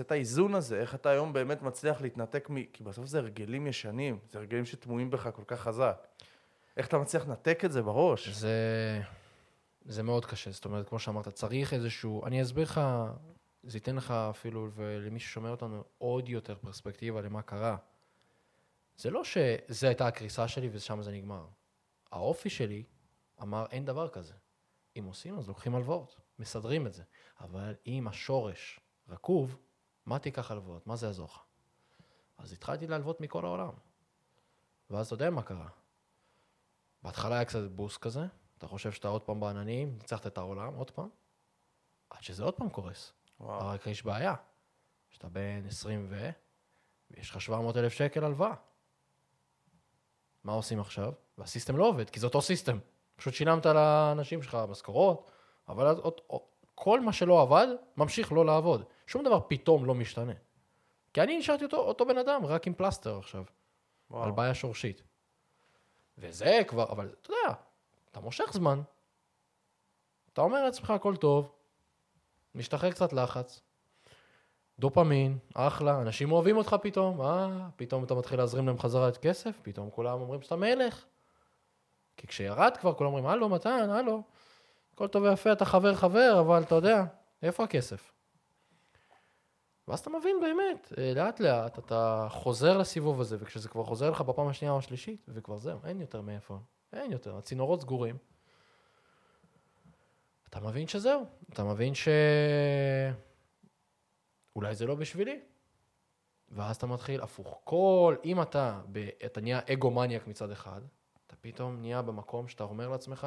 את 0.00 0.12
האיזון 0.12 0.54
הזה? 0.54 0.80
איך 0.80 0.94
אתה 0.94 1.10
היום 1.10 1.32
באמת 1.32 1.62
מצליח 1.62 2.00
להתנתק 2.00 2.50
מ... 2.50 2.64
כי 2.64 2.84
בסוף 2.84 3.06
זה 3.06 3.18
הרגלים 3.18 3.66
ישנים, 3.66 4.18
זה 4.30 4.38
הרגלים 4.38 4.64
שטמונים 4.64 5.10
בך 5.10 5.28
כל 5.34 5.42
כך 5.46 5.60
חזק. 5.60 6.06
איך 6.76 6.86
אתה 6.86 6.98
מצליח 6.98 7.26
לנתק 7.28 7.64
את 7.64 7.72
זה 7.72 7.82
בראש? 7.82 8.28
זה, 8.28 9.00
זה 9.84 10.02
מאוד 10.02 10.26
קשה. 10.26 10.50
זאת 10.50 10.64
אומרת, 10.64 10.88
כמו 10.88 10.98
שאמרת, 10.98 11.28
צריך 11.28 11.72
איזשהו... 11.72 12.26
אני 12.26 12.42
אסביר 12.42 12.64
לך, 12.64 12.80
זה 13.62 13.76
ייתן 13.76 13.96
לך 13.96 14.10
אפילו, 14.10 14.70
ולמי 14.74 15.20
ששומע 15.20 15.50
אותנו, 15.50 15.84
עוד 15.98 16.28
יותר 16.28 16.54
פרספקטיבה 16.54 17.20
למה 17.20 17.42
קרה. 17.42 17.76
זה 18.96 19.10
לא 19.10 19.24
שזו 19.24 19.86
הייתה 19.86 20.06
הקריסה 20.06 20.48
שלי 20.48 20.68
ושם 20.72 21.02
זה 21.02 21.12
נגמר. 21.12 21.46
האופי 22.12 22.50
שלי 22.50 22.84
אמר, 23.42 23.66
אין 23.70 23.84
דבר 23.84 24.08
כזה. 24.08 24.34
אם 24.98 25.04
עושים, 25.04 25.38
אז 25.38 25.48
לוקחים 25.48 25.74
הלוואות, 25.74 26.20
מסדרים 26.38 26.86
את 26.86 26.94
זה. 26.94 27.02
אבל 27.40 27.74
אם 27.86 28.08
השורש 28.08 28.80
רקוב, 29.08 29.56
מה 30.06 30.18
תיקח 30.18 30.50
הלוואות? 30.50 30.86
מה 30.86 30.96
זה 30.96 31.06
יעזור 31.06 31.26
לך? 31.26 31.40
אז 32.38 32.52
התחלתי 32.52 32.86
להלוות 32.86 33.20
מכל 33.20 33.44
העולם. 33.44 33.72
ואז 34.90 35.06
אתה 35.06 35.14
יודע 35.14 35.30
מה 35.30 35.42
קרה. 35.42 35.68
בהתחלה 37.02 37.34
היה 37.34 37.44
קצת 37.44 37.70
בוסט 37.70 37.98
כזה, 37.98 38.26
אתה 38.58 38.66
חושב 38.66 38.92
שאתה 38.92 39.08
עוד 39.08 39.22
פעם 39.22 39.40
בעננים, 39.40 39.98
ניצחת 39.98 40.26
את 40.26 40.38
העולם, 40.38 40.74
עוד 40.74 40.90
פעם, 40.90 41.08
עד 42.10 42.22
שזה 42.22 42.44
עוד 42.44 42.54
פעם 42.54 42.70
קורס. 42.70 43.12
וואו. 43.40 43.66
רק 43.66 43.86
יש 43.86 44.04
בעיה, 44.04 44.34
שאתה 45.10 45.28
בן 45.28 45.66
20 45.66 46.06
ו... 46.10 46.30
ויש 47.10 47.30
לך 47.30 47.40
700 47.40 47.76
אלף 47.76 47.92
שקל 47.92 48.24
הלוואה. 48.24 48.54
מה 50.46 50.52
עושים 50.52 50.80
עכשיו? 50.80 51.12
והסיסטם 51.38 51.76
לא 51.76 51.84
עובד, 51.84 52.10
כי 52.10 52.20
זה 52.20 52.26
אותו 52.26 52.42
סיסטם. 52.42 52.78
פשוט 53.16 53.34
שילמת 53.34 53.66
לאנשים 53.66 54.42
שלך 54.42 54.58
משכורות, 54.68 55.30
אבל 55.68 55.86
עוד- 55.86 56.20
עוד- 56.26 56.42
כל 56.74 57.00
מה 57.00 57.12
שלא 57.12 57.42
עבד, 57.42 57.66
ממשיך 57.96 58.32
לא 58.32 58.46
לעבוד. 58.46 58.84
שום 59.06 59.24
דבר 59.24 59.40
פתאום 59.48 59.84
לא 59.84 59.94
משתנה. 59.94 60.32
כי 61.12 61.22
אני 61.22 61.38
נשארתי 61.38 61.64
אותו, 61.64 61.76
אותו 61.76 62.06
בן 62.06 62.18
אדם, 62.18 62.46
רק 62.46 62.66
עם 62.66 62.74
פלסטר 62.74 63.18
עכשיו. 63.18 63.44
וואו. 64.10 64.24
על 64.24 64.30
בעיה 64.30 64.54
שורשית. 64.54 65.02
וזה 66.18 66.60
כבר, 66.68 66.92
אבל 66.92 67.14
אתה 67.20 67.30
יודע, 67.30 67.54
אתה 68.10 68.20
מושך 68.20 68.52
זמן. 68.52 68.80
אתה 70.32 70.40
אומר 70.40 70.64
לעצמך, 70.64 70.90
הכל 70.90 71.16
טוב, 71.16 71.52
משתחרר 72.54 72.90
קצת 72.90 73.12
לחץ, 73.12 73.60
דופמין, 74.78 75.38
אחלה, 75.54 76.00
אנשים 76.00 76.32
אוהבים 76.32 76.56
אותך 76.56 76.76
פתאום, 76.82 77.20
אה, 77.20 77.68
פתאום 77.76 78.04
אתה 78.04 78.14
מתחיל 78.14 78.38
להזרים 78.38 78.66
להם 78.66 78.78
חזרה 78.78 79.08
את 79.08 79.16
כסף, 79.16 79.60
פתאום 79.62 79.90
כולם 79.90 80.20
אומרים 80.20 80.42
שאתה 80.42 80.56
מלך. 80.56 81.04
כי 82.16 82.26
כשירד 82.26 82.76
כבר, 82.80 82.94
כולם 82.94 83.08
אומרים, 83.08 83.26
הלו, 83.26 83.48
מתן, 83.48 83.90
הלו, 83.90 84.22
הכל 84.94 85.08
טוב 85.08 85.22
ויפה, 85.22 85.52
אתה 85.52 85.64
חבר 85.64 85.94
חבר, 85.94 86.40
אבל 86.40 86.62
אתה 86.62 86.74
יודע, 86.74 87.04
איפה 87.42 87.64
הכסף? 87.64 88.12
ואז 89.88 90.00
אתה 90.00 90.10
מבין 90.10 90.36
באמת, 90.40 90.92
אה, 90.98 91.12
לאט 91.14 91.40
לאט 91.40 91.78
אתה 91.78 92.26
חוזר 92.30 92.78
לסיבוב 92.78 93.20
הזה, 93.20 93.36
וכשזה 93.40 93.68
כבר 93.68 93.84
חוזר 93.84 94.10
לך 94.10 94.20
בפעם 94.20 94.48
השנייה 94.48 94.72
או 94.72 94.78
השלישית, 94.78 95.26
וכבר 95.28 95.58
זהו, 95.58 95.78
אין 95.84 96.00
יותר 96.00 96.20
מאיפה, 96.20 96.58
אין 96.92 97.12
יותר, 97.12 97.36
הצינורות 97.36 97.80
סגורים. 97.80 98.16
אתה 100.48 100.60
מבין 100.60 100.86
שזהו, 100.86 101.24
אתה 101.52 101.64
מבין 101.64 101.94
ש... 101.94 102.08
אולי 104.56 104.74
זה 104.74 104.86
לא 104.86 104.94
בשבילי. 104.94 105.40
ואז 106.48 106.76
אתה 106.76 106.86
מתחיל 106.86 107.20
הפוך. 107.20 107.60
כל, 107.64 108.16
אם 108.24 108.42
אתה, 108.42 108.80
ב, 108.92 109.08
אתה 109.26 109.40
נהיה 109.40 109.60
אגו-מניאק 109.72 110.26
מצד 110.26 110.50
אחד, 110.50 110.80
אתה 111.26 111.36
פתאום 111.36 111.80
נהיה 111.80 112.02
במקום 112.02 112.48
שאתה 112.48 112.64
אומר 112.64 112.88
לעצמך, 112.88 113.26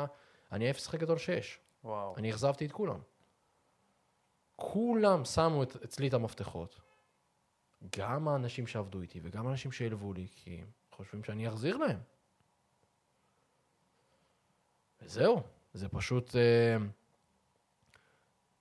אני 0.51 0.69
הכי 0.69 0.97
גדול 0.97 1.17
שיש. 1.17 1.59
וואו. 1.83 2.15
אני 2.17 2.31
אכזבתי 2.31 2.65
את 2.65 2.71
כולם. 2.71 2.99
כולם 4.55 5.25
שמו 5.25 5.63
את, 5.63 5.75
אצלי 5.83 6.07
את 6.07 6.13
המפתחות. 6.13 6.81
גם 7.97 8.27
האנשים 8.27 8.67
שעבדו 8.67 9.01
איתי 9.01 9.19
וגם 9.23 9.47
האנשים 9.47 9.71
שהלוו 9.71 10.13
לי, 10.13 10.27
כי 10.35 10.57
הם 10.61 10.67
חושבים 10.91 11.23
שאני 11.23 11.49
אחזיר 11.49 11.77
להם. 11.77 11.99
וזהו, 15.01 15.41
זה 15.73 15.89
פשוט... 15.89 16.35
אה, 16.35 16.77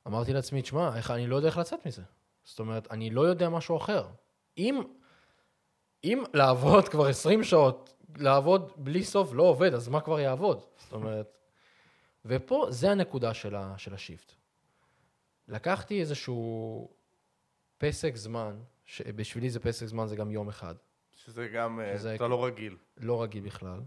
אמרתי 0.07 0.33
לעצמי, 0.33 0.63
תשמע, 0.63 0.91
אני 1.11 1.27
לא 1.27 1.37
יודע 1.37 1.49
איך 1.49 1.59
לצאת 1.59 1.87
מזה. 1.87 2.03
זאת 2.49 2.59
אומרת, 2.59 2.91
אני 2.91 3.11
לא 3.11 3.21
יודע 3.21 3.49
משהו 3.49 3.77
אחר. 3.77 4.07
אם, 4.59 4.81
אם 6.05 6.23
לעבוד 6.35 6.89
כבר 6.89 7.07
20 7.07 7.45
שעות, 7.45 7.95
לעבוד 8.17 8.73
בלי 8.77 9.05
סוף 9.05 9.33
לא 9.33 9.43
עובד, 9.43 9.75
אז 9.75 9.89
מה 9.89 10.01
כבר 10.01 10.21
יעבוד? 10.21 10.65
זאת 10.79 10.93
אומרת, 10.93 11.39
ופה, 12.25 12.67
זה 12.71 12.91
הנקודה 12.91 13.35
של, 13.35 13.55
ה, 13.55 13.75
של 13.79 13.95
השיפט. 13.95 14.33
לקחתי 15.49 16.01
איזשהו 16.01 16.89
פסק 17.79 18.17
זמן, 18.17 18.61
שבשבילי 18.85 19.51
זה 19.51 19.61
פסק 19.61 19.87
זמן, 19.87 20.07
זה 20.07 20.17
גם 20.17 20.31
יום 20.31 20.49
אחד, 20.49 20.75
שזה 21.17 21.49
גם, 21.49 21.81
אה, 21.81 21.99
שזה- 21.99 22.15
אתה 22.15 22.29
לא 22.29 22.45
רגיל. 22.45 22.77
לא 22.97 23.23
רגיל 23.23 23.45
בכלל. 23.45 23.81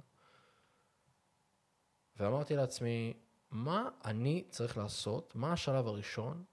ואמרתי 2.17 2.55
לעצמי, 2.55 3.13
מה 3.51 3.89
אני 4.05 4.43
צריך 4.49 4.77
לעשות? 4.77 5.35
מה 5.35 5.53
השלב 5.53 5.87
הראשון? 5.87 6.43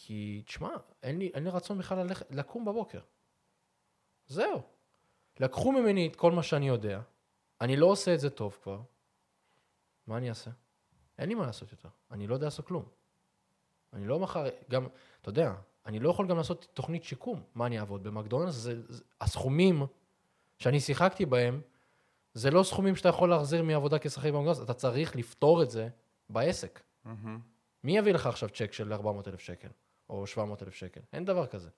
כי, 0.00 0.42
תשמע, 0.46 0.68
אין 1.02 1.18
לי, 1.18 1.30
אין 1.34 1.44
לי 1.44 1.50
רצון 1.50 1.78
בכלל 1.78 1.98
ללכת, 1.98 2.26
לקום 2.30 2.64
בבוקר. 2.64 3.00
זהו. 4.26 4.62
לקחו 5.40 5.72
ממני 5.72 6.06
את 6.06 6.16
כל 6.16 6.32
מה 6.32 6.42
שאני 6.42 6.68
יודע, 6.68 7.00
אני 7.60 7.76
לא 7.76 7.86
עושה 7.86 8.14
את 8.14 8.20
זה 8.20 8.30
טוב 8.30 8.58
כבר. 8.62 8.80
מה 10.06 10.16
אני 10.16 10.28
אעשה? 10.28 10.50
אין 11.18 11.28
לי 11.28 11.34
מה 11.34 11.46
לעשות 11.46 11.72
יותר. 11.72 11.88
אני 12.10 12.26
לא 12.26 12.34
יודע 12.34 12.46
לעשות 12.46 12.66
כלום. 12.66 12.84
אני 13.92 14.06
לא 14.06 14.18
מחר, 14.18 14.44
גם, 14.70 14.86
אתה 15.20 15.28
יודע, 15.28 15.54
אני 15.86 15.98
לא 15.98 16.10
יכול 16.10 16.26
גם 16.26 16.36
לעשות 16.36 16.66
תוכנית 16.74 17.04
שיקום. 17.04 17.42
מה 17.54 17.66
אני 17.66 17.78
אעבוד? 17.78 18.02
במקדונלדס? 18.02 18.54
זה, 18.54 18.82
זה, 18.88 19.02
הסכומים 19.20 19.82
שאני 20.58 20.80
שיחקתי 20.80 21.26
בהם, 21.26 21.60
זה 22.34 22.50
לא 22.50 22.62
סכומים 22.62 22.96
שאתה 22.96 23.08
יכול 23.08 23.30
להחזיר 23.30 23.62
מעבודה 23.62 23.98
כשחק 23.98 24.30
במקדונלדס, 24.30 24.62
אתה 24.62 24.74
צריך 24.74 25.16
לפתור 25.16 25.62
את 25.62 25.70
זה 25.70 25.88
בעסק. 26.30 26.82
מהמם. 27.04 27.40
מי 27.84 27.98
יביא 27.98 28.12
לך 28.12 28.26
עכשיו 28.26 28.48
צ'ק 28.48 28.72
של 28.72 28.92
400,000 28.92 29.40
שקל, 29.40 29.68
או 30.10 30.26
700,000 30.26 30.74
שקל? 30.74 31.00
אין 31.12 31.24
דבר 31.24 31.46
כזה. 31.46 31.70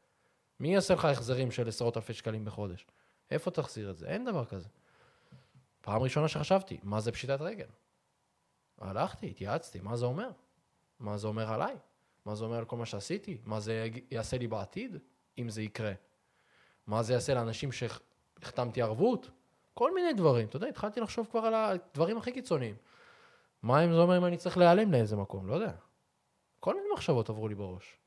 מי 0.61 0.75
יעשה 0.75 0.95
לך 0.95 1.05
החזרים 1.05 1.51
של 1.51 1.69
עשרות 1.69 1.97
אלפי 1.97 2.15
שקלים 2.15 2.45
בחודש? 2.45 2.87
איפה 3.31 3.51
תחזיר 3.51 3.91
את 3.91 3.99
זה? 3.99 4.07
אין 4.07 4.25
דבר 4.25 4.45
כזה. 4.45 4.69
פעם 5.81 6.03
ראשונה 6.03 6.29
שחשבתי, 6.29 6.79
מה 6.83 7.01
זה 7.01 7.13
פשיטת 7.13 7.41
רגל? 7.41 7.67
הלכתי, 8.79 9.31
התייעצתי, 9.31 9.81
מה 9.81 9.97
זה 9.97 10.07
אומר? 10.07 10.31
מה 10.99 11.19
זה 11.19 11.27
אומר 11.27 11.53
עליי? 11.53 11.77
מה 12.25 12.35
זה 12.35 12.45
אומר 12.45 12.57
על 12.57 12.65
כל 12.65 12.77
מה 12.77 12.87
שעשיתי? 12.87 13.39
מה 13.45 13.61
זה 13.61 13.89
יעשה 14.11 14.39
לי 14.39 14.47
בעתיד, 14.47 14.97
אם 15.39 15.49
זה 15.49 15.63
יקרה? 15.63 15.93
מה 16.87 17.03
זה 17.03 17.13
יעשה 17.13 17.35
לאנשים 17.35 17.71
שהחתמתי 17.73 18.83
ערבות? 18.83 19.31
כל 19.75 19.95
מיני 19.95 20.13
דברים. 20.13 20.47
אתה 20.49 20.57
יודע, 20.57 20.67
התחלתי 20.67 21.01
לחשוב 21.01 21.29
כבר 21.31 21.41
על 21.41 21.55
הדברים 21.55 22.19
הכי 22.19 22.33
קיצוניים. 22.33 22.77
מה 23.63 23.85
אם 23.85 23.93
זה 23.93 23.99
אומר 23.99 24.17
אם 24.17 24.25
אני 24.25 24.37
צריך 24.37 24.59
להיעלם 24.59 24.93
לאיזה 24.93 25.17
מקום? 25.17 25.47
לא 25.47 25.55
יודע. 25.55 25.73
כל 26.61 26.75
מיני 26.75 26.87
מחשבות 26.95 27.31
עברו 27.31 27.49
לי 27.49 27.55
בראש. 27.55 28.00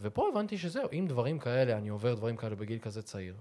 ופה 0.00 0.28
הבנתי 0.28 0.58
שזהו, 0.58 0.88
אם 0.92 1.04
דברים 1.08 1.38
כאלה, 1.38 1.78
אני 1.78 1.88
עובר 1.88 2.14
דברים 2.14 2.36
כאלה 2.36 2.56
בגיל 2.56 2.78
כזה 2.78 3.02
צעיר, 3.02 3.36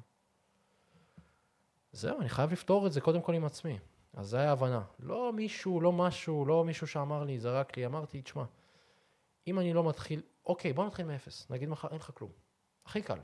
זהו, 1.91 2.19
אני 2.19 2.29
חייב 2.29 2.51
לפתור 2.51 2.88
את 2.88 2.91
זה 2.91 3.01
קודם 3.01 3.21
כל 3.21 3.34
עם 3.34 3.45
עצמי. 3.45 3.79
אז 4.13 4.27
זו 4.27 4.38
היה 4.38 4.49
ההבנה. 4.49 4.84
לא 4.99 5.34
מישהו, 5.34 5.81
לא 5.81 5.91
משהו, 5.91 6.45
לא 6.45 6.65
מישהו 6.65 6.88
שאמר 6.88 7.23
לי, 7.23 7.39
זרק 7.39 7.77
לי, 7.77 7.86
אמרתי, 7.86 8.21
תשמע, 8.21 8.43
אם 9.47 9.59
אני 9.59 9.73
לא 9.73 9.84
מתחיל, 9.89 10.21
אוקיי, 10.45 10.73
בוא 10.73 10.86
נתחיל 10.86 11.05
מאפס. 11.05 11.47
נגיד 11.49 11.69
מחר, 11.69 11.88
אין 11.88 11.97
לך 11.97 12.11
כלום. 12.13 12.31
הכי 12.86 13.01
קל. 13.01 13.19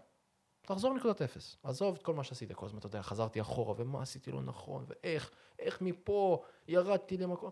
תחזור 0.61 0.93
לנקודת 0.93 1.21
אפס. 1.21 1.57
עזוב 1.63 1.95
את 1.95 2.03
כל 2.03 2.13
מה 2.13 2.23
שעשית. 2.23 2.51
כל 2.51 2.65
הזמן, 2.65 2.79
אתה 2.79 2.87
יודע, 2.87 3.01
חזרתי 3.01 3.41
אחורה, 3.41 3.73
ומה 3.77 4.01
עשיתי 4.01 4.31
לא 4.31 4.41
נכון, 4.41 4.85
ואיך, 4.87 5.31
איך 5.59 5.81
מפה 5.81 6.43
ירדתי 6.67 7.17
למקום. 7.17 7.49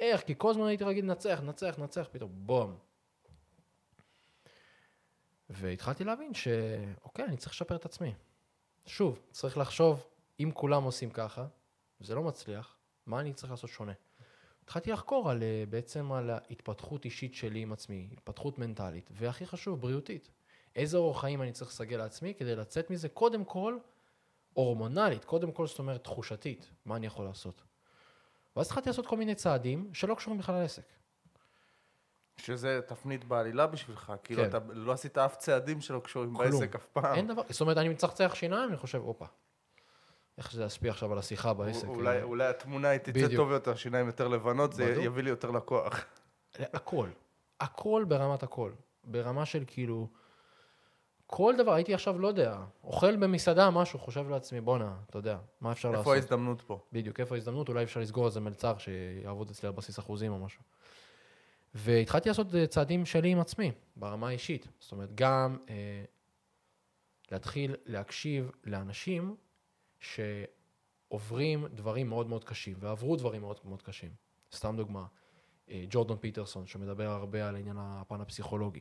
איך? 0.00 0.22
כי 0.22 0.34
כל 0.38 0.50
הזמן 0.50 0.66
הייתי 0.66 0.84
רגיל 0.84 1.04
לנצח, 1.04 1.40
נצח, 1.44 1.78
נצח, 1.78 2.08
פתאום 2.12 2.30
בום. 2.34 2.76
והתחלתי 5.50 6.04
להבין 6.04 6.34
שאוקיי, 6.34 7.24
אני 7.24 7.36
צריך 7.36 7.52
לשפר 7.52 7.76
את 7.76 7.84
עצמי. 7.84 8.14
שוב, 8.86 9.18
צריך 9.30 9.58
לחשוב, 9.58 10.06
אם 10.40 10.50
כולם 10.54 10.82
עושים 10.82 11.10
ככה, 11.10 11.46
זה 12.00 12.14
לא 12.14 12.22
מצליח, 12.22 12.76
מה 13.06 13.20
אני 13.20 13.32
צריך 13.32 13.50
לעשות 13.50 13.70
שונה? 13.70 13.92
התחלתי 14.64 14.92
לחקור 14.92 15.30
על, 15.30 15.42
אה, 15.42 15.64
בעצם 15.70 16.12
על 16.12 16.30
ההתפתחות 16.30 17.04
אישית 17.04 17.34
שלי 17.34 17.60
עם 17.60 17.72
עצמי, 17.72 18.08
התפתחות 18.12 18.58
מנטלית, 18.58 19.10
והכי 19.12 19.46
חשוב, 19.46 19.80
בריאותית. 19.80 20.30
איזה 20.76 20.96
אורח 20.96 21.20
חיים 21.20 21.42
אני 21.42 21.52
צריך 21.52 21.70
לסגל 21.70 21.96
לעצמי 21.96 22.34
כדי 22.34 22.56
לצאת 22.56 22.90
מזה, 22.90 23.08
קודם 23.08 23.44
כל, 23.44 23.78
הורמונלית, 24.52 25.24
קודם 25.24 25.52
כל, 25.52 25.66
זאת 25.66 25.78
אומרת, 25.78 26.04
תחושתית, 26.04 26.70
מה 26.84 26.96
אני 26.96 27.06
יכול 27.06 27.24
לעשות. 27.24 27.62
ואז 28.56 28.66
התחלתי 28.66 28.88
לעשות 28.88 29.06
כל 29.06 29.16
מיני 29.16 29.34
צעדים 29.34 29.90
שלא 29.94 30.14
קשורים 30.14 30.38
בכלל 30.38 30.60
לעסק. 30.60 30.84
שזה 32.36 32.80
תפנית 32.86 33.24
בעלילה 33.24 33.66
בשבילך, 33.66 34.12
כאילו 34.24 34.42
כן. 34.42 34.48
אתה 34.48 34.58
לא 34.72 34.92
עשית 34.92 35.18
אף 35.18 35.36
צעדים 35.36 35.80
שלא 35.80 36.00
קשורים 36.04 36.34
כלום. 36.34 36.50
בעסק 36.50 36.74
אף 36.74 36.86
פעם. 36.86 37.14
אין 37.14 37.26
דבר, 37.26 37.42
זאת 37.48 37.60
אומרת, 37.60 37.76
אני 37.76 37.88
מצחצח 37.88 38.34
שיניים, 38.34 38.68
אני 38.68 38.76
חושב, 38.76 38.98
הופה, 38.98 39.24
איך 40.38 40.52
זה 40.52 40.64
ישפיע 40.64 40.90
עכשיו 40.90 41.12
על 41.12 41.18
השיחה 41.18 41.54
בעסק. 41.54 41.88
אולי, 41.88 42.12
כאילו. 42.12 42.28
אולי 42.28 42.46
התמונה 42.46 42.88
היא 42.88 42.98
תצא. 42.98 43.36
טוב 43.36 43.50
יותר, 43.50 43.74
שיניים 43.74 44.06
יותר 44.06 44.28
לבנות, 44.28 44.72
זה 44.72 44.84
בדיוק. 44.86 45.04
יביא 45.04 45.22
לי 45.22 45.30
יותר 45.30 45.50
לקוח. 45.50 46.04
הכל. 46.58 47.08
הכל 47.60 48.04
ברמת 48.08 48.42
הכל. 48.42 48.72
ברמה 49.04 49.46
של 49.46 49.64
כאילו, 49.66 50.08
כל 51.26 51.54
דבר, 51.58 51.72
הייתי 51.72 51.94
עכשיו, 51.94 52.18
לא 52.18 52.28
יודע, 52.28 52.58
אוכל 52.84 53.16
במסעדה 53.16 53.70
משהו, 53.70 53.98
חושב 53.98 54.28
לעצמי, 54.28 54.60
בואנה, 54.60 54.96
אתה 55.10 55.18
יודע, 55.18 55.38
מה 55.60 55.72
אפשר 55.72 55.90
לעשות? 55.90 56.00
איפה 56.00 56.14
ההזדמנות 56.14 56.62
פה? 56.62 56.78
בדיוק, 56.92 57.20
איפה 57.20 57.34
ההזדמנות? 57.34 57.68
אולי 57.68 57.84
אפשר 57.84 58.00
לסגור 58.00 58.26
איזה 58.26 58.40
מלצר 58.40 58.78
שיעבוד 58.78 59.50
אצלי 59.50 59.66
על 59.66 59.74
בסיס 59.74 59.98
אחוזים 59.98 60.32
או 60.32 60.38
משהו. 60.38 60.62
והתחלתי 61.74 62.28
לעשות 62.28 62.54
אה, 62.54 62.66
צעדים 62.66 63.06
שלי 63.06 63.28
עם 63.28 63.40
עצמי, 63.40 63.72
ברמה 63.96 64.28
האישית. 64.28 64.68
זאת 64.78 64.92
אומרת, 64.92 65.14
גם 65.14 65.58
אה, 65.68 66.04
להתחיל 67.30 67.76
להקשיב 67.86 68.50
לאנשים 68.64 69.36
שעוברים 70.00 71.66
דברים 71.66 72.08
מאוד 72.08 72.28
מאוד 72.28 72.44
קשים, 72.44 72.76
ועברו 72.80 73.16
דברים 73.16 73.40
מאוד 73.40 73.60
מאוד 73.64 73.82
קשים. 73.82 74.10
סתם 74.52 74.76
דוגמה, 74.76 75.06
אה, 75.70 75.84
ג'ורדון 75.90 76.18
פיטרסון, 76.20 76.66
שמדבר 76.66 77.08
הרבה 77.08 77.48
על 77.48 77.56
עניין 77.56 77.76
הפן 77.78 78.20
הפסיכולוגי. 78.20 78.80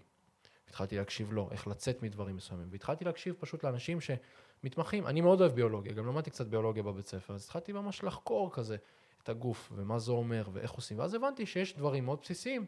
התחלתי 0.68 0.98
להקשיב 0.98 1.34
לו, 1.34 1.50
איך 1.52 1.68
לצאת 1.68 2.04
מדברים 2.04 2.36
מסוימים, 2.36 2.68
והתחלתי 2.72 3.06
להקשיב 3.06 3.36
פשוט 3.39 3.64
לאנשים 3.64 3.98
שמתמחים. 4.02 5.08
אני 5.08 5.22
מאוד 5.22 5.41
אוהב 5.41 5.52
ביולוגיה, 5.52 5.94
גם 5.94 6.08
למדתי 6.08 6.30
קצת 6.30 6.48
ביולוגיה 6.48 6.84
בבית 6.84 7.08
ספר, 7.08 7.34
אז 7.34 7.44
התחלתי 7.44 7.72
ממש 7.72 8.04
לחקור 8.04 8.52
כזה 8.54 8.78
את 9.24 9.30
הגוף, 9.30 9.72
ומה 9.76 10.00
זה 10.00 10.12
אומר, 10.12 10.50
ואיך 10.54 10.72
עושים, 10.72 11.00
ואז 11.00 11.14
הבנתי 11.14 11.46
שיש 11.46 11.78
דברים 11.78 12.06
מאוד 12.06 12.20
בסיסיים, 12.22 12.66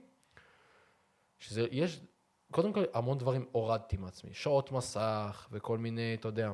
שזה, 1.39 1.67
יש, 1.71 2.01
קודם 2.51 2.73
כל, 2.73 2.83
המון 2.93 3.17
דברים 3.17 3.45
הורדתי 3.51 3.97
מעצמי, 3.97 4.33
שעות 4.33 4.71
מסך, 4.71 5.47
וכל 5.51 5.77
מיני, 5.77 6.15
אתה 6.19 6.27
יודע. 6.27 6.51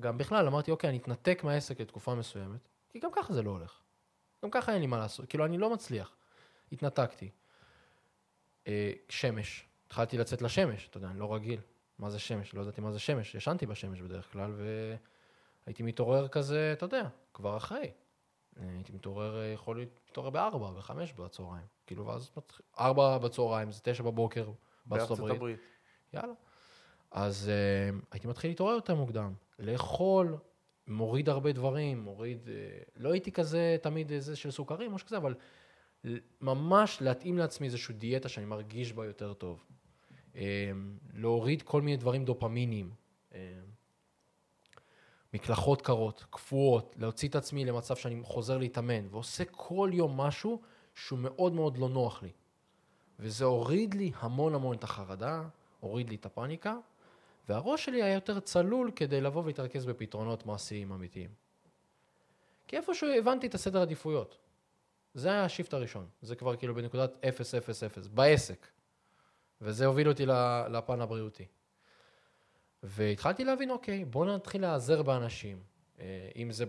גם 0.00 0.18
בכלל, 0.18 0.46
אמרתי, 0.46 0.70
אוקיי, 0.70 0.90
אני 0.90 0.98
אתנתק 0.98 1.40
מהעסק 1.44 1.80
לתקופה 1.80 2.14
מסוימת, 2.14 2.68
כי 2.88 2.98
גם 2.98 3.10
ככה 3.12 3.32
זה 3.32 3.42
לא 3.42 3.50
הולך. 3.50 3.82
גם 4.44 4.50
ככה 4.50 4.72
אין 4.72 4.80
לי 4.80 4.86
מה 4.86 4.98
לעשות, 4.98 5.26
כאילו, 5.28 5.44
אני 5.44 5.58
לא 5.58 5.70
מצליח. 5.70 6.16
התנתקתי. 6.72 7.30
אה, 8.66 8.92
שמש, 9.08 9.66
התחלתי 9.86 10.18
לצאת 10.18 10.42
לשמש, 10.42 10.88
אתה 10.88 10.96
יודע, 10.96 11.08
אני 11.08 11.18
לא 11.18 11.34
רגיל. 11.34 11.60
מה 11.98 12.10
זה 12.10 12.18
שמש? 12.18 12.54
לא 12.54 12.62
ידעתי 12.62 12.80
מה 12.80 12.92
זה 12.92 12.98
שמש, 12.98 13.34
ישנתי 13.34 13.66
בשמש 13.66 14.00
בדרך 14.00 14.32
כלל, 14.32 14.52
והייתי 15.66 15.82
מתעורר 15.82 16.28
כזה, 16.28 16.72
אתה 16.72 16.84
יודע, 16.84 17.08
כבר 17.34 17.56
אחרי. 17.56 17.92
אה, 18.60 18.68
הייתי 18.74 18.92
מתעורר, 18.92 19.40
אה, 19.40 19.46
יכול 19.46 19.76
להיות, 19.76 20.00
מתעורר 20.10 20.30
בארבע, 20.30 20.70
בחמש 20.70 21.12
בצהריים. 21.12 21.66
כאילו, 21.92 22.06
ואז 22.06 22.30
מתחיל, 22.36 22.66
ארבע 22.78 23.18
בצהריים, 23.18 23.72
זה 23.72 23.80
תשע 23.82 24.02
בבוקר 24.02 24.50
בארצות 24.86 25.18
הברית. 25.18 25.36
הברית. 25.36 25.58
יאללה. 26.14 26.32
אז 27.10 27.50
uh, 27.50 28.04
הייתי 28.12 28.28
מתחיל 28.28 28.50
להתעורר 28.50 28.74
יותר 28.74 28.94
מוקדם, 28.94 29.32
לאכול, 29.58 30.36
מוריד 30.86 31.28
הרבה 31.28 31.52
דברים, 31.52 32.00
מוריד, 32.00 32.46
uh, 32.46 32.90
לא 32.96 33.12
הייתי 33.12 33.32
כזה 33.32 33.76
תמיד 33.82 34.10
איזה 34.10 34.36
של 34.36 34.50
סוכרים, 34.50 34.92
משהו 34.92 35.06
כזה, 35.06 35.16
אבל 35.16 35.34
ממש 36.40 36.98
להתאים 37.02 37.38
לעצמי 37.38 37.66
איזושהי 37.66 37.94
דיאטה 37.94 38.28
שאני 38.28 38.46
מרגיש 38.46 38.92
בה 38.92 39.06
יותר 39.06 39.32
טוב. 39.32 39.64
Um, 40.32 40.36
להוריד 41.14 41.62
כל 41.62 41.82
מיני 41.82 41.96
דברים 41.96 42.24
דופמיניים, 42.24 42.90
um, 43.30 43.34
מקלחות 45.34 45.82
קרות, 45.82 46.24
קפואות, 46.30 46.94
להוציא 46.98 47.28
את 47.28 47.36
עצמי 47.36 47.64
למצב 47.64 47.96
שאני 47.96 48.20
חוזר 48.22 48.58
להתאמן, 48.58 49.06
ועושה 49.10 49.44
כל 49.44 49.90
יום 49.92 50.20
משהו 50.20 50.60
שהוא 50.94 51.18
מאוד 51.18 51.52
מאוד 51.52 51.78
לא 51.78 51.88
נוח 51.88 52.22
לי. 52.22 52.30
וזה 53.18 53.44
הוריד 53.44 53.94
לי 53.94 54.12
המון 54.14 54.54
המון 54.54 54.76
את 54.76 54.84
החרדה, 54.84 55.42
הוריד 55.80 56.08
לי 56.08 56.16
את 56.16 56.26
הפאניקה, 56.26 56.76
והראש 57.48 57.84
שלי 57.84 58.02
היה 58.02 58.14
יותר 58.14 58.40
צלול 58.40 58.90
כדי 58.96 59.20
לבוא 59.20 59.42
ולהתרכז 59.42 59.86
בפתרונות 59.86 60.46
מעשיים 60.46 60.92
אמיתיים. 60.92 61.30
כי 62.68 62.76
איפשהו 62.76 63.08
הבנתי 63.18 63.46
את 63.46 63.54
הסדר 63.54 63.82
עדיפויות. 63.82 64.36
זה 65.14 65.28
היה 65.28 65.44
השיפט 65.44 65.74
הראשון. 65.74 66.06
זה 66.22 66.36
כבר 66.36 66.56
כאילו 66.56 66.74
בנקודת 66.74 67.10
0-0-0, 67.24 68.08
בעסק. 68.14 68.66
וזה 69.60 69.86
הוביל 69.86 70.08
אותי 70.08 70.26
לפן 70.70 71.00
הבריאותי. 71.00 71.46
והתחלתי 72.82 73.44
להבין, 73.44 73.70
אוקיי, 73.70 74.04
בואו 74.04 74.36
נתחיל 74.36 74.60
להיעזר 74.60 75.02
באנשים. 75.02 75.62
אה, 76.00 76.28
אם 76.36 76.52
זה 76.52 76.66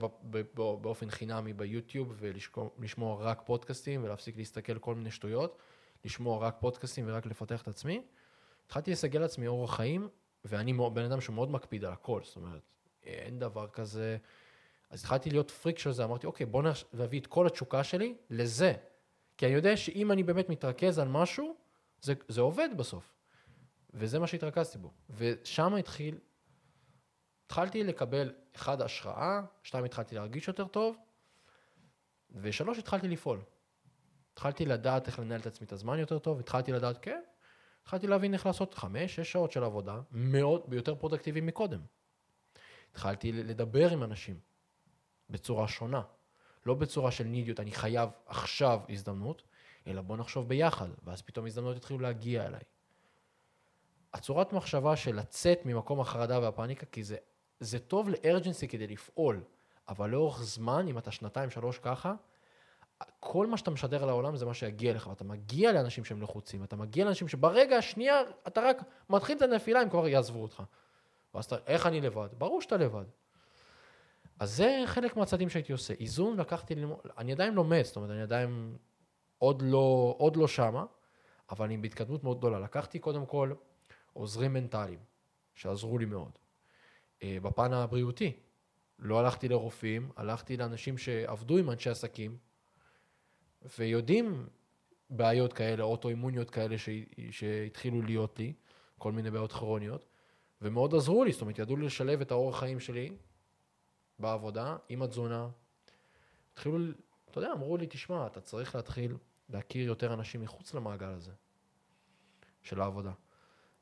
באופן 0.54 1.10
חינמי 1.10 1.54
ביוטיוב 1.54 2.14
ולשמוע 2.20 3.24
רק 3.24 3.42
פודקאסטים 3.46 4.04
ולהפסיק 4.04 4.38
להסתכל 4.38 4.80
כל 4.80 4.96
מיני 4.96 5.12
שטויות, 5.12 5.58
לשמוע 6.06 6.48
רק 6.48 6.58
פודקאסטים 6.60 7.06
ורק 7.08 7.26
לפתח 7.26 7.62
את 7.62 7.68
עצמי. 7.68 8.04
התחלתי 8.66 8.92
לסגל 8.92 9.20
לעצמי 9.20 9.48
אורח 9.48 9.76
חיים, 9.76 10.10
ואני 10.46 10.74
בן 10.74 11.04
אדם 11.04 11.22
שמאוד 11.22 11.52
מקפיד 11.52 11.86
על 11.86 11.94
הכל, 11.94 12.22
זאת 12.24 12.36
אומרת, 12.36 12.62
אין 13.04 13.40
דבר 13.40 13.68
כזה. 13.68 14.18
אז 14.90 15.00
התחלתי 15.00 15.30
להיות 15.30 15.52
פריק 15.52 15.80
של 15.80 15.92
זה, 15.92 16.04
אמרתי, 16.04 16.28
אוקיי, 16.28 16.46
בוא 16.46 16.64
נביא 16.94 17.20
את 17.20 17.28
כל 17.28 17.48
התשוקה 17.48 17.84
שלי 17.84 18.16
לזה. 18.30 18.74
כי 19.38 19.46
אני 19.46 19.54
יודע 19.54 19.78
שאם 19.78 20.12
אני 20.12 20.24
באמת 20.24 20.50
מתרכז 20.50 21.00
על 21.00 21.08
משהו, 21.08 21.56
זה, 22.02 22.14
זה 22.28 22.42
עובד 22.42 22.70
בסוף. 22.78 23.14
וזה 23.94 24.20
מה 24.20 24.28
שהתרכזתי 24.28 24.78
בו. 24.78 24.92
ושם 25.10 25.76
התחיל, 25.76 26.18
התחלתי 27.54 27.84
לקבל, 27.84 28.34
אחד, 28.56 28.82
השראה, 28.82 29.42
שתיים, 29.64 29.86
התחלתי 29.86 30.16
להרגיש 30.16 30.48
יותר 30.48 30.68
טוב, 30.68 30.98
ושלוש, 32.32 32.78
התחלתי 32.80 33.08
לפעול. 33.08 33.42
התחלתי 34.34 34.66
לדעת 34.66 35.08
איך 35.08 35.20
לנהל 35.20 35.40
את 35.40 35.46
עצמי 35.46 35.68
את 35.68 35.72
הזמן 35.72 36.00
יותר 36.00 36.20
טוב, 36.20 36.40
התחלתי 36.40 36.72
לדעת, 36.72 36.98
כן, 37.02 37.22
התחלתי 37.82 38.08
להבין 38.08 38.34
איך 38.34 38.46
לעשות 38.46 38.74
חמש, 38.74 39.16
שש 39.16 39.32
שעות 39.32 39.52
של 39.52 39.64
עבודה, 39.64 40.02
מאוד, 40.12 40.74
יותר 40.74 40.96
פרודקטיביים 40.96 41.46
מקודם. 41.46 41.80
התחלתי 42.92 43.32
לדבר 43.32 43.90
עם 43.90 44.04
אנשים 44.04 44.40
בצורה 45.30 45.68
שונה, 45.68 46.02
לא 46.66 46.74
בצורה 46.74 47.12
של 47.12 47.24
נידיות, 47.24 47.60
אני 47.60 47.72
חייב 47.72 48.10
עכשיו 48.26 48.80
הזדמנות, 48.90 49.44
אלא 49.88 50.02
בוא 50.02 50.18
נחשוב 50.18 50.48
ביחד, 50.48 50.90
ואז 51.04 51.22
פתאום 51.22 51.46
הזדמנות 51.46 51.78
יתחילו 51.78 52.00
להגיע 52.00 52.46
אליי. 52.46 52.64
הצורת 54.14 54.54
מחשבה 54.54 54.96
של 54.96 55.16
לצאת 55.16 55.60
ממקום 55.66 56.00
החרדה 56.00 56.40
והפאניקה, 56.40 56.86
כי 56.86 57.04
זה, 57.04 57.18
זה 57.60 57.80
טוב 57.80 58.10
לארג'נסי 58.10 58.68
כדי 58.68 58.88
לפעול, 58.88 59.44
אבל 59.90 60.10
לאורך 60.10 60.44
זמן, 60.44 60.88
אם 60.88 60.98
אתה 60.98 61.12
שנתיים, 61.12 61.50
שלוש 61.50 61.80
ככה, 61.80 62.14
כל 63.20 63.48
מה 63.48 63.58
שאתה 63.58 63.72
משדר 63.72 64.06
לעולם 64.06 64.36
זה 64.36 64.46
מה 64.46 64.54
שיגיע 64.54 64.94
לך, 64.94 65.08
ואתה 65.08 65.24
מגיע 65.24 65.72
לאנשים 65.72 66.06
שהם 66.06 66.22
לחוצים, 66.22 66.64
אתה 66.64 66.76
מגיע 66.76 67.06
לאנשים 67.06 67.28
שברגע 67.28 67.78
השנייה 67.78 68.22
אתה 68.48 68.62
רק 68.62 68.82
מתחיל 69.10 69.38
את 69.38 69.42
הנפילה, 69.42 69.80
הם 69.80 69.90
כבר 69.90 70.08
יעזבו 70.08 70.42
אותך. 70.42 70.64
ואז 71.34 71.46
אתה, 71.46 71.56
איך 71.68 71.86
אני 71.86 72.02
לבד? 72.02 72.28
ברור 72.38 72.62
שאתה 72.62 72.78
לבד. 72.78 73.06
אז 74.40 74.56
זה 74.56 74.84
חלק 74.86 75.18
מהצעדים 75.18 75.50
שהייתי 75.50 75.72
עושה. 75.72 75.94
איזון 76.00 76.38
לקחתי 76.38 76.76
ללמוד, 76.76 77.00
אני 77.18 77.32
עדיין 77.32 77.54
לומד, 77.54 77.82
זאת 77.84 77.96
אומרת, 77.96 78.12
אני 78.12 78.22
עדיין 78.22 78.78
עוד 79.38 79.62
לא, 79.62 80.16
עוד 80.18 80.36
לא 80.36 80.48
שמה, 80.48 80.86
אבל 81.50 81.66
אני 81.66 81.78
בהתקדמות 81.78 82.24
מאוד 82.24 82.38
גדולה. 82.38 82.60
לקחתי 82.60 83.00
קודם 83.00 83.26
כל 83.26 83.54
עוזרים 84.14 84.54
מנטליים, 84.54 85.00
שעזרו 85.56 85.98
לי 85.98 86.06
מאוד. 86.06 86.32
אה, 87.24 87.38
בפן 87.42 87.74
הבריאותי, 87.74 88.32
לא 89.00 89.20
הלכתי 89.20 89.48
לרופאים, 89.48 90.12
הלכתי 90.16 90.58
לאנשים 90.58 90.98
שעבדו 90.98 91.58
עם 91.58 91.70
אנשי 91.70 91.90
עסקים, 91.90 92.38
ויודעים 93.78 94.48
בעיות 95.10 95.54
כאלה, 95.54 95.84
אוטואימוניות 95.84 96.50
כאלה. 96.50 96.76
שהתחילו 97.32 98.02
להיות 98.02 98.40
לי, 98.40 98.54
כל 98.98 99.12
מיני 99.12 99.32
בעיות 99.32 99.52
כרוניות, 99.52 100.06
ומאוד 100.62 100.96
עזרו 100.96 101.24
לי, 101.24 101.32
זאת 101.32 101.42
אומרת, 101.42 101.60
ידעו 101.60 101.76
לי 101.76 101.86
לשלב 101.86 102.22
את 102.22 102.32
האורח 102.32 102.60
חיים 102.60 102.80
שלי 102.80 103.16
בעבודה 104.20 104.78
עם 104.90 105.02
התזונה. 105.02 105.50
התחילו, 106.54 106.78
אתה 107.32 107.40
יודע, 107.40 107.52
אמרו 107.52 107.78
לי, 107.78 107.88
תשמע, 107.90 108.28
אתה 108.28 108.42
צריך 108.42 108.76
להתחיל 108.76 109.18
להכיר 109.50 109.88
יותר 109.88 110.14
אנשים 110.14 110.42
מחוץ 110.42 110.74
למעגל 110.74 111.08
הזה 111.08 111.32
של 112.62 112.82
העבודה. 112.82 113.12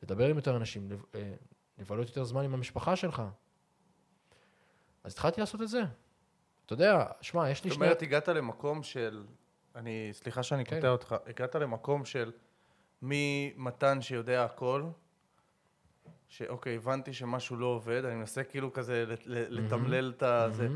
לדבר 0.03 0.27
עם 0.27 0.35
יותר 0.35 0.57
אנשים, 0.57 0.89
אה, 1.15 1.33
לבלות 1.81 2.07
יותר 2.07 2.23
זמן 2.23 2.43
עם 2.43 2.53
המשפחה 2.53 2.95
שלך. 2.95 3.23
אז 5.03 5.13
התחלתי 5.13 5.41
לעשות 5.41 5.61
את 5.61 5.69
זה. 5.69 5.81
אתה 6.65 6.73
יודע, 6.73 7.05
שמע, 7.21 7.49
יש 7.49 7.63
לי 7.63 7.69
זאת 7.69 7.75
שני... 7.75 7.85
אומרת, 7.85 8.01
הגעת 8.01 8.27
למקום 8.27 8.83
של... 8.83 9.23
אני, 9.75 10.09
סליחה 10.11 10.43
שאני 10.43 10.65
כן. 10.65 10.75
קוטע 10.75 10.89
אותך. 10.89 11.15
הגעת 11.25 11.55
למקום 11.55 12.05
של 12.05 12.31
ממתן 13.01 14.01
שיודע 14.01 14.43
הכל, 14.43 14.83
שאוקיי, 16.27 16.75
הבנתי 16.75 17.13
שמשהו 17.13 17.55
לא 17.55 17.65
עובד, 17.65 18.05
אני 18.05 18.15
מנסה 18.15 18.43
כאילו 18.43 18.73
כזה 18.73 19.05
לתמלל 19.25 20.13
את 20.17 20.23
הזה. 20.23 20.67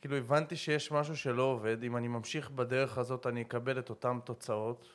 כאילו 0.00 0.16
הבנתי 0.16 0.56
שיש 0.56 0.92
משהו 0.92 1.16
שלא 1.16 1.42
עובד, 1.42 1.82
אם 1.82 1.96
אני 1.96 2.08
ממשיך 2.08 2.50
בדרך 2.50 2.98
הזאת 2.98 3.26
אני 3.26 3.42
אקבל 3.42 3.78
את 3.78 3.90
אותן 3.90 4.18
תוצאות, 4.24 4.88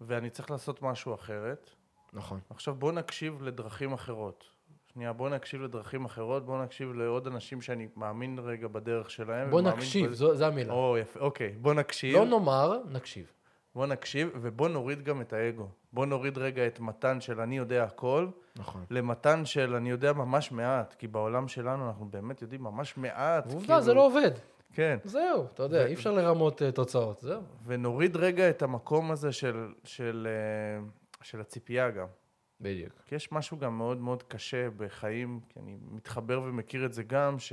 ואני 0.00 0.30
צריך 0.30 0.50
לעשות 0.50 0.82
משהו 0.82 1.14
אחרת. 1.14 1.70
נכון. 2.12 2.40
עכשיו 2.50 2.74
בוא 2.74 2.92
נקשיב 2.92 3.42
לדרכים 3.42 3.92
אחרות. 3.92 4.44
שנייה, 4.92 5.12
בוא 5.12 5.28
נקשיב 5.28 5.62
לדרכים 5.62 6.04
אחרות, 6.04 6.46
בוא 6.46 6.62
נקשיב 6.64 6.92
לעוד 6.92 7.26
אנשים 7.26 7.60
שאני 7.62 7.88
מאמין 7.96 8.38
רגע 8.38 8.68
בדרך 8.68 9.10
שלהם. 9.10 9.50
בוא 9.50 9.60
נקשיב, 9.60 10.10
בזה- 10.10 10.34
זו, 10.34 10.44
המילה. 10.46 10.72
או, 10.72 10.98
יפה, 10.98 11.20
אוקיי, 11.20 11.52
בוא 11.60 11.74
נקשיב. 11.74 12.16
לא 12.16 12.24
נאמר, 12.24 12.78
נקשיב. 12.90 13.26
בוא 13.74 13.86
נקשיב, 13.86 14.28
ובוא 14.34 14.68
נוריד 14.68 15.02
גם 15.02 15.20
את 15.20 15.32
האגו. 15.32 15.68
בוא 15.92 16.06
נוריד 16.06 16.38
רגע 16.38 16.66
את 16.66 16.80
מתן 16.80 17.20
של 17.20 17.40
אני 17.40 17.58
יודע 17.58 17.84
הכל, 17.84 18.26
נכון. 18.56 18.84
למתן 18.90 19.44
של 19.44 19.74
אני 19.74 19.90
יודע 19.90 20.12
ממש 20.12 20.52
מעט, 20.52 20.94
כי 20.98 21.06
בעולם 21.08 21.48
שלנו 21.48 21.86
אנחנו 21.86 22.06
באמת 22.10 22.42
יודעים 22.42 22.62
ממש 22.62 22.96
מעט. 22.96 23.44
עובדה, 23.52 23.66
כאילו- 23.66 23.80
זה 23.82 23.94
לא 23.94 24.06
עובד. 24.06 24.30
כן, 24.72 24.98
זהו, 25.04 25.44
אתה 25.54 25.62
יודע, 25.62 25.78
ו- 25.78 25.86
אי 25.86 25.94
אפשר 25.94 26.12
לרמות 26.12 26.62
אה, 26.62 26.72
תוצאות, 26.72 27.20
זהו. 27.20 27.40
ונוריד 27.66 28.16
רגע 28.16 28.50
את 28.50 28.62
המקום 28.62 29.10
הזה 29.10 29.32
של, 29.32 29.68
של, 29.84 30.28
אה, 30.30 30.84
של 31.22 31.40
הציפייה 31.40 31.90
גם. 31.90 32.06
בדיוק. 32.60 32.92
כי 33.06 33.14
יש 33.14 33.32
משהו 33.32 33.58
גם 33.58 33.78
מאוד 33.78 33.98
מאוד 33.98 34.22
קשה 34.22 34.70
בחיים, 34.76 35.40
כי 35.48 35.60
אני 35.60 35.76
מתחבר 35.80 36.40
ומכיר 36.44 36.86
את 36.86 36.92
זה 36.92 37.02
גם, 37.02 37.38
ש... 37.38 37.52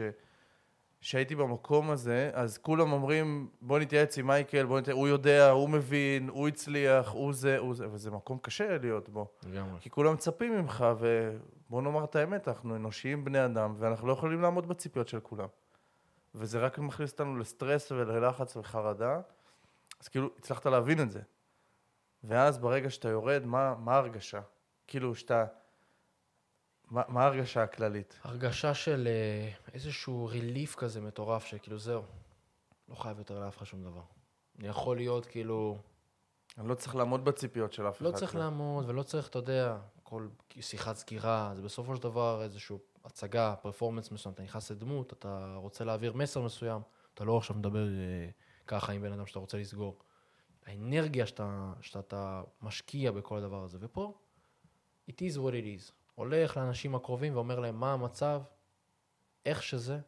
שהייתי 1.01 1.36
במקום 1.36 1.91
הזה, 1.91 2.32
אז 2.34 2.57
כולם 2.57 2.91
אומרים, 2.91 3.49
בוא 3.61 3.80
נתייעץ 3.80 4.18
עם 4.18 4.28
מייקל, 4.28 4.66
בוא 4.66 4.80
נתייעץ, 4.80 4.97
הוא 4.97 5.07
יודע, 5.07 5.49
הוא 5.49 5.70
מבין, 5.70 6.30
הוא 6.30 6.47
הצליח, 6.47 7.11
הוא 7.11 7.34
זה, 7.34 7.57
הוא 7.57 7.76
זה, 7.76 7.88
וזה 7.91 8.11
מקום 8.11 8.38
קשה 8.41 8.78
להיות 8.78 9.09
בו. 9.09 9.28
לגמרי. 9.43 9.80
כי 9.80 9.89
כולם 9.89 10.13
מצפים 10.13 10.57
ממך, 10.57 10.86
ובוא 10.99 11.82
נאמר 11.82 12.03
את 12.03 12.16
האמת, 12.16 12.47
אנחנו 12.47 12.76
אנושיים 12.76 13.26
בני 13.26 13.45
אדם, 13.45 13.76
ואנחנו 13.80 14.07
לא 14.07 14.13
יכולים 14.13 14.41
לעמוד 14.41 14.68
בציפיות 14.68 15.07
של 15.07 15.20
כולם. 15.20 15.47
וזה 16.36 16.59
רק 16.59 16.80
מכניס 16.80 17.11
אותנו 17.11 17.38
לסטרס 17.38 17.91
וללחץ 17.91 18.57
וחרדה, 18.57 19.22
אז 20.01 20.07
כאילו, 20.07 20.30
הצלחת 20.38 20.66
להבין 20.66 21.01
את 21.01 21.11
זה. 21.11 21.22
ואז 22.28 22.57
ברגע 22.57 22.89
שאתה 22.89 23.09
יורד, 23.09 23.45
מה, 23.45 23.76
מה 23.76 23.93
ההרגשה? 23.93 24.41
כאילו, 24.88 25.15
שאתה... 25.15 25.45
מה, 26.91 27.01
מה 27.07 27.23
ההרגשה 27.23 27.63
הכללית? 27.63 28.19
הרגשה 28.23 28.73
של 28.73 29.07
אה, 29.07 29.51
איזשהו 29.73 30.26
ריליף 30.26 30.76
כזה 30.76 31.01
מטורף, 31.01 31.45
שכאילו 31.45 31.80
זהו, 31.80 32.03
לא 32.89 32.95
חייב 32.95 33.17
יותר 33.17 33.39
לאף 33.39 33.57
אחד 33.57 33.65
שום 33.65 33.84
דבר. 33.84 34.01
אני 34.59 34.67
יכול 34.67 34.97
להיות 34.97 35.26
כאילו, 35.26 35.78
אני 36.57 36.67
לא 36.67 36.76
צריך 36.76 36.95
לעמוד 36.95 37.26
בציפיות 37.26 37.73
של 37.73 37.88
אף 37.88 37.97
אחד. 37.97 38.05
לא 38.05 38.11
צריך 38.11 38.36
לעמוד 38.36 38.89
ולא 38.89 39.03
צריך, 39.03 39.28
אתה 39.28 39.39
יודע, 39.39 39.78
כל 40.03 40.28
שיחת 40.59 40.95
סגירה, 40.95 41.51
זה 41.55 41.61
בסופו 41.61 41.95
של 41.95 42.03
דבר 42.03 42.43
איזושהי 42.43 42.78
הצגה, 43.05 43.55
פרפורמנס 43.61 44.11
מסוים, 44.11 44.34
אתה 44.34 44.43
נכנס 44.43 44.71
לדמות, 44.71 45.13
אתה 45.13 45.55
רוצה 45.55 45.84
להעביר 45.84 46.13
מסר 46.13 46.41
מסוים, 46.41 46.82
אתה 47.13 47.23
לא 47.23 47.38
עכשיו 47.38 47.55
מדבר 47.55 47.88
אה, 47.88 48.30
ככה 48.67 48.91
עם 48.91 49.01
בן 49.01 49.11
אדם 49.11 49.26
שאתה 49.26 49.39
רוצה 49.39 49.57
לסגור. 49.57 49.99
האנרגיה 50.66 51.26
שאתה, 51.26 51.74
שאתה 51.82 52.43
משקיע 52.61 53.11
בכל 53.11 53.38
הדבר 53.38 53.63
הזה, 53.63 53.78
ופה, 53.82 54.13
it 55.09 55.13
is 55.13 55.38
what 55.38 55.51
it 55.51 55.89
is. 55.89 55.91
הולך 56.16 56.57
לאנשים 56.57 56.95
הקרובים 56.95 57.36
ואומר 57.36 57.59
להם 57.59 57.80
מה 57.80 57.93
המצב, 57.93 58.41
איך 59.45 59.63
שזה, 59.63 59.99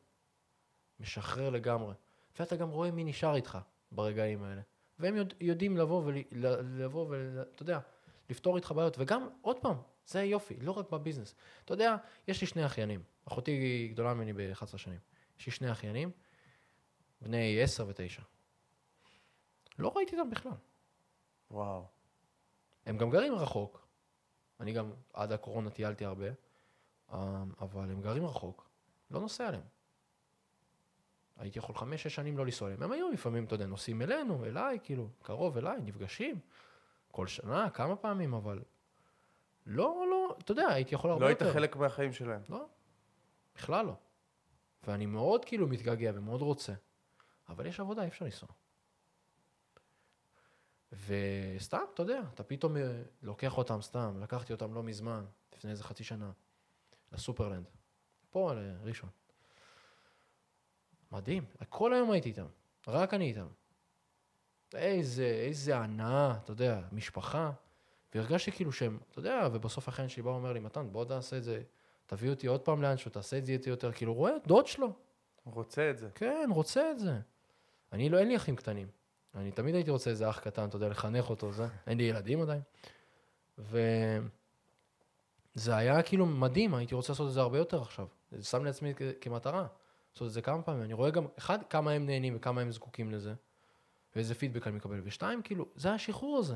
משחרר 1.00 1.50
לגמרי. 1.50 1.94
ואתה 2.40 2.56
גם 2.56 2.70
רואה 2.70 2.92
מי 2.92 3.04
נשאר 3.04 3.36
איתך 3.36 3.58
ברגעים 3.92 4.44
האלה. 4.44 4.62
והם 5.00 5.16
יודע, 5.16 5.36
יודעים 5.42 5.78
לבוא 5.78 6.04
ולבוא 6.06 7.06
ואתה 7.10 7.62
יודע, 7.62 7.80
לפתור 8.30 8.56
איתך 8.56 8.72
בעיות. 8.72 8.96
וגם, 9.00 9.30
עוד 9.42 9.58
פעם, 9.62 9.78
זה 10.06 10.20
היופי, 10.20 10.58
לא 10.62 10.72
רק 10.72 10.90
בביזנס. 10.90 11.36
אתה 11.66 11.74
יודע, 11.74 11.96
יש 12.28 12.42
לי 12.42 12.48
שני 12.48 12.66
אחיינים. 12.66 13.04
אחותי 13.26 13.88
גדולה 13.92 14.14
ממני 14.14 14.34
ב-11 14.34 14.78
שנים. 14.78 15.00
יש 15.40 15.46
לי 15.46 15.52
שני 15.52 15.72
אחיינים, 15.72 16.12
בני 17.22 17.62
10 17.62 17.88
ו-9. 17.88 18.22
לא 19.80 19.94
ראיתי 19.96 20.20
אותם 20.20 20.30
בכלל. 20.30 20.52
וואו. 21.52 21.86
הם 22.86 22.98
גם 22.98 23.10
גרים 23.10 23.36
רחוק. 23.36 23.88
אני 24.60 24.74
גם 24.74 24.92
עד 25.14 25.32
הקורונה 25.32 25.70
טיילתי 25.70 26.06
הרבה, 26.06 26.28
אה, 27.14 27.44
אבל 27.62 27.92
הם 27.92 28.02
גרים 28.02 28.26
רחוק. 28.26 28.70
לא 29.12 29.20
נוסע 29.20 29.50
אליהם. 29.50 29.64
הייתי 31.38 31.60
יכול 31.60 31.76
חמש-שש 31.76 32.16
שנים 32.16 32.38
לא 32.38 32.46
לנסוע 32.46 32.68
אליהם. 32.68 32.84
הם 32.84 32.92
היו 32.92 33.10
לפעמים, 33.10 33.46
אתה 33.46 33.56
יודע, 33.56 33.66
נוסעים 33.66 34.02
אלינו, 34.02 34.46
אליי, 34.46 34.80
כאילו, 34.84 35.10
קרוב 35.22 35.58
אליי, 35.58 35.82
נפגשים. 35.82 36.40
כל 37.12 37.28
שנה, 37.28 37.70
כמה 37.70 37.96
פעמים, 37.96 38.34
אבל... 38.34 38.60
לא, 39.66 40.06
לא, 40.12 40.36
אתה 40.40 40.52
יודע, 40.52 40.68
הייתי 40.68 40.96
יכול 40.96 41.10
הרבה 41.10 41.22
לא 41.22 41.28
היית 41.28 41.42
יותר. 41.42 41.54
חלק 41.54 41.76
מהחיים 41.76 42.14
שלהם. 42.14 42.42
לא, 42.50 42.66
בכלל 43.56 43.86
לא. 43.86 43.94
ואני 44.84 45.06
מאוד 45.06 45.46
כאילו 45.46 45.68
מתגעגע 45.68 46.12
ומאוד 46.16 46.42
רוצה, 46.42 46.74
אבל 47.50 47.66
יש 47.66 47.80
עבודה, 47.80 48.04
אי 48.04 48.08
אפשר 48.08 48.26
לנסוע. 48.26 48.50
וסתם, 50.92 51.82
אתה 51.94 52.02
יודע, 52.02 52.22
אתה 52.34 52.44
פתאום 52.44 52.78
אה, 52.78 53.02
לוקח 53.22 53.58
אותם 53.58 53.82
סתם, 53.82 54.20
לקחתי 54.22 54.54
אותם 54.54 54.74
לא 54.74 54.84
מזמן, 54.84 55.26
לפני 55.58 55.72
איזה 55.72 55.84
חצי 55.84 56.04
שנה, 56.04 56.32
לסופרלנד, 57.12 57.66
פה 58.32 58.54
לראשון. 58.54 59.10
מדהים, 61.12 61.46
כל 61.70 61.94
היום 61.94 62.12
הייתי 62.12 62.30
איתם, 62.30 62.48
רק 62.88 63.14
אני 63.14 63.26
איתם. 63.28 63.48
איזה, 64.74 65.26
איזה 65.26 65.78
הנאה, 65.78 66.38
אתה 66.44 66.52
יודע, 66.52 66.82
משפחה. 66.92 67.52
והרגשתי 68.16 68.52
כאילו 68.52 68.72
שהם, 68.72 69.00
אתה 69.12 69.20
יודע, 69.20 69.48
ובסוף 69.54 69.88
האחיין 69.88 70.10
שלי 70.10 70.24
בא 70.24 70.30
ואומר 70.30 70.54
לי, 70.54 70.60
מתן, 70.60 70.92
בוא 70.92 71.06
תעשה 71.06 71.38
את 71.38 71.44
זה, 71.44 71.62
תביא 72.06 72.30
אותי 72.30 72.48
עוד 72.48 72.62
פעם 72.62 72.82
לאנשהו, 72.82 73.12
תעשה 73.12 73.38
את 73.38 73.46
זה 73.46 73.52
איתי 73.52 73.70
יותר, 73.70 73.92
כאילו, 73.92 74.14
רואה, 74.14 74.32
דוד 74.46 74.68
שלו, 74.68 74.94
רוצה 75.46 75.90
את 75.90 75.98
זה. 75.98 76.10
כן, 76.16 76.50
רוצה 76.54 76.92
את 76.92 77.00
זה. 77.00 77.20
אני 77.94 78.10
לא, 78.10 78.18
אין 78.18 78.28
לי 78.28 78.36
אחים 78.36 78.56
קטנים. 78.56 78.88
אני 79.38 79.52
תמיד 79.52 79.76
הייתי 79.76 79.92
רוצה 79.92 80.10
איזה 80.10 80.30
אח 80.30 80.40
קטן, 80.40 80.68
אתה 80.68 80.76
יודע, 80.76 80.90
לחנך 80.90 81.30
אותו, 81.30 81.52
זה. 81.52 81.68
אין 81.88 81.98
לי 81.98 82.04
ילדים 82.04 82.42
עדיין. 82.42 82.62
וזה 83.58 84.22
היה 85.76 86.04
כאילו 86.04 86.26
מדהים, 86.26 86.74
הייתי 86.74 86.96
רוצה 86.96 87.14
לעשות 87.14 87.28
את 87.28 87.34
זה 87.34 87.42
הרבה 87.42 87.58
יותר 87.58 87.82
עכשיו. 87.82 88.08
שם 88.42 88.66
לעצמי 88.66 88.94
כ- 88.96 89.02
כמטרה, 89.22 89.68
לעשות 90.14 90.28
את 90.28 90.34
זה 90.34 90.42
כמה 90.42 90.62
פעמים. 90.62 90.84
אני 90.84 90.94
רואה 90.94 91.10
גם, 91.10 91.26
אחד, 91.38 91.60
כמה 91.70 91.92
הם 91.92 92.06
נהנים 92.06 92.36
וכמה 92.36 92.62
הם 92.62 92.72
זקוקים 92.72 93.12
לזה, 93.12 93.34
ואיזה 94.16 94.36
פידבק 94.36 94.68
אני 94.68 94.76
מקבל. 94.76 95.02
ושתיים, 95.04 95.42
כאילו, 95.42 95.66
זה 95.76 95.94
השחרור 95.94 96.38
הזה. 96.38 96.56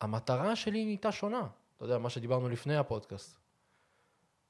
המטרה 0.00 0.56
שלי 0.56 0.84
נהייתה 0.84 1.12
שונה. 1.12 1.46
אתה 1.76 1.84
יודע, 1.84 1.98
מה 1.98 2.10
שדיברנו 2.10 2.48
לפני 2.48 2.76
הפודקאסט. 2.76 3.36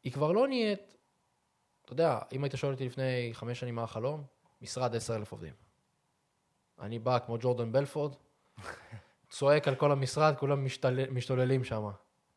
היא 0.04 0.12
כבר 0.12 0.32
לא 0.32 0.48
נהיית, 0.48 0.96
אתה 1.84 1.92
יודע, 1.92 2.18
אם 2.32 2.44
היית 2.44 2.56
שואל 2.56 2.72
אותי 2.72 2.86
לפני 2.86 3.30
חמש 3.32 3.60
שנים 3.60 3.74
מה 3.74 3.82
החלום, 3.82 4.24
משרד 4.62 4.96
עשר 4.96 5.16
אלף 5.16 5.32
עובדים. 5.32 5.69
אני 6.80 6.98
בא 6.98 7.18
כמו 7.18 7.36
ג'ורדן 7.40 7.72
בלפורד, 7.72 8.14
צועק 9.30 9.68
על 9.68 9.74
כל 9.74 9.92
המשרד, 9.92 10.34
כולם 10.38 10.64
משתל... 10.64 11.10
משתוללים 11.10 11.64
שם. 11.64 11.88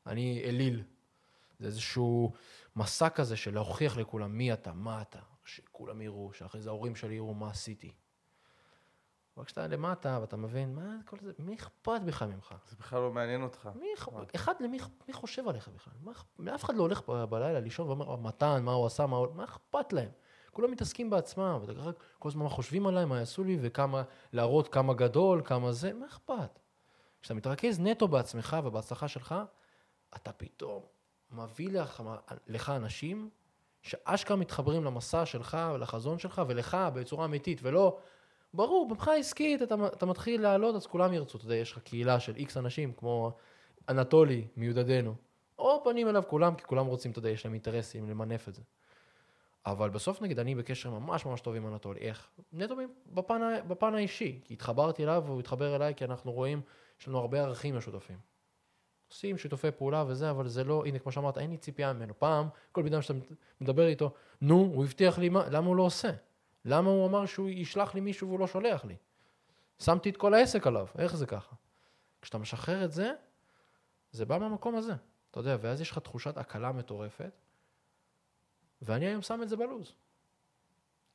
אני 0.07 0.41
אליל. 0.45 0.83
זה 1.59 1.67
איזשהו 1.67 2.33
מסע 2.75 3.09
כזה 3.09 3.35
של 3.37 3.53
להוכיח 3.53 3.97
לכולם 3.97 4.37
מי 4.37 4.53
אתה, 4.53 4.73
מה 4.73 5.01
אתה, 5.01 5.19
שכולם 5.45 6.01
יראו, 6.01 6.33
שאחרי 6.33 6.61
זה 6.61 6.69
ההורים 6.69 6.95
שלי 6.95 7.15
יראו 7.15 7.33
מה 7.33 7.49
עשיתי. 7.49 7.91
אבל 9.37 9.45
כשאתה 9.45 9.67
למטה 9.67 10.17
ואתה 10.21 10.37
מבין, 10.37 10.75
מה 10.75 10.95
כל 11.05 11.17
זה, 11.21 11.31
מי 11.39 11.55
אכפת 11.55 12.01
בכלל 12.05 12.27
ממך? 12.27 12.55
זה 12.69 12.75
בכלל 12.79 13.01
לא 13.01 13.11
מעניין 13.11 13.43
אותך. 13.43 13.69
מי, 13.75 13.87
אכ- 13.97 14.07
אחד, 14.35 14.53
למי 14.59 14.77
מי 15.07 15.13
חושב 15.13 15.47
עליך 15.47 15.67
בכלל? 15.67 15.93
מה, 16.39 16.55
אף 16.55 16.63
אחד 16.63 16.75
לא 16.75 16.81
הולך 16.81 17.01
בלילה 17.09 17.59
לישון 17.59 17.87
ואומר, 17.87 18.15
מתן, 18.15 18.63
מה 18.63 18.71
הוא 18.71 18.85
עשה, 18.85 19.05
מה, 19.05 19.17
הוא- 19.17 19.35
מה 19.35 19.43
אכפת 19.43 19.93
להם? 19.93 20.09
כולם 20.53 20.71
מתעסקים 20.71 21.09
בעצמם, 21.09 21.59
ואתה 21.61 21.81
רק 21.81 21.95
כל 22.19 22.29
הזמן 22.29 22.49
חושבים 22.49 22.87
עליי, 22.87 23.05
מה 23.05 23.19
יעשו 23.19 23.43
לי, 23.43 23.57
וכמה, 23.61 24.03
להראות 24.33 24.67
כמה 24.67 24.93
גדול, 24.93 25.41
כמה 25.45 25.71
זה, 25.71 25.93
מה 25.93 26.05
אכפת? 26.05 26.59
כשאתה 27.21 27.33
מתרכז 27.33 27.79
נטו 27.79 28.07
בעצמך 28.07 28.57
ובהצלחה 28.63 29.07
שלך, 29.07 29.35
אתה 30.15 30.31
פתאום 30.31 30.81
מביא 31.31 31.69
לך, 31.69 32.03
לך 32.47 32.69
אנשים 32.69 33.29
שאשכרה 33.81 34.37
מתחברים 34.37 34.83
למסע 34.83 35.25
שלך 35.25 35.57
ולחזון 35.73 36.19
שלך 36.19 36.41
ולך 36.47 36.77
בצורה 36.93 37.25
אמיתית, 37.25 37.59
ולא, 37.63 37.97
ברור, 38.53 38.89
מבחינה 38.91 39.15
עסקית 39.15 39.61
אתה, 39.61 39.75
אתה 39.87 40.05
מתחיל 40.05 40.41
לעלות, 40.41 40.75
אז 40.75 40.87
כולם 40.87 41.13
ירצו, 41.13 41.37
אתה 41.37 41.45
יודע, 41.45 41.55
יש 41.55 41.71
לך 41.71 41.79
קהילה 41.79 42.19
של 42.19 42.35
איקס 42.35 42.57
אנשים, 42.57 42.93
כמו 42.93 43.37
אנטולי 43.89 44.47
מיודדנו, 44.57 45.15
או 45.59 45.81
פונים 45.83 46.09
אליו 46.09 46.23
כולם, 46.27 46.55
כי 46.55 46.63
כולם 46.63 46.85
רוצים, 46.85 47.11
אתה 47.11 47.19
יודע, 47.19 47.29
יש 47.29 47.45
להם 47.45 47.53
אינטרסים 47.53 48.09
למנף 48.09 48.49
את 48.49 48.55
זה. 48.55 48.61
אבל 49.65 49.89
בסוף 49.89 50.21
נגיד 50.21 50.39
אני 50.39 50.55
בקשר 50.55 50.89
ממש 50.89 51.25
ממש 51.25 51.41
טוב 51.41 51.55
עם 51.55 51.73
אנטולי, 51.73 51.99
איך? 51.99 52.29
נטו 52.53 52.75
בפן, 53.13 53.41
בפן 53.67 53.95
האישי, 53.95 54.39
כי 54.43 54.53
התחברתי 54.53 55.03
אליו 55.03 55.23
והוא 55.25 55.39
התחבר 55.39 55.75
אליי, 55.75 55.95
כי 55.95 56.05
אנחנו 56.05 56.31
רואים, 56.31 56.61
יש 56.99 57.07
לנו 57.07 57.17
הרבה 57.17 57.41
ערכים 57.41 57.77
משותפים. 57.77 58.17
עושים 59.09 59.37
שיתופי 59.37 59.71
פעולה 59.71 60.03
וזה, 60.07 60.29
אבל 60.29 60.47
זה 60.47 60.63
לא, 60.63 60.83
הנה, 60.85 60.99
כמו 60.99 61.11
שאמרת, 61.11 61.37
אין 61.37 61.51
לי 61.51 61.57
ציפייה 61.57 61.93
ממנו. 61.93 62.19
פעם, 62.19 62.47
כל 62.71 62.81
בן 62.81 63.01
שאתה 63.01 63.19
מדבר 63.61 63.87
איתו, 63.87 64.11
נו, 64.41 64.55
הוא 64.55 64.83
הבטיח 64.83 65.17
לי, 65.17 65.29
מה, 65.29 65.49
למה 65.49 65.67
הוא 65.67 65.75
לא 65.75 65.83
עושה? 65.83 66.11
למה 66.65 66.89
הוא 66.89 67.07
אמר 67.07 67.25
שהוא 67.25 67.49
ישלח 67.49 67.95
לי 67.95 68.01
מישהו 68.01 68.27
והוא 68.27 68.39
לא 68.39 68.47
שולח 68.47 68.85
לי? 68.85 68.95
שמתי 69.79 70.09
את 70.09 70.17
כל 70.17 70.33
העסק 70.33 70.67
עליו, 70.67 70.87
איך 70.97 71.15
זה 71.15 71.25
ככה? 71.25 71.55
כשאתה 72.21 72.37
משחרר 72.37 72.85
את 72.85 72.91
זה, 72.91 73.13
זה 74.11 74.25
בא 74.25 74.37
מהמקום 74.37 74.75
הזה, 74.75 74.93
אתה 75.31 75.39
יודע, 75.39 75.57
ואז 75.61 75.81
יש 75.81 75.91
לך 75.91 75.97
תחושת 75.97 76.37
הקלה 76.37 76.71
מטורפת, 76.71 77.31
ואני 78.83 79.05
היום 79.05 79.21
שם 79.21 79.39
את 79.43 79.49
זה 79.49 79.55
בלוז. 79.55 79.93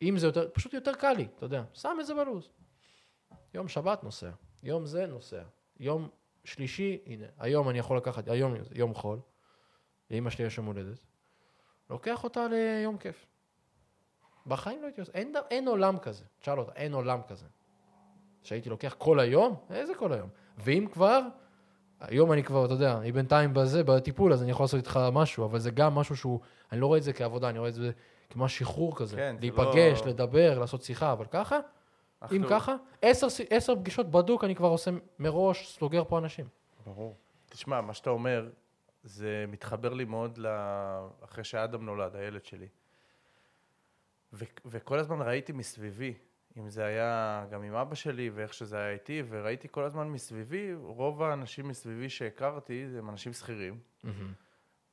אם 0.03 0.19
זה 0.19 0.27
יותר, 0.27 0.49
פשוט 0.53 0.75
יותר 0.75 0.95
קל 0.95 1.13
לי, 1.13 1.29
אתה 1.37 1.45
יודע, 1.45 1.65
שם 1.75 1.97
את 2.01 2.07
זה 2.07 2.15
בלו"ז. 2.15 2.49
יום 3.55 3.69
שבת 3.69 4.05
נוסע, 4.05 4.31
יום 4.63 4.87
זה 4.87 5.07
נוסע, 5.07 5.43
יום 5.81 6.09
שלישי, 6.45 6.99
הנה, 7.07 7.27
היום 7.39 7.69
אני 7.69 7.79
יכול 7.79 7.97
לקחת, 7.97 8.29
היום 8.29 8.55
יום 8.75 8.95
חול, 8.95 9.19
לאמא 10.11 10.31
שלי 10.31 10.45
יש 10.45 10.59
יום 10.59 10.67
הולדת, 10.67 10.99
לוקח 11.91 12.25
אותה 12.25 12.47
ליום 12.49 12.99
כיף. 12.99 13.27
בחיים 14.47 14.81
לא 14.81 14.87
הייתי 14.87 15.01
עושה, 15.01 15.13
אין, 15.13 15.33
אין 15.51 15.69
עולם 15.69 15.99
כזה, 15.99 16.25
תשאל 16.41 16.59
אותה, 16.59 16.73
אין 16.73 16.95
עולם 16.95 17.23
כזה. 17.23 17.47
שהייתי 18.43 18.69
לוקח 18.69 18.95
כל 18.99 19.21
היום? 19.21 19.65
איזה 19.71 19.95
כל 19.95 20.13
היום? 20.13 20.29
ואם 20.59 20.87
כבר, 20.93 21.21
היום 22.01 22.33
אני 22.33 22.43
כבר, 22.45 22.65
אתה 22.65 22.75
יודע, 22.75 22.99
היא 22.99 23.13
בינתיים 23.13 23.55
בזה, 23.55 23.85
בטיפול, 23.85 24.33
אז 24.33 24.43
אני 24.43 24.51
יכול 24.51 24.65
לעשות 24.65 24.79
איתך 24.79 25.01
משהו, 25.13 25.45
אבל 25.45 25.59
זה 25.59 25.71
גם 25.71 25.95
משהו 25.95 26.17
שהוא, 26.17 26.41
אני 26.73 26.81
לא 26.81 26.87
רואה 26.87 26.99
את 26.99 27.03
זה 27.03 27.13
כעבודה, 27.13 27.49
אני 27.51 27.59
רואה 27.59 27.69
את 27.69 27.75
זה 27.75 27.91
כמו 28.31 28.49
שחרור 28.49 28.97
כזה. 28.97 29.17
כן, 29.17 29.37
להיפגש, 29.41 30.01
לא- 30.01 30.07
לדבר, 30.07 30.59
לעשות 30.59 30.83
שיחה, 30.83 31.13
אבל 31.13 31.25
ככה, 31.31 31.59
אם 32.33 32.43
ככה, 32.51 32.77
עשר, 33.03 33.27
עשר 33.51 33.77
פגישות 33.77 34.11
בדוק 34.11 34.45
אני 34.45 34.55
כבר 34.55 34.69
עושה 34.69 34.91
מראש, 35.19 35.69
סוגר 35.69 36.05
פה 36.05 36.19
אנשים. 36.19 36.47
ברור. 36.87 37.17
תשמע, 37.49 37.81
מה 37.81 37.95
שאתה 37.95 38.11
אומר, 38.11 38.49
זה 39.03 39.45
מתחבר 39.49 39.95
לי 39.95 40.05
מאוד 40.05 40.39
ל... 40.39 40.47
אחרי 41.25 41.45
שאדם 41.45 41.87
נולד, 41.87 42.17
הילד 42.17 42.45
שלי. 42.45 42.69
ו- 44.33 44.45
וכל 44.67 44.99
הזמן 44.99 45.23
ראיתי 45.23 45.53
מסביבי, 45.53 46.15
אם 46.59 46.69
זה 46.69 46.85
היה 46.85 47.45
גם 47.51 47.63
עם 47.63 47.75
אבא 47.75 47.95
שלי 47.95 48.31
ואיך 48.31 48.55
שזה 48.55 48.77
היה 48.79 48.91
איתי, 48.91 49.23
וראיתי 49.29 49.69
כל 49.71 49.85
הזמן 49.85 50.09
מסביבי, 50.09 50.75
רוב 50.75 51.23
האנשים 51.23 51.69
מסביבי 51.69 52.09
שהכרתי 52.09 52.87
הם 52.99 53.11
אנשים 53.11 53.33
שכירים, 53.33 53.79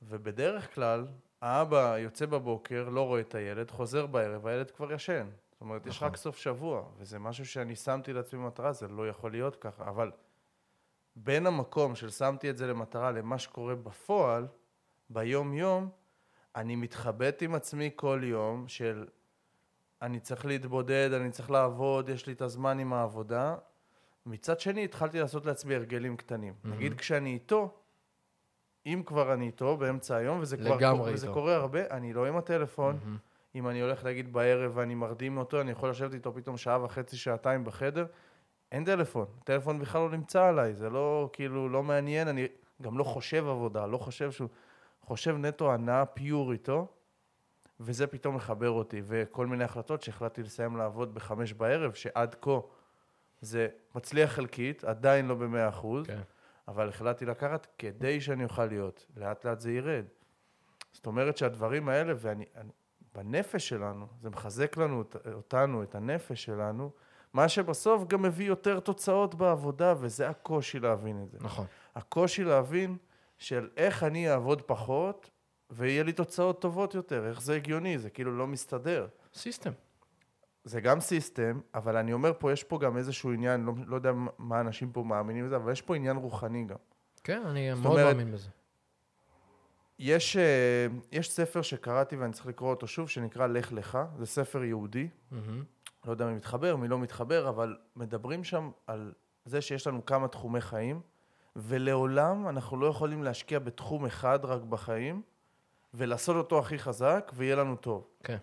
ובדרך 0.02 0.76
כלל, 0.76 1.08
האבא 1.42 1.98
יוצא 1.98 2.26
בבוקר, 2.26 2.90
לא 2.90 3.02
רואה 3.02 3.22
את 3.22 3.36
הילד, 3.36 3.72
חוזר 3.72 4.06
בערב, 4.06 4.48
הילד 4.48 4.72
כבר 4.72 4.94
ישן. 4.94 5.28
זאת 5.52 5.62
אומרת, 5.62 5.86
יש 5.86 5.96
נכון. 5.96 6.08
רק 6.08 6.16
סוף 6.16 6.38
שבוע, 6.38 6.90
וזה 6.98 7.20
משהו 7.20 7.46
שאני 7.46 7.76
שמתי 7.76 8.14
לעצמי 8.14 8.40
מטרה, 8.40 8.74
זה 8.74 8.88
לא 8.88 9.10
יכול 9.10 9.32
להיות 9.32 9.56
ככה, 9.56 9.90
אבל 9.90 10.12
בין 11.16 11.48
המקום 11.48 11.96
של 11.96 12.10
שמתי 12.10 12.50
את 12.50 12.58
זה 12.58 12.68
למטרה 12.68 13.12
למה 13.12 13.40
שקורה 13.40 13.76
בפועל, 13.76 14.48
ביום-יום, 15.10 15.90
אני 16.56 16.76
מתחבט 16.76 17.42
עם 17.42 17.56
עצמי 17.56 17.90
כל 17.96 18.22
יום 18.24 18.68
של 18.68 19.08
אני 20.02 20.20
צריך 20.20 20.46
להתבודד, 20.46 21.10
אני 21.14 21.32
צריך 21.32 21.52
לעבוד, 21.52 22.10
יש 22.10 22.28
לי 22.28 22.34
את 22.34 22.42
הזמן 22.42 22.80
עם 22.80 22.94
העבודה. 22.94 23.56
מצד 24.26 24.60
שני, 24.60 24.84
התחלתי 24.84 25.20
לעשות 25.20 25.46
לעצמי 25.46 25.76
הרגלים 25.76 26.18
קטנים. 26.18 26.54
מהמם. 26.64 26.76
נגיד 26.76 26.94
כשאני 26.94 27.34
איתו, 27.34 27.74
אם 28.86 29.04
כבר 29.06 29.34
אני 29.34 29.46
איתו 29.46 29.78
באמצע 29.78 30.16
היום, 30.16 30.40
וזה 30.42 30.58
כבר 30.58 30.80
קורה, 30.80 31.12
וזה. 31.14 31.28
קורה 31.28 31.56
הרבה, 31.56 31.80
אני 31.92 32.14
לא 32.14 32.26
עם 32.26 32.38
הטלפון. 32.38 33.00
מהמם. 33.04 33.18
אם 33.56 33.68
אני 33.68 33.82
הולך 33.82 34.04
להגיד 34.04 34.34
בערב 34.34 34.72
ואני 34.76 34.96
מרדים 34.96 35.38
אותו, 35.38 35.62
אני 35.62 35.72
יכול 35.72 35.90
לשבת 35.90 36.14
איתו 36.14 36.34
פתאום 36.34 36.58
שעה 36.58 36.84
וחצי, 36.84 37.18
שעתיים 37.18 37.64
בחדר, 37.64 38.06
אין 38.72 38.86
טלפון. 38.86 39.26
טלפון 39.44 39.80
בכלל 39.80 40.02
לא 40.02 40.10
נמצא 40.10 40.44
עליי, 40.44 40.74
זה 40.74 40.90
לא, 40.90 41.30
כאילו, 41.34 41.70
לא 41.70 41.84
מעניין, 41.84 42.28
אני 42.28 42.48
גם 42.82 42.98
לא 42.98 43.04
חושב 43.04 43.48
עבודה, 43.48 43.86
לא 43.86 43.98
חושב 43.98 44.32
שהוא... 44.32 44.50
חושב 45.06 45.36
נטו 45.38 45.74
הנאה 45.74 46.06
פיור 46.06 46.52
איתו, 46.52 46.88
וזה 47.80 48.08
פתאום 48.08 48.36
מחבר 48.36 48.70
אותי. 48.70 49.02
וכל 49.06 49.48
מיני 49.48 49.64
החלטות 49.64 50.02
שהחלטתי 50.02 50.44
לסיים 50.44 50.78
לעבוד 50.78 51.14
בחמש 51.16 51.54
בערב, 51.54 51.94
שעד 51.94 52.36
כה 52.42 52.60
זה 53.42 53.68
מצליח 53.96 54.32
חלקית, 54.32 54.84
עדיין 54.84 55.28
לא 55.28 55.36
במאה 55.36 55.70
אחוז, 55.70 56.08
כן. 56.08 56.20
אבל 56.68 56.90
החלטתי 56.90 57.26
לקחת 57.26 57.68
כדי 57.78 58.22
שאני 58.22 58.44
אוכל 58.44 58.66
להיות. 58.66 59.06
לאט 59.18 59.46
לאט 59.46 59.60
זה 59.60 59.72
ירד. 59.72 60.06
זאת 60.94 61.06
אומרת 61.06 61.38
שהדברים 61.38 61.90
האלה, 61.90 62.14
ואני, 62.18 62.46
אני, 62.56 62.72
בנפש 63.16 63.70
שלנו, 63.70 64.08
זה 64.22 64.30
מחזק 64.30 64.78
לנו 64.78 64.98
אות- 64.98 65.16
אותנו, 65.34 65.84
את 65.84 65.96
הנפש 65.96 66.44
שלנו, 66.44 66.92
מה 67.34 67.50
שבסוף 67.50 68.04
גם 68.08 68.22
מביא 68.22 68.48
יותר 68.48 68.80
תוצאות 68.80 69.36
בעבודה, 69.36 69.94
וזה 70.00 70.30
הקושי 70.30 70.80
להבין 70.80 71.24
את 71.24 71.32
זה. 71.32 71.38
נכון. 71.42 71.66
הקושי 71.96 72.44
להבין 72.44 72.98
של 73.38 73.70
איך 73.78 74.04
אני 74.04 74.32
אעבוד 74.32 74.62
פחות, 74.62 75.30
ויהיה 75.70 76.04
לי 76.04 76.14
תוצאות 76.14 76.62
טובות 76.62 76.94
יותר, 76.96 77.28
איך 77.28 77.42
זה 77.42 77.56
הגיוני, 77.56 77.98
זה 78.00 78.10
כאילו 78.10 78.38
לא 78.38 78.48
מסתדר. 78.48 79.08
system. 79.34 79.72
זה 80.64 80.82
גם 80.82 81.00
system, 81.00 81.60
אבל 81.74 81.98
אני 81.98 82.14
אומר 82.14 82.32
פה, 82.40 82.52
יש 82.52 82.64
פה 82.64 82.80
גם 82.80 82.98
איזשהו 82.98 83.32
עניין, 83.32 83.66
לא, 83.66 83.74
לא 83.88 83.96
יודע 83.96 84.12
מה 84.38 84.60
אנשים 84.62 84.92
פה 84.92 85.04
מאמינים 85.04 85.46
בזה, 85.46 85.56
אבל 85.56 85.72
יש 85.72 85.82
פה 85.82 85.96
עניין 85.96 86.18
רוחני 86.18 86.66
גם. 86.66 86.78
כן, 87.24 87.42
אני 87.46 87.74
מאוד 87.74 87.86
אומרת- 88.00 88.16
מאמין 88.16 88.32
בזה. 88.32 88.50
יש, 90.00 90.38
אה, 90.38 90.88
יש 91.12 91.32
ספר 91.32 91.62
שקראתי 91.62 92.16
ואני 92.16 92.34
צריך 92.34 92.46
לקרוא 92.46 92.70
אותו 92.70 92.88
שוב, 92.88 93.10
שנקרא 93.10 93.48
לך 93.48 93.74
לך, 93.74 93.98
זה 94.18 94.26
ספר 94.26 94.64
יהודי, 94.64 95.08
מהמם. 95.32 95.64
לא 96.06 96.12
יודע 96.12 96.26
מי 96.28 96.34
מתחבר, 96.34 96.76
מי 96.76 96.88
לא 96.88 97.00
מתחבר, 97.00 97.50
אבל 97.50 97.78
מדברים 97.96 98.44
שם 98.44 98.72
על 98.88 99.14
זה 99.46 99.62
שיש 99.62 99.88
לנו 99.88 100.06
כמה 100.06 100.28
תחומי 100.28 100.62
חיים, 100.62 101.02
ולעולם 101.56 102.48
אנחנו 102.48 102.78
לא 102.80 102.86
יכולים 102.88 103.24
להשקיע 103.24 103.60
בתחום 103.60 104.06
אחד 104.06 104.40
רק 104.44 104.62
בחיים, 104.62 105.22
ולעשות 105.98 106.36
אותו 106.36 106.60
הכי 106.60 106.80
חזק, 106.80 107.32
ויהיה 107.36 107.56
לנו 107.56 107.76
טוב. 107.76 108.08
כן. 108.24 108.38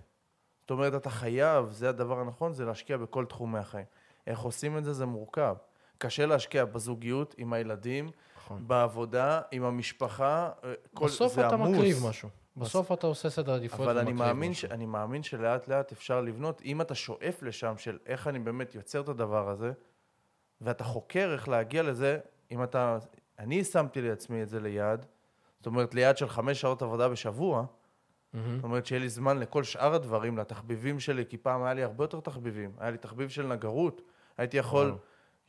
זאת 0.61 0.71
אומרת, 0.71 0.95
אתה 0.95 1.11
חייב, 1.11 1.71
זה 1.71 1.89
הדבר 1.89 2.21
הנכון, 2.21 2.53
זה 2.53 2.65
להשקיע 2.65 2.97
בכל 2.97 3.25
תחומי 3.25 3.59
החיים. 3.59 3.85
איך 4.27 4.41
עושים 4.41 4.79
את 4.79 4.85
זה? 4.85 4.93
זה 4.93 5.07
מורכב. 5.07 5.57
קשה 5.99 6.27
להשקיע 6.27 6.65
בזוגיות, 6.65 7.35
עם 7.39 7.53
הילדים, 7.53 8.11
נכון. 8.37 8.69
בעבודה, 8.69 9.41
עם 9.51 9.65
המשפחה, 9.65 10.51
אה, 10.65 10.73
כל, 10.95 11.07
בסוף 11.07 11.35
זה 11.35 11.47
אתה 11.47 11.55
עמוס. 11.55 11.69
מקריב 11.69 11.97
משהו. 12.09 12.29
בסוף 12.57 12.93
אתה 12.93 13.07
עושה 13.07 13.31
סדר 13.31 13.55
עדיפויות 13.55 13.91
אבל 13.91 13.99
אני 13.99 14.13
מאמין, 14.13 14.55
ש... 14.55 14.65
משהו. 14.65 14.75
אני 14.75 14.87
מאמין 14.87 15.23
שלאט 15.23 15.69
לאט 15.69 15.93
אפשר 15.93 16.21
לבנות, 16.21 16.63
אם 16.65 16.81
אתה 16.81 16.95
שואף 16.95 17.43
לשם 17.43 17.75
של 17.77 17.99
איך 18.07 18.29
אני 18.29 18.39
באמת 18.39 18.75
יוצר 18.75 19.01
את 19.01 19.09
הדבר 19.09 19.49
הזה, 19.49 19.73
ואתה 20.61 20.85
חוקר 20.85 21.33
איך 21.33 21.49
להגיע 21.49 21.83
לזה, 21.83 22.19
אם 22.51 22.63
אתה... 22.63 22.99
אני 23.39 23.65
שמתי 23.65 24.01
לעצמי 24.01 24.43
את 24.43 24.49
זה 24.49 24.61
ליעד, 24.61 25.07
זאת 25.63 25.67
אומרת 25.67 25.95
ליעד 25.95 26.17
של 26.17 26.29
חמש 26.29 26.61
שעות 26.61 26.83
עבודה 26.83 27.09
בשבוע, 27.09 27.65
מהמם. 28.35 28.57
זאת 28.57 28.65
אומרת 28.65 28.87
שיהיה 28.87 29.01
לי 29.01 29.09
זמן 29.09 29.39
לכל 29.39 29.65
שאר 29.65 29.95
הדברים, 29.95 30.39
לתחביבים 30.39 31.01
שלי, 31.01 31.25
כי 31.29 31.37
פעם 31.37 31.63
היה 31.63 31.75
לי 31.75 31.83
הרבה 31.83 32.05
יותר 32.05 32.21
תחביבים. 32.21 32.71
היה 32.79 32.91
לי 32.91 32.99
תחביב 32.99 33.29
של 33.29 33.47
נגרות, 33.47 34.03
הייתי 34.39 34.57
יכול 34.57 34.87
וואו. 34.87 34.99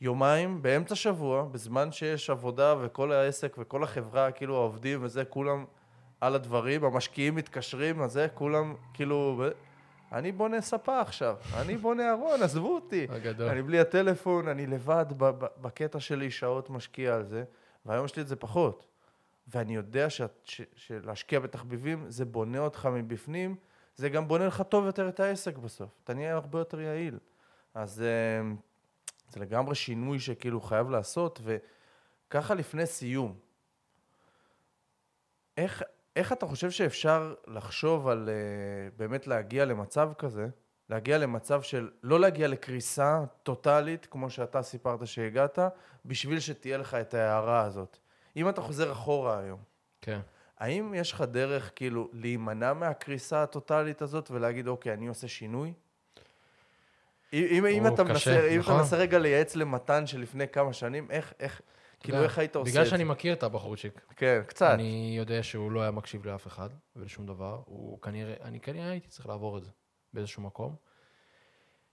יומיים 0.00 0.62
באמצע 0.62 0.94
שבוע, 0.94 1.44
בזמן 1.44 1.92
שיש 1.92 2.30
עבודה 2.30 2.74
וכל 2.80 3.12
העסק 3.12 3.56
וכל 3.58 3.82
החברה, 3.82 4.30
כאילו 4.30 4.56
העובדים 4.56 4.98
וזה, 5.02 5.24
כולם 5.24 5.64
על 6.20 6.34
הדברים, 6.34 6.84
המשקיעים 6.84 7.34
מתקשרים, 7.34 8.02
אז 8.02 8.12
זה, 8.12 8.26
כולם 8.34 8.74
כאילו... 8.94 9.44
אני 10.12 10.32
בונה 10.32 10.60
ספה 10.60 11.00
עכשיו, 11.00 11.36
אני 11.56 11.76
בונה 11.76 12.12
ארון, 12.12 12.42
עזבו 12.42 12.74
אותי. 12.74 13.06
הגדול. 13.10 13.48
אני 13.48 13.62
בלי 13.62 13.80
הטלפון, 13.80 14.48
אני 14.48 14.66
לבד 14.66 15.06
בקטע 15.60 16.00
שלי 16.00 16.30
שעות 16.30 16.70
משקיע 16.70 17.14
על 17.14 17.24
זה, 17.24 17.44
והיום 17.86 18.04
יש 18.04 18.16
לי 18.16 18.22
את 18.22 18.28
זה 18.28 18.36
פחות. 18.36 18.86
ואני 19.48 19.74
יודע 19.74 20.06
שלהשקיע 20.76 21.40
בתחביבים 21.40 22.10
זה 22.10 22.24
בונה 22.24 22.58
אותך 22.58 22.88
מבפנים, 22.92 23.56
זה 23.96 24.08
גם 24.08 24.28
בונה 24.28 24.46
לך 24.46 24.62
טוב 24.62 24.86
יותר 24.86 25.08
את 25.08 25.20
העסק 25.20 25.58
בסוף. 25.58 25.90
אתה 26.04 26.14
נהיה 26.14 26.34
הרבה 26.34 26.58
יותר 26.58 26.80
יעיל. 26.80 27.18
אז 27.74 28.02
אה, 28.02 28.54
זה 29.28 29.40
לגמרי 29.40 29.74
שינוי 29.74 30.20
שכאילו 30.20 30.60
חייב 30.60 30.90
לעשות, 30.90 31.40
וככה 31.44 32.54
לפני 32.54 32.86
סיום. 32.86 33.38
איך, 35.56 35.82
איך 36.16 36.32
אתה 36.32 36.46
חושב 36.46 36.70
שאפשר 36.70 37.34
לחשוב 37.46 38.08
על 38.08 38.28
uh, 38.28 38.98
באמת 38.98 39.26
להגיע 39.26 39.64
למצב 39.64 40.12
כזה, 40.18 40.48
להגיע 40.90 41.18
למצב 41.18 41.62
של 41.62 41.90
לא 42.02 42.20
להגיע 42.20 42.48
לקריסה 42.48 43.24
טוטאלית, 43.42 44.06
כמו 44.06 44.30
שאתה 44.30 44.62
סיפרת 44.62 45.06
שהגעת, 45.06 45.58
בשביל 46.04 46.40
שתהיה 46.40 46.78
לך 46.78 46.94
את 46.94 47.14
ההערה 47.14 47.62
הזאת. 47.62 47.98
אם 48.36 48.48
אתה 48.48 48.60
חוזר 48.60 48.92
אחורה 48.92 49.38
היום, 49.38 49.58
כן. 50.00 50.20
האם 50.58 50.94
יש 50.94 51.12
לך 51.12 51.20
דרך 51.20 51.72
כאילו 51.76 52.08
להימנע 52.12 52.72
מהקריסה 52.72 53.42
הטוטאלית 53.42 54.02
הזאת 54.02 54.30
ולהגיד, 54.30 54.68
אוקיי, 54.68 54.92
אני 54.92 55.06
עושה 55.06 55.28
שינוי? 55.28 55.72
אם, 57.32 57.66
אם, 57.66 57.86
אתה, 57.86 58.04
קשה, 58.04 58.12
מנסה, 58.12 58.48
אם 58.48 58.58
נכון. 58.58 58.74
אתה 58.74 58.82
מנסה 58.82 58.96
רגע 58.96 59.18
לייעץ 59.18 59.56
למתן 59.56 60.06
שלפני 60.06 60.48
כמה 60.48 60.72
שנים, 60.72 61.10
איך, 61.10 61.32
איך, 61.40 61.60
כאילו, 62.00 62.16
יודע, 62.16 62.28
איך 62.28 62.38
היית 62.38 62.56
עושה 62.56 62.70
בגלל 62.70 62.82
את 62.82 62.86
זה? 62.86 62.90
שאני 62.90 63.04
מכיר 63.04 63.32
את 63.32 63.42
הבחורצ'יק. 63.42 64.00
כן, 64.16 64.42
קצת. 64.46 64.70
אני 64.74 65.14
יודע 65.18 65.42
שהוא 65.42 65.72
לא 65.72 65.82
היה 65.82 65.90
מקשיב 65.90 66.26
לאף 66.26 66.46
אחד 66.46 66.68
ולשום 66.96 67.26
דבר. 67.26 67.62
הוא 67.64 68.02
כנראה, 68.02 68.34
אני 68.42 68.60
כנראה 68.60 68.90
הייתי 68.90 69.08
צריך 69.08 69.26
לעבור 69.26 69.58
את 69.58 69.64
זה 69.64 69.70
באיזשהו 70.12 70.42
מקום. 70.42 70.76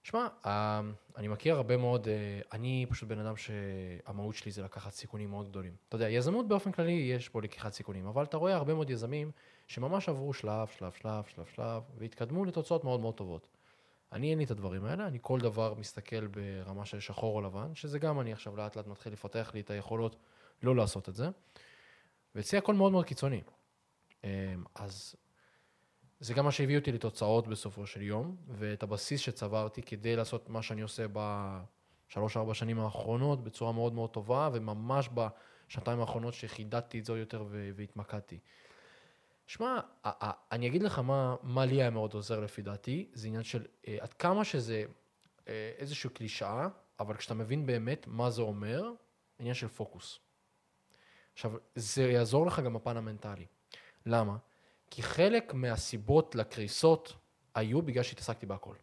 שמע, 0.03 0.27
אה, 0.45 0.81
אני 1.17 1.27
מכיר 1.27 1.55
הרבה 1.55 1.77
מאוד, 1.77 2.07
אה, 2.07 2.41
אני 2.53 2.85
פשוט 2.89 3.09
בן 3.09 3.19
אדם 3.19 3.37
שהמהות 3.37 4.35
שלי 4.35 4.51
זה 4.51 4.63
לקחת 4.63 4.91
סיכונים 4.91 5.29
מאוד 5.29 5.49
גדולים. 5.49 5.73
אתה 5.87 5.95
יודע, 5.95 6.09
יזמות 6.09 6.47
באופן 6.47 6.71
כללי 6.71 6.91
יש 6.91 7.29
פה 7.29 7.41
לקיחת 7.41 7.73
סיכונים, 7.73 8.07
אבל 8.07 8.23
אתה 8.23 8.37
רואה 8.37 8.55
הרבה 8.55 8.73
מאוד 8.73 8.89
יזמים 8.89 9.31
שממש 9.67 10.09
עברו 10.09 10.33
שלב, 10.33 10.67
שלב, 10.67 10.91
שלב, 10.91 11.23
שלב, 11.35 11.45
שלב, 11.55 11.83
והתקדמו 11.97 12.45
לתוצאות 12.45 12.83
מאוד 12.83 12.99
מאוד 12.99 13.13
טובות. 13.13 13.47
אני 14.11 14.29
אין 14.29 14.37
לי 14.37 14.43
את 14.43 14.51
הדברים 14.51 14.85
האלה, 14.85 15.07
אני 15.07 15.17
כל 15.21 15.39
דבר 15.39 15.73
מסתכל 15.73 16.27
ברמה 16.27 16.85
של 16.85 16.99
שחור 16.99 17.35
או 17.35 17.41
לבן, 17.41 17.75
שזה 17.75 17.99
גם 17.99 18.19
אני 18.19 18.33
עכשיו 18.33 18.55
לאט 18.55 18.75
לאט 18.75 18.87
מתחיל 18.87 19.13
לפתח 19.13 19.51
לי 19.53 19.59
את 19.59 19.69
היכולות 19.69 20.15
לא 20.63 20.75
לעשות 20.75 21.09
את 21.09 21.15
זה. 21.15 21.29
ואצלי 22.35 22.57
הכל 22.57 22.73
מאוד 22.73 22.91
מאוד 22.91 23.05
קיצוני. 23.05 23.41
אמ, 24.23 24.29
אז 24.75 25.15
זה 26.21 26.33
גם 26.33 26.45
מה 26.45 26.51
שהביא 26.51 26.77
אותי 26.77 26.91
לתוצאות 26.91 27.47
בסופו 27.47 27.87
של 27.87 28.01
יום, 28.01 28.35
ואת 28.47 28.83
הבסיס 28.83 29.21
שצברתי 29.21 29.81
כדי 29.81 30.15
לעשות 30.15 30.49
מה 30.49 30.61
שאני 30.61 30.81
עושה 30.81 31.05
בשלוש-ארבע 31.13 32.53
שנים 32.53 32.79
האחרונות 32.79 33.43
בצורה 33.43 33.71
מאוד 33.71 33.93
מאוד 33.93 34.09
טובה, 34.09 34.49
וממש 34.53 35.09
בשנתיים 35.13 35.99
האחרונות 35.99 36.33
שחידדתי 36.33 36.99
את 36.99 37.05
זה 37.05 37.19
יותר 37.19 37.45
והתמקדתי. 37.75 38.39
שמע, 39.47 39.79
אני 40.51 40.67
אגיד 40.67 40.83
לך 40.83 40.99
מה, 40.99 41.35
מה 41.43 41.65
לי 41.65 41.75
היה 41.75 41.89
מאוד 41.89 42.13
עוזר 42.13 42.39
לפי 42.39 42.61
דעתי, 42.61 43.09
זה 43.13 43.27
עניין 43.27 43.43
של 43.43 43.65
אה, 43.87 43.97
עד 43.99 44.13
כמה 44.13 44.43
שזה 44.43 44.83
אה, 45.47 45.71
איזושהי 45.77 46.09
קלישאה, 46.09 46.67
אבל 46.99 47.15
כשאתה 47.15 47.33
מבין 47.33 47.65
באמת 47.65 48.07
מה 48.07 48.29
זה 48.29 48.41
אומר, 48.41 48.91
עניין 49.39 49.55
של 49.55 49.67
פוקוס. 49.67 50.19
עכשיו, 51.33 51.51
זה 51.75 52.03
יעזור 52.03 52.45
לך 52.45 52.59
גם 52.59 52.73
בפן 52.73 52.97
המנטלי. 52.97 53.45
למה? 54.05 54.37
כי 54.91 55.03
חלק 55.03 55.53
מהסיבות 55.53 56.35
לקריסות 56.35 57.13
היו 57.55 57.81
בגלל 57.81 58.03
שהתעסקתי 58.03 58.45
בהכל. 58.45 58.75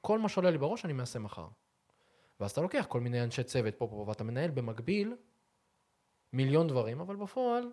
כל 0.00 0.18
מה 0.18 0.28
שעולה 0.28 0.50
לי 0.50 0.58
בראש 0.58 0.84
אני 0.84 0.92
מנסה 0.92 1.18
מחר. 1.18 1.48
ואז 2.40 2.50
אתה 2.50 2.60
לוקח 2.60 2.86
כל 2.88 3.00
מיני 3.00 3.22
אנשי 3.22 3.44
צוות 3.44 3.74
פה 3.74 3.86
פה, 3.90 4.04
ואתה 4.08 4.24
מנהל 4.24 4.50
במקביל 4.50 5.16
מיליון 6.32 6.68
דברים, 6.68 7.00
אבל 7.00 7.16
בפועל 7.16 7.72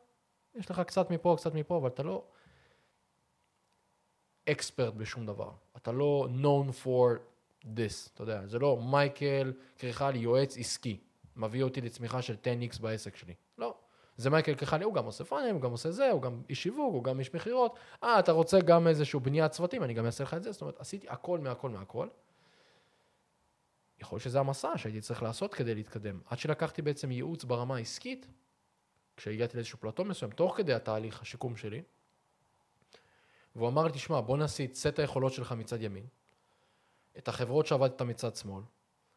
יש 0.56 0.72
לך 0.72 0.80
קצת 0.80 1.12
מפה, 1.12 1.36
קצת 1.38 1.54
מפה, 1.54 1.78
אבל 1.78 1.88
אתה 1.88 2.04
לא 2.04 2.28
אקספרט 4.50 4.94
בשום 4.94 5.26
דבר. 5.26 5.52
אתה 5.78 5.92
לא 5.92 6.28
known 6.42 6.86
for 6.86 7.20
this, 7.64 8.12
אתה 8.14 8.24
יודע, 8.24 8.48
זה 8.48 8.60
לא 8.60 8.78
מייקל 8.78 9.54
קריכלי, 9.78 10.20
יועץ 10.20 10.58
עסקי, 10.58 11.00
מביא 11.36 11.64
אותי 11.64 11.82
לצמיחה 11.82 12.22
של 12.22 12.36
10x 12.36 12.82
בעסק 12.82 13.16
שלי. 13.16 13.34
לא. 13.58 13.78
זה 14.18 14.30
מייקל 14.30 14.56
קריכלי, 14.56 14.86
הוא 14.86 14.94
גם 14.94 15.06
עושה 15.06 15.24
פאנלים, 15.24 15.56
הוא 15.56 15.62
גם 15.62 15.72
עושה 15.72 15.92
זה, 15.92 16.12
הוא 16.12 16.22
גם 16.22 16.42
איש 16.50 16.64
שיווק, 16.64 16.94
הוא 16.94 17.04
גם 17.04 17.20
איש 17.20 17.34
מכירות. 17.34 17.76
אה, 18.04 18.20
אתה 18.20 18.32
רוצה 18.32 18.60
גם 18.60 18.88
איזשהו 18.88 19.20
בניית 19.20 19.52
צוותים, 19.52 19.84
אני 19.84 19.94
גם 19.94 20.06
אעשה 20.06 20.24
לך 20.24 20.34
את 20.34 20.44
זה. 20.44 20.52
זאת 20.52 20.62
אומרת, 20.62 20.80
עשיתי 20.80 21.08
הכל 21.10 21.40
מהכל 21.40 21.70
מהכל. 21.70 22.08
יכול 24.00 24.16
להיות 24.16 24.24
שזה 24.24 24.40
המסע 24.40 24.78
שהייתי 24.78 25.02
צריך 25.02 25.24
לעשות 25.24 25.54
כדי 25.54 25.76
להתקדם. 25.76 26.20
עד 26.26 26.40
שלקחתי 26.40 26.82
בעצם 26.82 27.12
ייעוץ 27.12 27.44
ברמה 27.44 27.76
העסקית, 27.76 28.28
כשהגעתי 29.18 29.58
לאיזשהו 29.58 29.80
פלטו 29.80 30.06
מסוים, 30.06 30.32
תוך 30.32 30.58
כדי 30.58 30.74
התהליך 30.74 31.22
השיקום 31.22 31.56
שלי, 31.56 31.82
והוא 33.56 33.68
אמר 33.68 33.84
לי, 33.84 33.92
תשמע, 33.92 34.22
בוא 34.22 34.38
נעשי 34.38 34.66
את 34.66 34.76
סט 34.76 35.00
היכולות 35.00 35.34
שלך 35.34 35.52
מצד 35.52 35.82
ימין, 35.82 36.06
את 37.18 37.28
החברות 37.28 37.66
שעבדת 37.66 38.02
מצד 38.02 38.36
שמאל, 38.36 38.64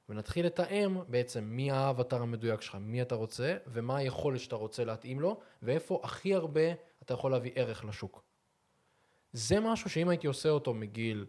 ונתחיל 0.08 0.46
לתאם 0.46 0.96
בעצם 1.08 1.44
מי 1.44 1.70
האבטר 1.70 2.22
המדויק 2.22 2.60
שלך, 2.60 2.76
מי 2.80 3.02
אתה 3.02 3.14
רוצה, 3.14 3.56
ומה 3.66 3.96
היכולת 3.96 4.40
שאתה 4.40 4.56
רוצה 4.56 4.84
להתאים 4.84 5.20
לו, 5.20 5.40
ואיפה 5.62 6.00
הכי 6.04 6.34
הרבה 6.34 6.72
אתה 7.02 7.14
יכול 7.14 7.30
להביא 7.30 7.50
ערך 7.54 7.84
לשוק. 7.84 8.22
זה 9.32 9.60
משהו 9.60 9.90
שאם 9.90 10.08
הייתי 10.08 10.26
עושה 10.26 10.48
אותו 10.48 10.74
מגיל 10.74 11.26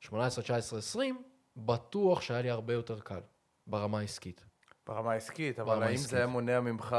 18, 0.00 0.44
19, 0.44 0.78
20, 0.78 1.22
בטוח 1.56 2.20
שהיה 2.20 2.42
לי 2.42 2.50
הרבה 2.50 2.72
יותר 2.72 3.00
קל 3.00 3.20
ברמה 3.66 3.98
העסקית. 3.98 4.44
ברמה 4.86 5.12
העסקית, 5.12 5.58
אבל 5.58 5.72
האם 5.72 5.82
העסקית. 5.82 6.10
זה 6.10 6.16
היה 6.16 6.26
מונע 6.26 6.60
ממך 6.60 6.96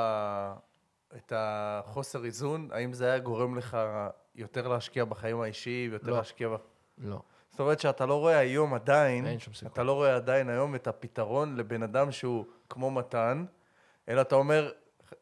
את 1.16 1.34
החוסר 1.36 2.26
איזון? 2.26 2.70
האם 2.72 2.94
זה 2.94 3.06
היה 3.06 3.20
גורם 3.20 3.58
לך 3.58 3.78
יותר 4.36 4.68
להשקיע 4.68 5.06
בחיים 5.06 5.42
האישיים, 5.42 5.94
יותר 5.94 6.12
לא. 6.12 6.18
להשקיע 6.18 6.50
ב... 6.50 6.56
לא. 6.98 7.22
זאת 7.58 7.60
אומרת 7.60 7.80
שאתה 7.80 8.06
לא 8.06 8.20
רואה 8.20 8.38
היום 8.38 8.74
עדיין, 8.74 9.26
אין 9.26 9.40
שום 9.40 9.54
סיכוי. 9.54 9.70
אתה 9.74 9.84
לא 9.84 9.94
רואה 9.94 10.16
עדיין 10.16 10.50
היום 10.50 10.76
את 10.76 10.88
הפתרון 10.88 11.56
לבן 11.56 11.84
אדם 11.84 12.12
שהוא 12.12 12.46
כמו 12.70 12.92
מתן, 12.92 13.46
אלא 14.10 14.22
אתה 14.22 14.36
אומר, 14.36 14.72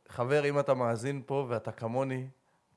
חבר, 0.08 0.50
אם 0.50 0.60
אתה 0.60 0.74
מאזין 0.74 1.22
פה 1.26 1.46
ואתה 1.50 1.72
כמוני, 1.72 2.28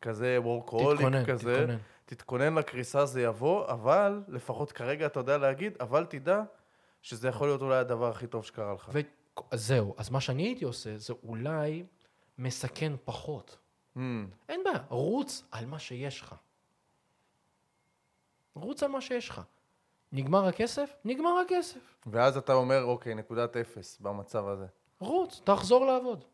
כזה 0.02 0.38
וורקהוליק 0.40 1.28
כזה, 1.28 1.54
תתכונן. 1.54 1.78
תתכונן 2.04 2.54
לקריסה, 2.54 3.06
זה 3.06 3.22
יבוא, 3.22 3.66
אבל 3.68 4.22
לפחות 4.28 4.72
כרגע 4.72 5.06
אתה 5.06 5.20
יודע 5.20 5.38
להגיד, 5.38 5.72
אבל 5.80 6.06
תדע 6.06 6.42
שזה 7.02 7.28
יכול 7.28 7.48
להיות 7.48 7.62
אולי 7.62 7.76
הדבר 7.76 8.10
הכי 8.10 8.26
טוב 8.26 8.44
שקרה 8.44 8.74
לך. 8.74 8.90
וזהו, 9.52 9.94
אז 9.96 10.10
מה 10.10 10.20
שאני 10.20 10.42
הייתי 10.42 10.64
עושה, 10.64 10.98
זה 10.98 11.14
אולי 11.22 11.84
מסכן 12.38 12.92
פחות. 13.04 13.56
Mm. 13.96 14.00
אין 14.48 14.60
בעיה, 14.64 14.78
רוץ 14.88 15.44
על 15.50 15.66
מה 15.66 15.78
שיש 15.78 16.20
לך. 16.20 16.34
רוץ 18.60 18.82
על 18.82 18.90
מה 18.90 19.00
שיש 19.00 19.28
לך. 19.28 19.40
נגמר 20.12 20.46
הכסף? 20.46 20.96
נגמר 21.04 21.38
הכסף. 21.46 21.96
ואז 22.06 22.36
אתה 22.36 22.52
אומר, 22.52 22.84
אוקיי, 22.84 23.14
נקודת 23.14 23.56
אפס 23.56 23.98
במצב 24.00 24.48
הזה. 24.48 24.66
רוץ, 25.00 25.40
תחזור 25.44 25.86
לעבוד. 25.86 26.24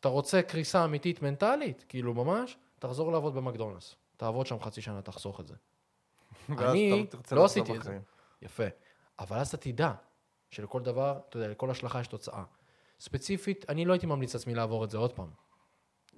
אתה 0.00 0.08
רוצה 0.08 0.42
קריסה 0.42 0.84
אמיתית 0.84 1.22
מנטלית? 1.22 1.84
כאילו, 1.88 2.14
ממש, 2.14 2.56
תחזור 2.78 3.12
לעבוד 3.12 3.34
במקדונלדס. 3.34 3.96
תעבוד 4.16 4.46
שם 4.46 4.60
חצי 4.60 4.80
שנה, 4.80 5.02
תחסוך 5.02 5.40
את 5.40 5.46
זה. 5.46 5.54
אני 6.58 7.06
לא 7.32 7.44
עשיתי 7.44 7.76
את 7.76 7.82
זה. 7.82 7.98
יפה. 8.42 8.64
אבל 9.18 9.36
אז 9.36 9.48
אתה 9.48 9.56
תדע 9.56 9.92
שלכל 10.50 10.82
דבר, 10.82 11.18
אתה 11.28 11.36
יודע, 11.36 11.48
לכל 11.48 11.70
השלכה 11.70 12.00
יש 12.00 12.06
תוצאה. 12.06 12.44
ספציפית, 13.00 13.70
אני 13.70 13.84
לא 13.84 13.92
הייתי 13.92 14.06
ממליץ 14.06 14.34
לעצמי 14.34 14.54
לעבור 14.54 14.84
את 14.84 14.90
זה 14.90 14.98
עוד 14.98 15.12
פעם. 15.12 15.30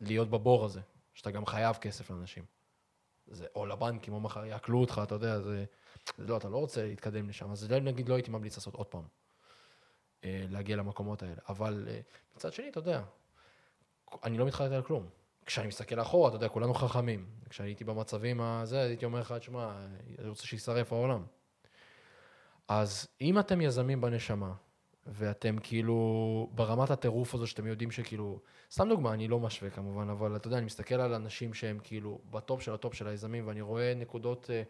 להיות 0.00 0.30
בבור 0.30 0.64
הזה, 0.64 0.80
שאתה 1.14 1.30
גם 1.30 1.46
חייב 1.46 1.76
כסף 1.76 2.10
לאנשים. 2.10 2.44
זה 3.30 3.46
או 3.54 3.66
לבנקים, 3.66 4.14
או 4.14 4.20
מחר 4.20 4.44
יעקלו 4.44 4.80
אותך, 4.80 5.00
אתה 5.04 5.14
יודע, 5.14 5.40
זה... 5.40 5.64
זה 6.18 6.26
לא, 6.26 6.36
אתה 6.36 6.48
לא 6.48 6.56
רוצה 6.56 6.82
להתקדם 6.86 7.28
לשם, 7.28 7.50
אז 7.50 7.58
זה 7.58 7.80
נגיד 7.80 8.08
לא 8.08 8.14
הייתי 8.14 8.30
ממליץ 8.30 8.56
לעשות 8.56 8.74
עוד 8.74 8.86
פעם, 8.86 9.02
אה, 10.24 10.44
להגיע 10.50 10.76
למקומות 10.76 11.22
האלה. 11.22 11.40
אבל 11.48 11.88
אה, 11.90 12.00
מצד 12.36 12.52
שני, 12.52 12.68
אתה 12.68 12.78
יודע, 12.78 13.02
אני 14.24 14.38
לא 14.38 14.46
מתחרט 14.46 14.72
על 14.72 14.82
כלום. 14.82 15.08
כשאני 15.46 15.68
מסתכל 15.68 16.00
אחורה, 16.00 16.28
אתה 16.28 16.36
יודע, 16.36 16.48
כולנו 16.48 16.74
חכמים. 16.74 17.26
כשהייתי 17.48 17.84
במצבים 17.84 18.40
הזה, 18.40 18.80
הייתי 18.80 19.04
אומר 19.04 19.20
לך, 19.20 19.32
תשמע, 19.32 19.72
אני 20.18 20.28
רוצה 20.28 20.46
שישרף 20.46 20.92
העולם. 20.92 21.24
אז 22.68 23.08
אם 23.20 23.38
אתם 23.38 23.60
יזמים 23.60 24.00
בנשמה, 24.00 24.52
ואתם 25.06 25.56
כאילו 25.62 26.50
ברמת 26.54 26.90
הטירוף 26.90 27.34
הזו 27.34 27.46
שאתם 27.46 27.66
יודעים 27.66 27.90
שכאילו, 27.90 28.40
סתם 28.72 28.88
דוגמה, 28.88 29.14
אני 29.14 29.28
לא 29.28 29.40
משווה 29.40 29.70
כמובן, 29.70 30.08
אבל 30.08 30.36
אתה 30.36 30.46
יודע, 30.46 30.58
אני 30.58 30.66
מסתכל 30.66 30.94
על 30.94 31.14
אנשים 31.14 31.54
שהם 31.54 31.78
כאילו 31.82 32.18
ב 32.30 32.38
top 32.38 32.62
של 32.62 32.74
ה 32.74 32.79
top 32.79 32.94
של 32.94 33.08
היזמים, 33.08 33.46
ואני 33.46 33.60
רואה 33.60 33.94
נקודות 33.96 34.50
אה, 34.50 34.68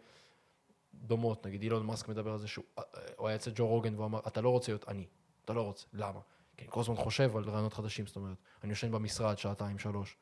דומות, 0.93 1.45
נגיד 1.45 1.61
אילון 1.61 1.85
מאסק 1.85 2.09
מדבר 2.09 2.31
על 2.31 2.37
זה 2.37 2.47
שהוא, 2.47 2.65
אה, 2.79 2.81
הוא 3.17 3.27
היה 3.27 3.35
אצל 3.35 3.51
ג'ו 3.55 3.67
רוגן 3.67 3.95
והוא 3.95 4.05
אמר, 4.05 4.19
אתה 4.27 4.41
לא 4.41 4.49
רוצה 4.49 4.71
להיות 4.71 4.87
אני, 4.87 5.05
אתה 5.45 5.53
לא 5.53 5.61
רוצה, 5.61 5.85
למה? 5.93 6.19
כי 6.57 6.65
אני 6.65 6.71
כל 6.71 6.79
הזמן 6.79 6.95
חושב 6.95 7.37
על 7.37 7.43
רעיונות 7.43 7.73
חדשים, 7.73 8.07
זאת 8.07 8.15
אומרת, 8.15 8.37
אני 8.63 8.69
יושן 8.69 8.91
במשרד 8.91 9.37
שעתיים, 9.37 9.79
שלוש. 9.79 10.17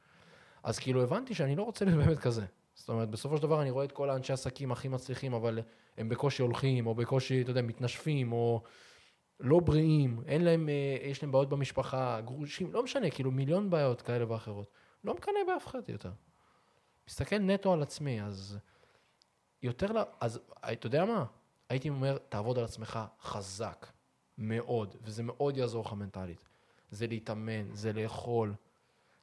אז 0.63 0.79
כאילו 0.79 1.03
הבנתי 1.03 1.35
שאני 1.35 1.55
לא 1.55 1.63
רוצה 1.63 1.85
להיות 1.85 1.97
באמת 2.05 2.19
כזה. 2.19 2.45
זאת 2.75 2.89
אומרת, 2.89 3.09
בסופו 3.09 3.37
של 3.37 3.43
דבר 3.43 3.61
אני 3.61 3.71
רואה 3.71 3.85
את 3.85 3.91
כל 3.91 4.09
האנשי 4.09 4.33
עסקים 4.33 4.71
הכי 4.71 4.87
מצליחים, 4.87 5.33
אבל 5.33 5.59
הם 5.97 6.09
בקושי 6.09 6.41
הולכים, 6.41 6.87
או 6.87 6.95
בקושי, 6.95 7.41
אתה 7.41 7.51
יודע, 7.51 7.61
מתנשפים, 7.61 8.31
או 8.31 8.63
לא 9.39 9.59
בריאים, 9.59 10.23
אין 10.25 10.43
להם, 10.43 10.69
אה, 10.69 10.97
יש 11.01 11.23
להם 11.23 11.31
בעיות 11.31 11.49
במשפחה, 11.49 12.21
גרושים, 12.21 12.73
לא 12.73 12.83
משנה, 12.83 13.09
כאילו 13.09 13.31
מיליון 13.31 13.69
בעיות 13.69 14.01
כאלה 14.01 14.31
ואחרות. 14.31 14.71
לא 15.03 15.13
מקנא 15.13 15.39
באף 15.47 15.67
אחד 15.67 15.79
יותר. 15.89 16.11
מסתכל 17.07 17.37
נטו 17.37 17.73
על 17.73 17.81
עצמי, 17.81 18.21
אז 18.21 18.57
יותר, 19.61 19.91
לה, 19.91 20.03
אז 20.19 20.39
אתה 20.71 20.87
יודע 20.87 21.05
מה? 21.05 21.25
הייתי 21.69 21.89
אומר, 21.89 22.17
תעבוד 22.17 22.57
על 22.57 22.63
עצמך 22.63 22.99
חזק, 23.21 23.85
מאוד, 24.37 24.95
וזה 25.01 25.23
מאוד 25.23 25.57
יעזור 25.57 25.85
לך 25.85 25.93
מנטלית. 25.93 26.45
זה 26.91 27.07
להתאמן, 27.07 27.75
זה 27.75 27.93
לאכול, 27.93 28.53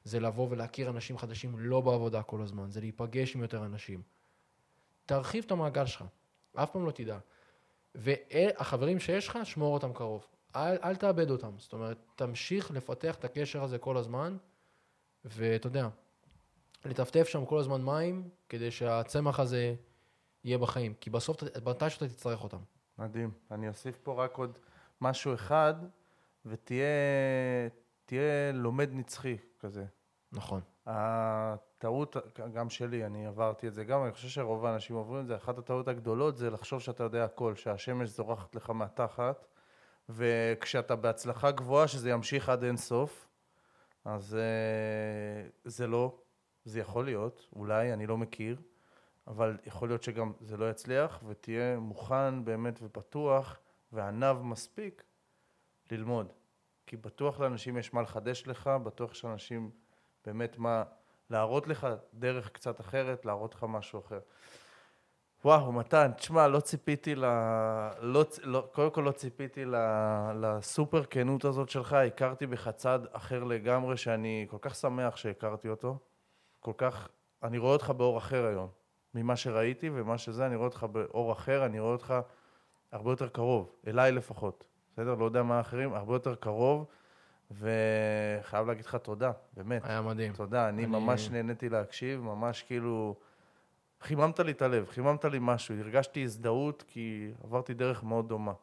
זה 0.03 0.19
לבוא 0.19 0.47
ולהכיר 0.49 0.89
אנשים 0.89 1.17
חדשים 1.17 1.59
לא 1.59 1.81
בעבודה 1.81 2.23
כל 2.23 2.41
הזמן, 2.41 2.71
זה 2.71 2.79
להיפגש 2.79 3.35
עם 3.35 3.41
יותר 3.41 3.65
אנשים. 3.65 4.01
תרחיב 5.05 5.43
את 5.45 5.51
המעגל 5.51 5.85
שלך, 5.85 6.03
אף 6.55 6.71
פעם 6.71 6.85
לא 6.85 6.91
תדע. 6.91 7.17
והחברים 7.97 8.99
שיש 8.99 9.27
לך, 9.27 9.39
שמור 9.43 9.73
אותם 9.73 9.93
קרוב. 9.93 10.25
אל, 10.55 10.77
אל 10.83 10.95
תאבד 10.95 11.29
אותם. 11.29 11.51
זאת 11.57 11.73
אומרת, 11.73 11.97
תמשיך 12.15 12.71
לפתח 12.71 13.15
את 13.15 13.25
הקשר 13.25 13.63
הזה 13.63 13.77
כל 13.77 13.97
הזמן, 13.97 14.37
ואתה 15.25 15.67
יודע, 15.67 15.87
לטפטף 16.85 17.27
שם 17.27 17.45
כל 17.45 17.59
הזמן 17.59 17.81
מים, 17.81 18.29
כדי 18.49 18.71
שהצמח 18.71 19.39
הזה 19.39 19.75
יהיה 20.43 20.57
בחיים. 20.57 20.93
כי 21.01 21.09
בסוף, 21.09 21.37
מתי 21.65 21.89
שאתה 21.89 22.07
תצטרך 22.07 22.43
אותם. 22.43 22.59
מדהים. 22.97 23.31
אני 23.51 23.69
אוסיף 23.69 23.97
פה 24.03 24.23
רק 24.23 24.37
עוד 24.37 24.57
משהו 25.01 25.33
אחד, 25.33 25.73
ותהיה 26.45 26.87
לומד 28.53 28.89
נצחי 28.93 29.37
כזה. 29.59 29.85
נכון. 30.31 30.61
הטעות, 31.77 32.17
גם 32.53 32.69
שלי, 32.69 33.05
אני 33.05 33.27
עברתי 33.27 33.67
את 33.67 33.73
זה 33.73 33.83
גם, 33.83 34.03
אני 34.03 34.11
חושב 34.11 34.27
שרוב 34.27 34.65
האנשים 34.65 34.95
עוברים 34.95 35.21
את 35.21 35.27
זה, 35.27 35.35
אחת 35.35 35.57
הטעות 35.57 35.87
הגדולות 35.87 36.37
זה 36.37 36.49
לחשוב 36.49 36.81
שאתה 36.81 37.03
יודע 37.03 37.25
הכל, 37.25 37.55
שהשמש 37.55 38.09
זורחת 38.09 38.55
לך 38.55 38.69
מהתחת, 38.69 39.45
וכשאתה 40.09 40.95
בהצלחה 40.95 41.51
גבוהה 41.51 41.87
שזה 41.87 42.09
ימשיך 42.09 42.49
עד 42.49 42.63
אין 42.63 42.77
סוף, 42.77 43.27
אז 44.05 44.35
אה, 44.35 45.49
זה 45.63 45.87
לא, 45.87 46.19
זה 46.65 46.79
יכול 46.79 47.05
להיות, 47.05 47.47
אולי, 47.55 47.93
אני 47.93 48.07
לא 48.07 48.17
מכיר, 48.17 48.61
אבל 49.27 49.57
יכול 49.65 49.89
להיות 49.89 50.03
שגם 50.03 50.31
זה 50.41 50.57
לא 50.57 50.69
יצליח, 50.69 51.23
ותהיה 51.27 51.79
מוכן 51.79 52.45
באמת 52.45 52.79
ופתוח 52.83 53.59
וענב 53.91 54.41
מספיק 54.41 55.03
ללמוד. 55.91 56.33
כי 56.85 56.97
בטוח 56.97 57.39
לאנשים 57.39 57.77
יש 57.77 57.93
מה 57.93 58.01
לחדש 58.01 58.47
לך, 58.47 58.67
בטוח 58.67 59.13
שאנשים... 59.13 59.71
באמת 60.27 60.57
מה 60.57 60.83
להראות 61.29 61.67
לך 61.67 61.87
דרך 62.13 62.49
קצת 62.49 62.79
אחרת, 62.79 63.25
להראות 63.25 63.53
לך 63.53 63.65
משהו 63.69 63.99
אחר. 63.99 64.19
וואו, 65.45 65.71
מתן, 65.71 66.11
תשמע, 66.17 66.47
לא 66.47 66.59
ציפיתי 66.59 67.15
ל... 67.15 67.25
לא, 67.99 68.25
לא, 68.43 68.67
קודם 68.71 68.91
כל 68.91 69.01
לא 69.01 69.11
ציפיתי 69.11 69.65
ל... 69.65 69.75
לסופר 70.35 71.03
כנות 71.03 71.45
הזאת 71.45 71.69
שלך, 71.69 71.93
הכרתי 71.93 72.47
בך 72.47 72.69
צד 72.69 72.99
אחר 73.11 73.43
לגמרי, 73.43 73.97
שאני 73.97 74.47
כל 74.49 74.57
כך 74.61 74.75
שמח 74.75 75.15
שהכרתי 75.15 75.69
אותו. 75.69 75.97
כל 76.59 76.73
כך, 76.77 77.09
אני 77.43 77.57
רואה 77.57 77.73
אותך 77.73 77.89
באור 77.89 78.17
אחר 78.17 78.45
היום, 78.45 78.69
ממה 79.13 79.35
שראיתי 79.35 79.89
ומה 79.93 80.17
שזה, 80.17 80.45
אני 80.45 80.55
רואה 80.55 80.67
אותך 80.67 80.83
באור 80.83 81.31
אחר, 81.31 81.65
אני 81.65 81.79
רואה 81.79 81.91
אותך 81.91 82.13
הרבה 82.91 83.11
יותר 83.11 83.27
קרוב, 83.27 83.71
אליי 83.87 84.11
לפחות, 84.11 84.63
בסדר? 84.93 85.15
לא 85.15 85.25
יודע 85.25 85.43
מה 85.43 85.57
האחרים, 85.57 85.93
הרבה 85.93 86.15
יותר 86.15 86.35
קרוב, 86.35 86.85
וחייב 87.51 88.67
להגיד 88.67 88.85
לך 88.85 88.95
תודה, 88.95 89.31
באמת. 89.53 89.85
היה 89.85 90.01
מדהים. 90.01 90.33
תודה, 90.33 90.69
אני 90.69 90.83
אני- 90.83 90.91
ממש 90.91 91.29
נהניתי 91.29 91.69
להקשיב, 91.69 92.21
ממש 92.21 92.63
כאילו... 92.63 93.15
חיממת 94.01 94.39
לי 94.39 94.51
את 94.51 94.61
הלב, 94.61 94.85
חיממת 94.89 95.25
לי 95.25 95.37
משהו, 95.41 95.75
הרגשתי 95.79 96.23
הזדהות 96.23 96.83
כי 96.87 97.31
עברתי 97.43 97.73
דרך 97.73 98.03
מאוד 98.03 98.29
דומה. 98.29 98.53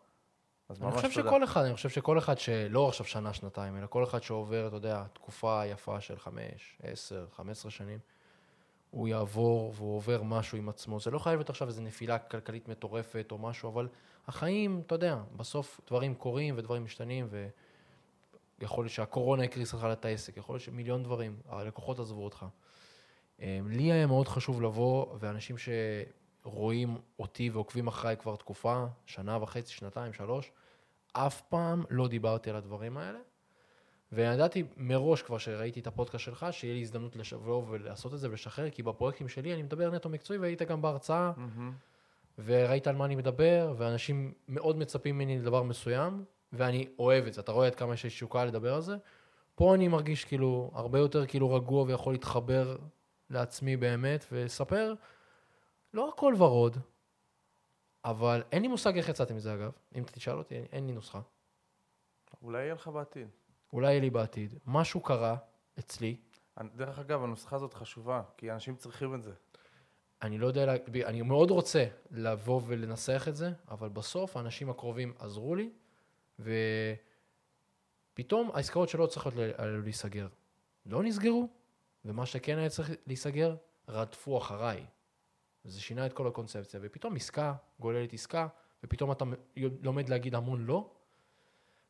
אז 0.68 0.76
אני 0.82 0.86
ממש 0.86 0.94
חושב 0.94 1.14
תודה. 1.14 1.28
שכל 1.28 1.44
אחד, 1.44 1.64
אני 1.64 1.74
חושב 1.74 1.88
שכל 1.88 2.18
אחד 2.18 2.38
שלא 2.38 2.88
עכשיו 2.88 3.06
שנה, 3.06 3.32
שנתיים, 3.32 3.76
אלא 3.76 3.86
כל 3.86 4.04
אחד 4.04 4.22
שעובר, 4.22 4.66
אתה 4.68 4.76
יודע, 4.76 5.02
תקופה 5.12 5.66
יפה 5.66 6.00
של 6.00 6.18
חמש, 6.18 6.78
עשר, 6.82 7.26
חמש 7.32 7.50
עשרה 7.50 7.70
שנים, 7.70 7.98
הוא 8.90 9.08
יעבור 9.08 9.72
והוא 9.76 9.96
עובר 9.96 10.22
משהו 10.22 10.58
עם 10.58 10.68
עצמו. 10.68 11.00
זה 11.00 11.10
לא 11.10 11.18
חייב 11.18 11.36
להיות 11.38 11.50
עכשיו 11.50 11.68
איזו 11.68 11.82
נפילה 11.82 12.18
כלכלית 12.18 12.68
מטורפת 12.68 13.28
או 13.30 13.38
משהו, 13.38 13.70
אבל 13.70 13.88
החיים, 14.26 14.82
אתה 14.86 14.94
יודע, 14.94 15.16
בסוף 15.36 15.80
דברים 15.86 16.14
קורים 16.14 16.54
ודברים 16.58 16.84
משתנים, 16.84 17.26
ויכול 18.58 18.84
להיות 18.84 18.92
שהקורונה 18.92 19.42
הקריסה 19.42 19.76
לך 19.76 19.84
את 19.92 20.04
העסק, 20.04 20.36
יכול 20.36 20.54
להיות 20.54 20.62
שמיליון 20.62 21.02
דברים, 21.02 21.36
הלקוחות 21.48 21.98
עזבו 21.98 22.24
אותך. 22.24 22.46
אה, 23.40 23.60
לי 23.68 23.92
היה 23.92 24.06
מאוד 24.06 24.28
חשוב 24.28 24.62
לבוא, 24.62 25.06
ואנשים 25.20 25.56
שרואים 25.58 26.96
אותי 27.18 27.50
ועוקבים 27.50 27.86
אחריי 27.86 28.16
כבר 28.16 28.36
תקופה, 28.36 28.84
שנה 29.06 29.42
וחצי, 29.42 29.72
שנתיים, 29.72 30.12
שלוש, 30.12 30.52
אף 31.12 31.42
פעם 31.42 31.84
לא 31.90 32.08
דיברתי 32.08 32.50
על 32.50 32.56
הדברים 32.56 32.96
האלה. 32.96 33.18
וידעתי 34.12 34.64
מראש 34.76 35.22
כבר 35.22 35.38
שראיתי 35.38 35.80
את 35.80 35.86
הפודקאסט 35.86 36.24
שלך, 36.24 36.46
שיהיה 36.50 36.74
לי 36.74 36.80
הזדמנות 36.80 37.16
לבוא 37.16 37.62
ולעשות 37.68 38.14
את 38.14 38.18
זה 38.18 38.30
ולשחרר, 38.30 38.70
כי 38.70 38.82
בפרויקטים 38.82 39.28
שלי 39.28 39.54
אני 39.54 39.62
מדבר 39.62 39.90
נטו 39.90 40.08
מקצועי, 40.08 40.38
והיית 40.38 40.62
גם 40.62 40.82
בהרצאה, 40.82 41.32
מהמם. 41.36 41.72
וראית 42.38 42.86
על 42.86 42.96
מה 42.96 43.04
אני 43.04 43.14
מדבר, 43.14 43.74
ואנשים 43.76 44.32
מאוד 44.48 44.78
מצפים 44.78 45.14
ממני 45.18 45.38
לדבר 45.38 45.62
מסוים, 45.62 46.24
ואני 46.56 46.88
אוהב 46.98 47.26
את 47.26 47.34
זה. 47.34 47.40
אתה 47.40 47.52
רואה 47.52 47.66
עד 47.66 47.74
כמה 47.74 47.94
יש 47.94 48.04
לי 48.04 48.10
תשוקה 48.10 48.44
לדבר 48.44 48.74
על 48.74 48.80
זה. 48.80 48.96
פה 49.54 49.74
אני 49.74 49.88
מרגיש 49.88 50.24
כאילו 50.24 50.70
הרבה 50.74 50.98
יותר 50.98 51.26
כאילו 51.26 51.54
רגוע 51.54 51.82
ויכול 51.82 52.14
להתחבר 52.14 52.76
לעצמי 53.30 53.76
באמת, 53.76 54.24
ולספר, 54.32 54.94
לא 55.94 56.08
הכל 56.08 56.34
ורוד, 56.38 56.76
אבל 58.04 58.42
אין 58.52 58.62
לי 58.62 58.68
מושג 58.68 58.96
איך 58.96 59.08
יצאתי 59.08 59.32
מזה 59.32 59.54
אגב. 59.54 59.72
אם 59.94 60.02
אתה 60.02 60.12
תשאל 60.12 60.38
אותי, 60.38 60.54
אין, 60.54 60.64
אין 60.72 60.86
לי 60.86 60.92
נוסחה. 60.92 61.20
אולי 62.42 62.62
יהיה 62.62 62.74
לך 62.74 62.88
בעתיד. 62.88 63.28
אולי 63.72 63.90
יהיה 63.90 64.00
לי 64.00 64.10
בעתיד. 64.10 64.54
משהו 64.66 65.00
קרה 65.00 65.36
אצלי, 65.78 66.16
דרך 66.76 66.98
אגב, 66.98 67.24
הנוסחה 67.24 67.56
הזאת 67.56 67.74
חשובה, 67.74 68.22
כי 68.36 68.52
אנשים 68.52 68.76
צריכים 68.76 69.14
את 69.14 69.22
זה. 69.22 69.32
אני 70.22 70.38
לא 70.38 70.46
יודע, 70.46 70.74
אני 71.04 71.22
מאוד 71.22 71.50
רוצה 71.50 71.84
לבוא 72.10 72.60
ולנסח 72.66 73.28
את 73.28 73.36
זה, 73.36 73.52
אבל 73.68 73.88
בסוף 73.88 74.36
האנשים 74.36 74.70
הקרובים 74.70 75.14
עזרו 75.18 75.54
לי, 75.54 75.70
ופתאום 76.38 78.50
העסקאות 78.54 78.88
שלא 78.88 79.06
צריכות 79.06 79.34
להיסגר. 79.84 80.28
לא 80.86 81.02
נסגרו, 81.02 81.48
ומה 82.04 82.26
שכן 82.26 82.58
היה 82.58 82.68
צריך 82.68 82.90
להיסגר, 83.06 83.56
רדפו 83.88 84.38
אחריי. 84.38 84.86
וזה 85.64 85.80
שינה 85.80 86.06
את 86.06 86.12
כל 86.12 86.26
הקונספציה, 86.26 86.80
ופתאום 86.82 87.16
עסקה 87.16 87.54
גוללת 87.80 88.12
עסקה, 88.12 88.46
ופתאום 88.84 89.12
אתה 89.12 89.24
לומד 89.56 90.08
להגיד 90.08 90.34
המון 90.34 90.64
לא, 90.64 90.90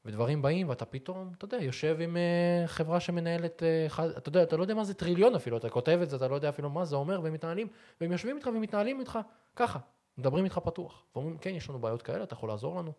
ודברים 0.04 0.42
באים, 0.42 0.68
ואתה 0.68 0.84
פתאום, 0.84 1.32
אתה 1.38 1.44
יודע, 1.44 1.62
יושב 1.62 1.96
עם 2.00 2.16
uh, 2.16 2.68
חברה 2.68 3.00
שמנהלת, 3.00 3.62
אחד, 3.86 4.08
אתה 4.08 4.28
יודע, 4.28 4.42
אתה 4.42 4.56
לא 4.56 4.62
יודע 4.62 4.74
מה 4.74 4.84
זה 4.84 4.94
טריליון 4.94 5.34
אפילו, 5.34 5.56
אתה 5.56 5.68
כותב 5.68 5.98
את 6.02 6.10
זה, 6.10 6.16
אתה 6.16 6.28
לא 6.28 6.34
יודע 6.34 6.48
אפילו 6.48 6.70
מה 6.70 6.84
זה 6.84 6.96
אומר, 6.96 7.20
והם 7.22 7.32
מתנהלים, 7.32 7.68
והם 8.00 8.12
יושבים 8.12 8.36
איתך 8.36 8.46
ומתנהלים 8.46 9.00
איתך 9.00 9.18
ככה, 9.56 9.78
מדברים 10.18 10.44
איתך 10.44 10.58
פתוח. 10.64 11.04
ואומרים, 11.14 11.38
כן, 11.38 11.50
יש 11.50 11.68
לנו 11.68 11.78
בעיות 11.78 12.02
כאלה, 12.02 12.24
אתה 12.24 12.34
יכול 12.34 12.48
לעזור 12.48 12.78
לנו? 12.78 12.92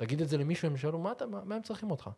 תגיד 0.00 0.20
את 0.20 0.28
זה 0.28 0.38
למישהו, 0.38 0.68
הם 0.68 0.74
ישאלו, 0.74 0.98
מה, 0.98 1.12
אתה, 1.12 1.26
מה, 1.26 1.44
מה 1.44 1.54
הם 1.54 1.62
צריכים 1.62 1.90
אותך? 1.90 2.10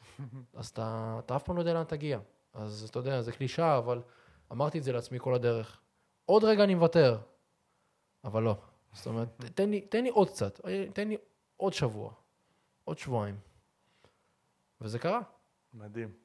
אז 0.54 0.68
אתה, 0.68 1.16
אתה 1.24 1.36
אף 1.36 1.42
פעם 1.42 1.56
לא 1.56 1.60
יודע 1.60 1.74
לאן 1.74 1.84
תגיע. 1.84 2.18
אז 2.52 2.86
אתה 2.90 2.98
יודע, 2.98 3.22
זה 3.22 3.32
קלישאה, 3.32 3.78
אבל 3.78 4.02
אמרתי 4.52 4.78
את 4.78 4.84
זה 4.84 4.92
לעצמי 4.92 5.18
כל 5.20 5.34
הדרך. 5.34 5.80
עוד 6.26 6.44
רגע 6.44 6.64
אני 6.64 6.74
מוותר, 6.74 7.18
אבל 8.24 8.42
לא. 8.42 8.56
זאת 8.92 9.06
אומרת, 9.06 9.28
תן 9.54 9.70
לי, 9.70 9.80
תן 9.80 10.04
לי 10.04 10.10
עוד 10.10 10.30
קצת, 10.30 10.60
תן 10.92 11.08
לי 11.08 11.16
עוד 11.56 11.72
שבוע, 11.72 12.12
עוד 12.84 12.98
שבועיים. 12.98 13.38
וזה 14.80 14.98
קרה. 14.98 15.20
מדהים. 15.74 16.21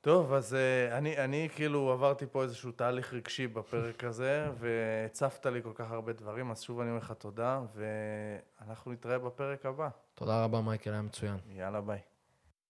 טוב, 0.00 0.32
אז 0.32 0.52
uh, 0.52 0.94
אני, 0.94 1.18
אני 1.24 1.48
כאילו 1.54 1.92
עברתי 1.92 2.26
פה 2.26 2.42
איזשהו 2.42 2.72
תהליך 2.72 3.14
רגשי 3.14 3.46
בפרק 3.46 4.04
הזה, 4.04 4.48
והצפת 4.58 5.46
לי 5.46 5.62
כל 5.62 5.72
כך 5.74 5.90
הרבה 5.90 6.12
דברים, 6.12 6.50
אז 6.50 6.62
שוב 6.62 6.80
אני 6.80 6.88
אומר 6.88 6.98
לך 6.98 7.12
תודה, 7.12 7.60
ואנחנו 7.74 8.92
נתראה 8.92 9.18
בפרק 9.18 9.66
הבא. 9.66 9.88
תודה 10.14 10.44
רבה, 10.44 10.60
מייקל, 10.60 10.92
היה 10.92 11.02
מצוין. 11.02 11.36
יאללה, 11.48 11.80
ביי. 11.80 11.98